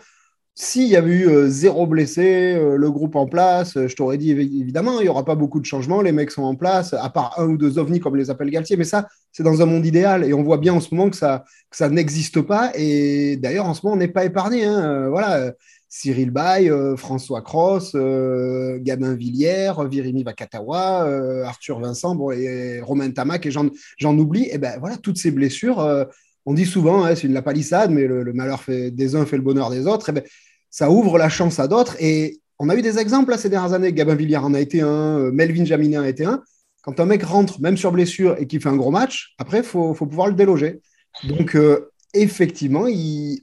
s'il 0.56 0.88
y 0.88 0.96
avait 0.96 1.12
eu 1.12 1.28
euh, 1.28 1.48
zéro 1.50 1.88
blessé, 1.88 2.54
euh, 2.54 2.78
le 2.78 2.92
groupe 2.92 3.16
en 3.16 3.26
place, 3.26 3.74
je 3.74 3.96
t'aurais 3.96 4.20
dit 4.20 4.32
évidemment, 4.32 5.00
il 5.00 5.04
n'y 5.04 5.10
aura 5.10 5.26
pas 5.26 5.34
beaucoup 5.34 5.60
de 5.60 5.66
changements, 5.66 6.02
les 6.02 6.12
mecs 6.12 6.30
sont 6.30 6.44
en 6.44 6.56
place, 6.56 6.94
à 6.94 7.10
part 7.10 7.40
un 7.40 7.48
ou 7.48 7.58
deux 7.58 7.80
ovnis 7.80 8.00
comme 8.00 8.16
les 8.16 8.30
appelle 8.30 8.52
Galtier, 8.52 8.78
mais 8.78 8.84
ça, 8.84 9.08
c'est 9.32 9.42
dans 9.42 9.64
un 9.64 9.66
monde 9.66 9.86
idéal 9.86 10.24
et 10.24 10.34
on 10.34 10.44
voit 10.44 10.60
bien 10.60 10.74
en 10.74 10.80
ce 10.80 10.94
moment 10.94 11.10
que 11.10 11.16
ça, 11.16 11.44
ça 11.72 11.90
n'existe 11.90 12.42
pas. 12.42 12.72
Et 12.76 13.36
d'ailleurs, 13.38 13.66
en 13.66 13.74
ce 13.74 13.84
moment, 13.84 13.96
on 13.96 14.00
n'est 14.00 14.08
pas 14.08 14.26
épargné. 14.26 14.64
Hein. 14.64 15.10
voilà. 15.10 15.54
Cyril 15.90 16.32
Bay, 16.32 16.72
François 16.98 17.44
Cross, 17.44 17.96
Gabin 17.96 19.14
Villiers, 19.14 19.74
Virimi 19.88 20.24
Vakatawa, 20.24 21.06
Arthur 21.46 21.80
Vincent 21.80 22.16
bon, 22.16 22.32
et 22.32 22.82
Romain 22.82 23.12
Tamac, 23.12 23.46
et 23.46 23.52
j'en 23.52 24.18
oublie. 24.18 24.48
Et 24.52 24.58
ben 24.58 24.80
voilà, 24.80 24.98
toutes 24.98 25.18
ces 25.18 25.30
blessures, 25.30 26.08
on 26.46 26.54
dit 26.54 26.66
souvent, 26.66 27.04
hein, 27.04 27.16
c'est 27.16 27.28
une 27.28 27.34
la 27.34 27.42
palissade, 27.42 27.92
mais 27.92 28.06
le, 28.06 28.34
malheur 28.34 28.62
fait, 28.62 28.92
des 28.92 29.16
uns 29.16 29.26
fait 29.26 29.38
le 29.38 29.44
bonheur 29.44 29.70
des 29.70 29.88
autres. 29.88 30.10
Et 30.10 30.12
eh 30.12 30.22
ben, 30.22 30.24
ça 30.70 30.90
ouvre 30.90 31.18
la 31.18 31.30
chance 31.30 31.60
à 31.60 31.68
d'autres. 31.68 31.96
Et 32.00 32.42
on 32.60 32.70
a 32.70 32.76
eu 32.76 32.82
des 32.82 32.98
exemples 33.00 33.32
là, 33.32 33.38
ces 33.38 33.50
dernières 33.50 33.74
années. 33.74 33.94
Gabin 33.94 34.16
Villiers 34.16 34.38
en 34.38 34.54
a 34.54 34.60
été 34.60 34.82
un, 34.82 35.20
euh, 35.20 35.32
Melvin 35.32 35.66
Jaminet 35.66 35.98
en 35.98 36.04
a 36.04 36.10
été 36.10 36.26
un. 36.26 36.44
Quand 36.82 37.00
un 37.00 37.06
mec 37.06 37.24
rentre, 37.24 37.62
même 37.62 37.78
sur 37.78 37.92
blessure, 37.92 38.36
et 38.40 38.48
qu'il 38.48 38.62
fait 38.62 38.70
un 38.70 38.76
gros 38.76 38.92
match, 38.92 39.36
après, 39.38 39.60
il 39.60 39.64
faut, 39.64 39.94
pouvoir 39.94 40.28
le 40.28 40.34
déloger. 40.34 40.82
Donc, 41.24 41.56
euh, 41.56 41.92
effectivement, 42.14 42.86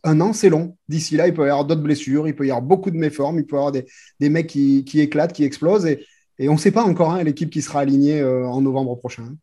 un 0.04 0.20
an, 0.20 0.32
c'est 0.32 0.50
long. 0.50 0.76
D'ici 0.88 1.16
là, 1.16 1.26
il 1.26 1.34
peut 1.34 1.46
y 1.46 1.50
avoir 1.50 1.64
d'autres 1.64 1.82
blessures, 1.82 2.28
il 2.28 2.34
peut 2.34 2.46
y 2.46 2.50
avoir 2.50 2.62
beaucoup 2.62 2.90
de 2.90 2.96
méformes, 2.96 3.38
il 3.38 3.46
peut 3.46 3.56
y 3.56 3.58
avoir 3.58 3.72
des, 3.72 4.28
mecs 4.28 4.46
qui, 4.46 4.84
éclatent, 4.94 5.32
qui 5.32 5.44
explosent. 5.44 5.86
Et, 5.86 6.06
on 6.48 6.54
ne 6.54 6.58
sait 6.58 6.70
pas 6.70 6.84
encore 6.84 7.12
hein, 7.12 7.22
l'équipe 7.22 7.50
qui 7.50 7.62
sera 7.62 7.80
alignée 7.80 8.20
euh, 8.20 8.46
en 8.46 8.60
novembre 8.62 8.96
prochain. 8.96 9.34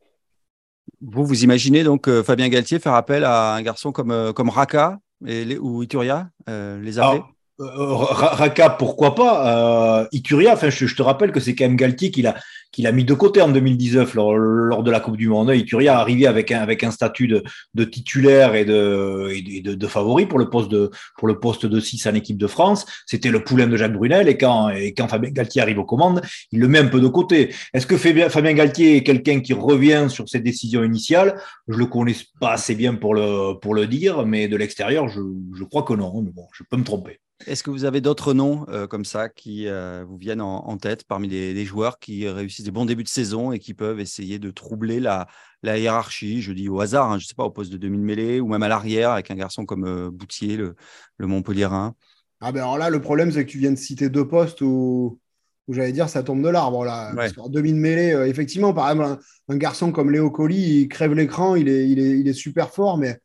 Vous, 1.02 1.26
vous 1.26 1.44
imaginez 1.44 1.84
donc 1.84 2.08
euh, 2.08 2.24
Fabien 2.24 2.50
Galtier 2.50 2.80
faire 2.80 2.94
appel 2.94 3.24
à 3.24 3.54
un 3.54 3.62
garçon 3.62 3.92
comme, 3.92 4.12
euh, 4.12 4.34
comme 4.34 4.50
Raka 4.50 5.00
et, 5.26 5.58
ou 5.58 5.84
Ituria, 5.84 6.30
euh, 6.50 6.82
les 6.82 7.00
appeler? 7.00 7.22
Raka, 7.60 8.70
pourquoi 8.70 9.16
pas? 9.16 10.08
Ituria, 10.12 10.54
enfin, 10.54 10.70
je, 10.70 10.94
te 10.94 11.02
rappelle 11.02 11.32
que 11.32 11.40
c'est 11.40 11.56
quand 11.56 11.66
même 11.66 11.76
Galtier 11.76 12.12
qui 12.12 12.22
l'a 12.22 12.36
qu'il 12.78 12.86
a 12.86 12.92
mis 12.92 13.06
de 13.06 13.16
côté 13.16 13.42
en 13.42 13.50
2019 13.50 14.14
lors, 14.14 14.84
de 14.84 14.92
la 14.92 15.00
Coupe 15.00 15.18
du 15.18 15.30
Monde. 15.30 15.50
Ituria 15.50 15.98
arrivé 15.98 16.28
avec 16.28 16.52
un, 16.52 16.60
avec 16.60 16.84
un 16.84 16.92
statut 16.92 17.28
de, 17.28 17.84
titulaire 17.86 18.54
et 18.54 18.66
de, 18.66 19.88
favori 19.88 20.28
pour 20.28 20.38
le 20.38 20.48
poste 20.48 20.70
de, 20.70 20.92
pour 21.18 21.28
le 21.28 21.40
poste 21.40 21.66
de 21.66 21.80
6 21.80 22.06
en 22.06 22.14
équipe 22.14 22.38
de 22.38 22.46
France. 22.46 22.86
C'était 23.08 23.32
le 23.32 23.44
poulain 23.44 23.66
de 23.66 23.76
Jacques 23.76 23.94
Brunel 23.94 24.30
et 24.30 24.38
quand, 24.38 24.70
Fabien 25.10 25.32
Galtier 25.32 25.64
arrive 25.64 25.80
aux 25.80 25.86
commandes, 25.86 26.22
il 26.52 26.60
le 26.60 26.68
met 26.68 26.78
un 26.78 26.86
peu 26.86 27.02
de 27.02 27.08
côté. 27.08 27.52
Est-ce 27.74 27.88
que 27.88 27.98
Fabien 27.98 28.54
Galtier 28.54 28.98
est 28.98 29.04
quelqu'un 29.04 29.40
qui 29.40 29.54
revient 29.54 30.06
sur 30.08 30.30
ses 30.30 30.40
décisions 30.40 30.84
initiales? 30.84 31.42
Je 31.68 31.80
le 31.80 31.88
connais 31.88 32.16
pas 32.40 32.52
assez 32.52 32.76
bien 32.76 32.94
pour 32.94 33.16
le, 33.16 33.88
dire, 33.88 34.24
mais 34.24 34.48
de 34.48 34.56
l'extérieur, 34.56 35.08
je, 35.08 35.64
crois 35.64 35.82
que 35.82 35.94
non. 35.94 36.24
Je 36.54 36.64
peux 36.70 36.78
me 36.78 36.84
tromper. 36.84 37.20
Est-ce 37.46 37.62
que 37.62 37.70
vous 37.70 37.86
avez 37.86 38.02
d'autres 38.02 38.34
noms 38.34 38.66
euh, 38.70 38.88
comme 38.88 39.06
ça 39.06 39.30
qui 39.30 39.68
euh, 39.68 40.04
vous 40.08 40.18
viennent 40.18 40.42
en, 40.42 40.78
tête 40.78 41.04
parmi 41.04 41.28
les, 41.28 41.66
joueurs 41.66 42.00
qui 42.00 42.28
réussissent 42.28 42.66
des 42.66 42.72
bons 42.72 42.86
débuts 42.86 43.04
de 43.04 43.10
saison 43.10 43.52
et 43.52 43.60
qui 43.60 43.74
peuvent 43.74 44.00
essayer 44.00 44.40
de 44.40 44.50
troubler 44.50 45.00
la, 45.00 45.28
la 45.62 45.78
hiérarchie 45.78 46.42
Je 46.42 46.52
dis 46.52 46.68
au 46.68 46.80
hasard, 46.82 47.12
hein, 47.12 47.20
je 47.20 47.26
ne 47.26 47.28
sais 47.28 47.36
pas, 47.36 47.44
au 47.44 47.52
poste 47.52 47.72
de 47.72 47.78
demi-mêlée 47.78 48.40
ou 48.40 48.48
même 48.48 48.64
à 48.64 48.68
l'arrière 48.68 49.12
avec 49.12 49.30
un 49.30 49.36
garçon 49.36 49.66
comme 49.66 49.86
euh, 49.86 50.10
Boutier, 50.10 50.58
le, 50.58 50.76
le 51.18 51.28
Montpellierin. 51.28 51.96
Ah 52.42 52.52
ben 52.52 52.62
alors 52.62 52.78
là, 52.78 52.90
le 52.90 53.02
problème, 53.02 53.32
c'est 53.32 53.46
que 53.46 53.52
tu 53.52 53.60
viens 53.60 53.72
de 53.72 53.78
citer 53.78 54.10
deux 54.10 54.28
postes 54.28 54.62
où, 54.62 55.20
où 55.68 55.74
j'allais 55.74 55.92
dire 55.92 56.10
ça 56.10 56.24
tombe 56.24 56.44
de 56.44 56.50
l'arbre. 56.50 56.86
Là. 56.86 57.14
demi-mêlée, 57.50 58.26
effectivement, 58.28 58.74
par 58.74 58.92
exemple, 58.92 59.22
un, 59.48 59.58
garçon 59.58 59.92
comme 59.92 60.12
Léo 60.12 60.32
Colli, 60.32 60.82
il 60.82 60.88
crève 60.88 61.14
l'écran, 61.14 61.56
il 61.56 61.70
est, 61.70 61.88
il, 61.88 62.00
est, 62.00 62.20
il 62.20 62.28
est 62.28 62.34
super 62.34 62.72
fort, 62.72 62.98
mais 62.98 63.20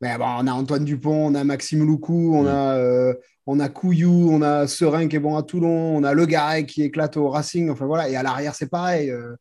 mais 0.00 0.16
bon, 0.16 0.24
on 0.24 0.46
a 0.46 0.52
Antoine 0.52 0.84
Dupont, 0.84 1.26
on 1.26 1.34
a 1.34 1.42
Maxime 1.44 1.84
Loucou, 1.84 2.32
on, 2.34 2.46
a, 2.46 2.76
euh, 2.76 3.14
on 3.46 3.58
a 3.58 3.68
Couillou, 3.68 4.30
on 4.30 4.42
a 4.42 4.66
Serein 4.68 5.08
qui 5.08 5.16
est 5.16 5.20
bon 5.20 5.36
à 5.36 5.42
Toulon, 5.42 5.96
on 5.96 6.04
a 6.04 6.12
Le 6.14 6.24
Garret 6.26 6.66
qui 6.66 6.82
éclate 6.82 7.16
au 7.16 7.28
Racing. 7.28 7.68
Enfin 7.70 7.86
voilà, 7.86 8.08
et 8.08 8.14
à 8.14 8.22
l'arrière, 8.22 8.54
c'est 8.54 8.70
pareil. 8.70 9.10
Euh, 9.10 9.34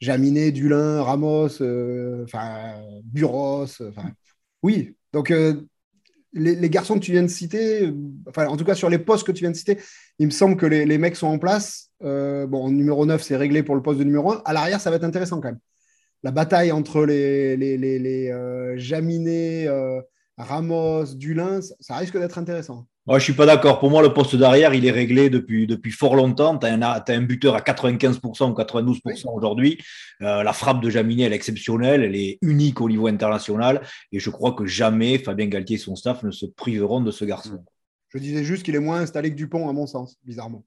Jaminet, 0.00 0.52
Dulin, 0.52 1.02
Ramos, 1.02 1.62
euh, 1.62 2.24
enfin 2.24 2.74
Buros. 3.04 3.66
oui, 4.62 4.96
donc 5.12 5.32
les, 6.34 6.70
garçons 6.70 6.94
que 6.94 7.04
tu 7.04 7.12
viens 7.12 7.22
de 7.22 7.28
citer, 7.28 7.92
enfin 8.28 8.48
en 8.48 8.56
tout 8.56 8.64
cas 8.64 8.74
sur 8.74 8.90
les 8.90 8.98
postes 8.98 9.26
que 9.26 9.32
tu 9.32 9.40
viens 9.40 9.50
de 9.50 9.56
citer, 9.56 9.78
il 10.18 10.26
me 10.26 10.32
semble 10.32 10.56
que 10.56 10.66
les, 10.66 10.84
les 10.84 10.98
mecs 10.98 11.16
sont 11.16 11.28
en 11.28 11.38
place. 11.38 11.90
bon, 12.00 12.70
numéro 12.70 13.06
9, 13.06 13.22
c'est 13.22 13.36
réglé 13.36 13.62
pour 13.62 13.76
le 13.76 13.82
poste 13.82 13.98
de 13.98 14.04
numéro 14.04 14.32
1. 14.32 14.42
À 14.44 14.52
l'arrière, 14.52 14.80
ça 14.80 14.90
va 14.90 14.96
être 14.96 15.04
intéressant 15.04 15.40
quand 15.40 15.48
même 15.48 15.60
la 16.22 16.30
bataille 16.30 16.72
entre 16.72 17.04
les, 17.04 17.56
les, 17.56 17.76
les, 17.76 17.98
les 17.98 18.30
euh, 18.30 18.76
Jaminet, 18.78 19.66
euh, 19.66 20.00
Ramos, 20.38 21.14
Dulin, 21.14 21.60
ça 21.80 21.96
risque 21.96 22.18
d'être 22.18 22.38
intéressant. 22.38 22.86
Moi, 23.06 23.18
je 23.18 23.24
suis 23.24 23.32
pas 23.32 23.46
d'accord. 23.46 23.80
Pour 23.80 23.90
moi, 23.90 24.00
le 24.00 24.14
poste 24.14 24.36
d'arrière, 24.36 24.74
il 24.74 24.86
est 24.86 24.92
réglé 24.92 25.28
depuis, 25.28 25.66
depuis 25.66 25.90
fort 25.90 26.14
longtemps. 26.14 26.56
Tu 26.56 26.66
as, 26.66 27.04
un 27.08 27.22
buteur 27.22 27.56
à 27.56 27.60
95% 27.60 28.50
ou 28.50 28.54
92% 28.54 29.34
aujourd'hui. 29.34 29.78
Euh, 30.20 30.44
la 30.44 30.52
frappe 30.52 30.80
de 30.80 30.88
Jaminet, 30.88 31.24
elle 31.24 31.32
est 31.32 31.36
exceptionnelle. 31.36 32.04
Elle 32.04 32.14
est 32.14 32.38
unique 32.42 32.80
au 32.80 32.88
niveau 32.88 33.08
international. 33.08 33.82
Et 34.12 34.20
je 34.20 34.30
crois 34.30 34.52
que 34.52 34.66
jamais 34.66 35.18
Fabien 35.18 35.46
Galtier 35.46 35.76
et 35.76 35.80
son 35.80 35.96
staff 35.96 36.22
ne 36.22 36.30
se 36.30 36.46
priveront 36.46 37.00
de 37.00 37.10
ce 37.10 37.24
garçon. 37.24 37.64
Je 38.10 38.18
disais 38.18 38.44
juste 38.44 38.62
qu'il 38.62 38.76
est 38.76 38.80
moins 38.80 39.00
installé 39.00 39.30
que 39.30 39.36
Dupont, 39.36 39.68
à 39.68 39.72
mon 39.72 39.88
sens, 39.88 40.16
bizarrement. 40.22 40.64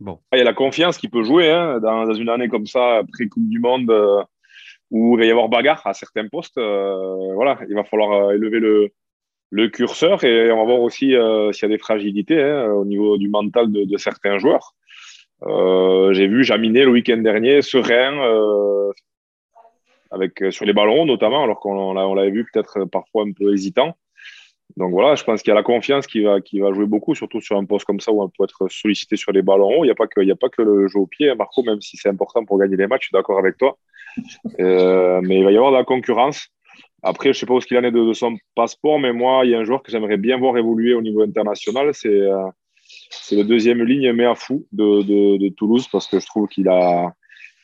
Bon. 0.00 0.18
Il 0.32 0.38
y 0.38 0.40
a 0.40 0.44
la 0.44 0.54
confiance 0.54 0.96
qui 0.96 1.08
peut 1.08 1.22
jouer 1.22 1.50
hein, 1.50 1.78
dans, 1.78 2.12
une 2.14 2.30
année 2.30 2.48
comme 2.48 2.66
ça, 2.66 2.96
après 2.96 3.26
Coupe 3.26 3.48
du 3.48 3.60
Monde, 3.60 3.90
euh, 3.90 4.22
où 4.90 5.14
il 5.14 5.20
va 5.20 5.26
y 5.26 5.30
avoir 5.30 5.50
bagarre 5.50 5.86
à 5.86 5.92
certains 5.92 6.26
postes. 6.26 6.56
Euh, 6.56 7.34
voilà, 7.34 7.58
il 7.68 7.74
va 7.74 7.84
falloir 7.84 8.28
euh, 8.28 8.34
élever 8.34 8.60
le, 8.60 9.68
curseur 9.68 10.24
et 10.24 10.50
on 10.50 10.56
va 10.56 10.64
voir 10.64 10.80
aussi 10.80 11.06
s'il 11.06 11.12
y 11.12 11.16
a 11.16 11.68
des 11.68 11.78
fragilités 11.78 12.40
hein, 12.40 12.72
au 12.72 12.84
niveau 12.84 13.18
du 13.18 13.28
mental 13.28 13.70
de, 13.70 13.84
de 13.84 13.96
certains 13.98 14.38
joueurs. 14.38 14.74
J'ai 15.42 16.26
vu 16.28 16.44
Jaminet 16.44 16.84
le 16.84 16.92
week-end 16.92 17.18
dernier, 17.18 17.60
serein, 17.60 18.92
avec, 20.10 20.44
sur 20.50 20.64
les 20.64 20.72
ballons 20.72 21.04
notamment, 21.04 21.42
alors 21.44 21.60
qu'on 21.60 22.14
l'avait 22.14 22.30
vu 22.30 22.46
peut-être 22.50 22.84
parfois 22.84 23.24
un 23.24 23.32
peu 23.32 23.52
hésitant. 23.52 23.96
Donc 24.76 24.92
voilà, 24.92 25.14
je 25.14 25.24
pense 25.24 25.42
qu'il 25.42 25.50
y 25.50 25.52
a 25.52 25.54
la 25.54 25.62
confiance 25.62 26.06
qui 26.06 26.22
va, 26.22 26.40
qui 26.40 26.60
va 26.60 26.72
jouer 26.72 26.86
beaucoup, 26.86 27.14
surtout 27.14 27.40
sur 27.40 27.56
un 27.56 27.64
poste 27.64 27.84
comme 27.84 28.00
ça 28.00 28.12
où 28.12 28.22
on 28.22 28.28
peut 28.28 28.44
être 28.44 28.68
sollicité 28.70 29.16
sur 29.16 29.32
les 29.32 29.42
ballons 29.42 29.84
Il 29.84 29.86
n'y 29.86 29.90
a, 29.90 29.94
pas 29.94 30.06
que, 30.06 30.20
a 30.20 30.36
pas 30.36 30.48
que 30.48 30.62
le 30.62 30.88
jeu 30.88 30.98
au 30.98 31.06
pied, 31.06 31.30
hein, 31.30 31.34
Marco, 31.34 31.62
même 31.62 31.80
si 31.80 31.96
c'est 31.96 32.08
important 32.08 32.44
pour 32.44 32.58
gagner 32.58 32.76
les 32.76 32.86
matchs, 32.86 33.02
je 33.02 33.06
suis 33.08 33.12
d'accord 33.12 33.38
avec 33.38 33.56
toi. 33.56 33.76
Euh, 34.58 35.20
mais 35.22 35.38
il 35.38 35.44
va 35.44 35.52
y 35.52 35.56
avoir 35.56 35.72
de 35.72 35.76
la 35.76 35.84
concurrence. 35.84 36.48
Après, 37.02 37.26
je 37.32 37.38
ne 37.38 37.40
sais 37.40 37.46
pas 37.46 37.54
où 37.54 37.60
ce 37.60 37.66
qu'il 37.66 37.78
en 37.78 37.84
est 37.84 37.90
de, 37.90 38.12
son 38.12 38.36
passeport, 38.54 38.98
mais 38.98 39.12
moi, 39.12 39.44
il 39.44 39.50
y 39.50 39.54
a 39.54 39.58
un 39.58 39.64
joueur 39.64 39.82
que 39.82 39.90
j'aimerais 39.90 40.18
bien 40.18 40.38
voir 40.38 40.56
évoluer 40.58 40.94
au 40.94 41.02
niveau 41.02 41.22
international. 41.22 41.90
C'est 41.94 42.08
euh, 42.08 42.46
le 43.32 43.42
deuxième 43.42 43.82
ligne 43.82 44.12
Méafou 44.12 44.66
de, 44.72 45.02
de, 45.02 45.38
de 45.38 45.48
Toulouse, 45.54 45.88
parce 45.90 46.06
que 46.06 46.20
je 46.20 46.26
trouve 46.26 46.48
qu'il 46.48 46.68
a, 46.68 47.14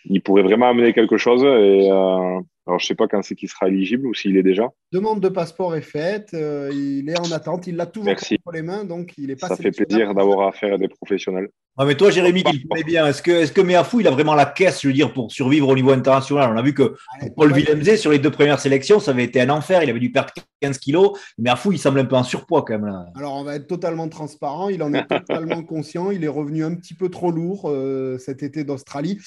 il 0.07 0.23
pourrait 0.23 0.43
vraiment 0.43 0.69
amener 0.69 0.93
quelque 0.93 1.17
chose. 1.17 1.43
Et, 1.43 1.91
euh, 1.91 2.41
alors, 2.67 2.81
je 2.81 2.85
ne 2.85 2.89
sais 2.89 2.95
pas 2.97 3.07
quand 3.07 3.23
c'est 3.23 3.37
qu'il 3.37 3.49
sera 3.49 3.69
éligible 3.69 4.09
ou 4.09 4.15
s'il 4.15 4.37
est 4.37 4.43
déjà. 4.43 4.69
Demande 4.91 5.21
de 5.21 5.29
passeport 5.29 5.77
est 5.77 5.83
faite. 5.83 6.31
Euh, 6.35 6.69
il 6.73 7.09
est 7.09 7.19
en 7.19 7.31
attente. 7.31 7.69
Il 7.69 7.77
l'a 7.77 7.87
toujours 7.87 8.11
entre 8.11 8.53
les 8.53 8.63
mains, 8.63 8.85
donc 8.85 9.13
il 9.19 9.31
est 9.31 9.41
pas. 9.41 9.49
Ça 9.49 9.57
fait 9.57 9.71
plaisir 9.71 10.15
d'avoir 10.15 10.49
affaire 10.49 10.75
à 10.75 10.79
des 10.79 10.89
professionnels. 10.89 11.49
Ah, 11.79 11.85
mais 11.85 11.95
toi, 11.95 12.11
Jérémy, 12.11 12.43
qui 12.43 12.57
le 12.57 12.69
connais 12.69 12.85
bien, 12.85 13.07
est-ce 13.07 13.21
que, 13.21 13.31
est-ce 13.31 13.53
que 13.53 13.61
Meafou, 13.61 14.01
il 14.01 14.09
a 14.09 14.11
vraiment 14.11 14.35
la 14.35 14.47
caisse, 14.47 14.81
je 14.81 14.89
veux 14.89 14.95
dire, 14.95 15.13
pour 15.13 15.31
survivre 15.31 15.69
au 15.69 15.75
niveau 15.75 15.91
international? 15.91 16.51
On 16.55 16.57
a 16.57 16.63
vu 16.63 16.73
que 16.73 16.97
pour 17.21 17.35
Paul 17.35 17.53
Villemzé, 17.53 17.99
sur 17.99 18.11
les 18.11 18.19
deux 18.19 18.31
premières 18.31 18.61
sélections, 18.61 18.99
ça 18.99 19.11
avait 19.11 19.25
été 19.25 19.43
un 19.43 19.51
enfer. 19.51 19.83
Il 19.83 19.91
avait 19.91 20.01
dû 20.01 20.11
perdre 20.11 20.33
15 20.63 20.79
kilos. 20.79 21.19
Meafou, 21.37 21.73
il 21.73 21.79
semble 21.79 22.01
un 22.01 22.07
peu 22.07 22.17
en 22.17 22.23
surpoids 22.23 22.63
quand 22.63 22.79
même. 22.79 22.87
Là. 22.87 23.05
Alors, 23.15 23.35
on 23.35 23.45
va 23.45 23.57
être 23.57 23.67
totalement 23.67 24.09
transparent. 24.09 24.71
Il 24.71 24.83
en 24.83 24.95
est 24.95 25.07
totalement 25.07 25.63
conscient. 25.65 26.11
Il 26.11 26.25
est 26.25 26.29
revenu 26.29 26.65
un 26.65 26.75
petit 26.75 26.95
peu 26.95 27.11
trop 27.11 27.31
lourd 27.31 27.65
euh, 27.67 28.17
cet 28.17 28.43
été 28.43 28.65
d'Australie. 28.65 29.19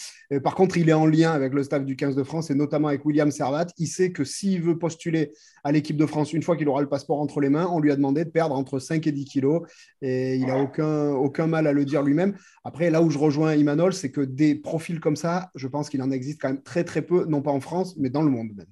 par 0.43 0.55
contre, 0.55 0.77
il 0.77 0.89
est 0.89 0.93
en 0.93 1.05
lien 1.05 1.31
avec 1.31 1.53
le 1.53 1.61
staff 1.61 1.85
du 1.85 1.95
15 1.95 2.15
de 2.15 2.23
France 2.23 2.49
et 2.49 2.55
notamment 2.55 2.87
avec 2.87 3.05
William 3.05 3.29
Servat. 3.29 3.67
Il 3.77 3.85
sait 3.85 4.11
que 4.11 4.23
s'il 4.23 4.63
veut 4.63 4.79
postuler 4.79 5.33
à 5.63 5.71
l'équipe 5.71 5.97
de 5.97 6.05
France, 6.05 6.33
une 6.33 6.43
fois 6.43 6.55
qu'il 6.57 6.67
aura 6.67 6.81
le 6.81 6.89
passeport 6.89 7.19
entre 7.19 7.41
les 7.41 7.49
mains, 7.49 7.67
on 7.71 7.79
lui 7.79 7.91
a 7.91 7.95
demandé 7.95 8.25
de 8.25 8.29
perdre 8.29 8.55
entre 8.55 8.79
5 8.79 9.05
et 9.07 9.11
10 9.11 9.25
kilos. 9.25 9.61
Et 10.01 10.35
il 10.35 10.45
n'a 10.45 10.57
aucun, 10.57 11.11
aucun 11.11 11.47
mal 11.47 11.67
à 11.67 11.73
le 11.73 11.85
dire 11.85 12.03
lui-même. 12.03 12.35
Après, 12.63 12.89
là 12.89 13.01
où 13.01 13.09
je 13.09 13.17
rejoins 13.17 13.55
Imanol, 13.55 13.93
c'est 13.93 14.11
que 14.11 14.21
des 14.21 14.55
profils 14.55 14.99
comme 14.99 15.15
ça, 15.15 15.49
je 15.55 15.67
pense 15.67 15.89
qu'il 15.89 16.01
en 16.01 16.11
existe 16.11 16.41
quand 16.41 16.49
même 16.49 16.61
très 16.61 16.83
très 16.83 17.01
peu, 17.01 17.25
non 17.25 17.41
pas 17.41 17.51
en 17.51 17.61
France, 17.61 17.95
mais 17.97 18.09
dans 18.09 18.21
le 18.21 18.29
monde 18.29 18.49
même. 18.55 18.67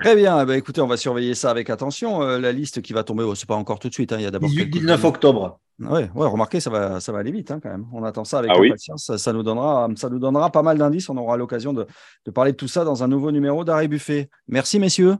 Très 0.00 0.16
bien. 0.16 0.40
Eh 0.42 0.46
ben, 0.46 0.54
écoutez, 0.54 0.80
on 0.80 0.86
va 0.86 0.96
surveiller 0.96 1.34
ça 1.34 1.50
avec 1.50 1.68
attention. 1.68 2.22
Euh, 2.22 2.38
la 2.38 2.52
liste 2.52 2.80
qui 2.80 2.92
va 2.92 3.04
tomber, 3.04 3.22
oh, 3.22 3.34
ce 3.34 3.44
n'est 3.44 3.46
pas 3.46 3.56
encore 3.56 3.78
tout 3.78 3.88
de 3.88 3.94
suite. 3.94 4.12
Hein. 4.12 4.16
Il 4.18 4.22
y 4.22 4.26
a 4.26 4.30
d'abord 4.30 4.48
19 4.48 5.04
octobre. 5.04 5.60
Oui, 5.78 6.02
ouais, 6.14 6.26
remarquez, 6.26 6.60
ça 6.60 6.68
va, 6.68 7.00
ça 7.00 7.10
va 7.10 7.20
aller 7.20 7.32
vite 7.32 7.50
hein, 7.50 7.60
quand 7.62 7.70
même. 7.70 7.86
On 7.92 8.04
attend 8.04 8.24
ça 8.24 8.38
avec 8.38 8.50
ah 8.54 8.58
impatience. 8.58 9.16
Ça, 9.16 9.32
nous 9.32 9.42
donnera, 9.42 9.88
ça 9.96 10.10
nous 10.10 10.18
donnera 10.18 10.50
pas 10.50 10.62
mal 10.62 10.76
d'indices. 10.76 11.08
On 11.08 11.16
aura 11.16 11.36
l'occasion 11.38 11.72
de, 11.72 11.86
parler 12.34 12.52
de 12.52 12.56
tout 12.56 12.68
ça 12.68 12.84
dans 12.84 13.02
un 13.02 13.08
nouveau 13.08 13.30
numéro 13.32 13.64
d'Arrêt 13.64 13.88
Buffet. 13.88 14.28
Merci, 14.46 14.78
messieurs. 14.78 15.16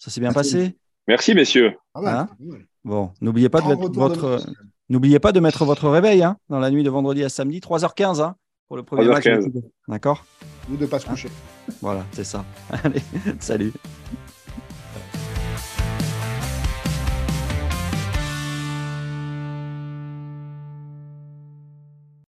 Ça 0.00 0.10
s'est 0.10 0.20
bien 0.20 0.32
passé. 0.32 0.76
Merci, 1.06 1.34
messieurs. 1.34 1.74
Hein 1.94 2.28
bon, 2.84 3.12
n'oubliez 3.20 3.50
pas 3.50 3.60
de 3.60 3.68
mettre 3.68 3.90
votre. 3.92 4.40
N'oubliez 4.88 5.20
pas 5.20 5.30
de 5.30 5.38
mettre 5.38 5.64
votre 5.64 5.88
réveil 5.88 6.24
hein, 6.24 6.36
dans 6.48 6.58
la 6.58 6.68
nuit 6.70 6.82
de 6.82 6.90
vendredi 6.90 7.22
à 7.22 7.28
samedi, 7.28 7.60
3h15 7.60 8.20
hein, 8.20 8.34
pour 8.66 8.76
le 8.76 8.82
premier 8.82 9.06
match. 9.06 9.28
D'accord 9.86 10.24
Ou 10.68 10.76
de 10.76 10.82
ne 10.82 10.86
pas 10.86 10.98
se 10.98 11.06
coucher. 11.06 11.28
Voilà, 11.80 12.04
c'est 12.12 12.24
ça. 12.24 12.44
Allez, 12.82 13.02
salut. 13.38 13.72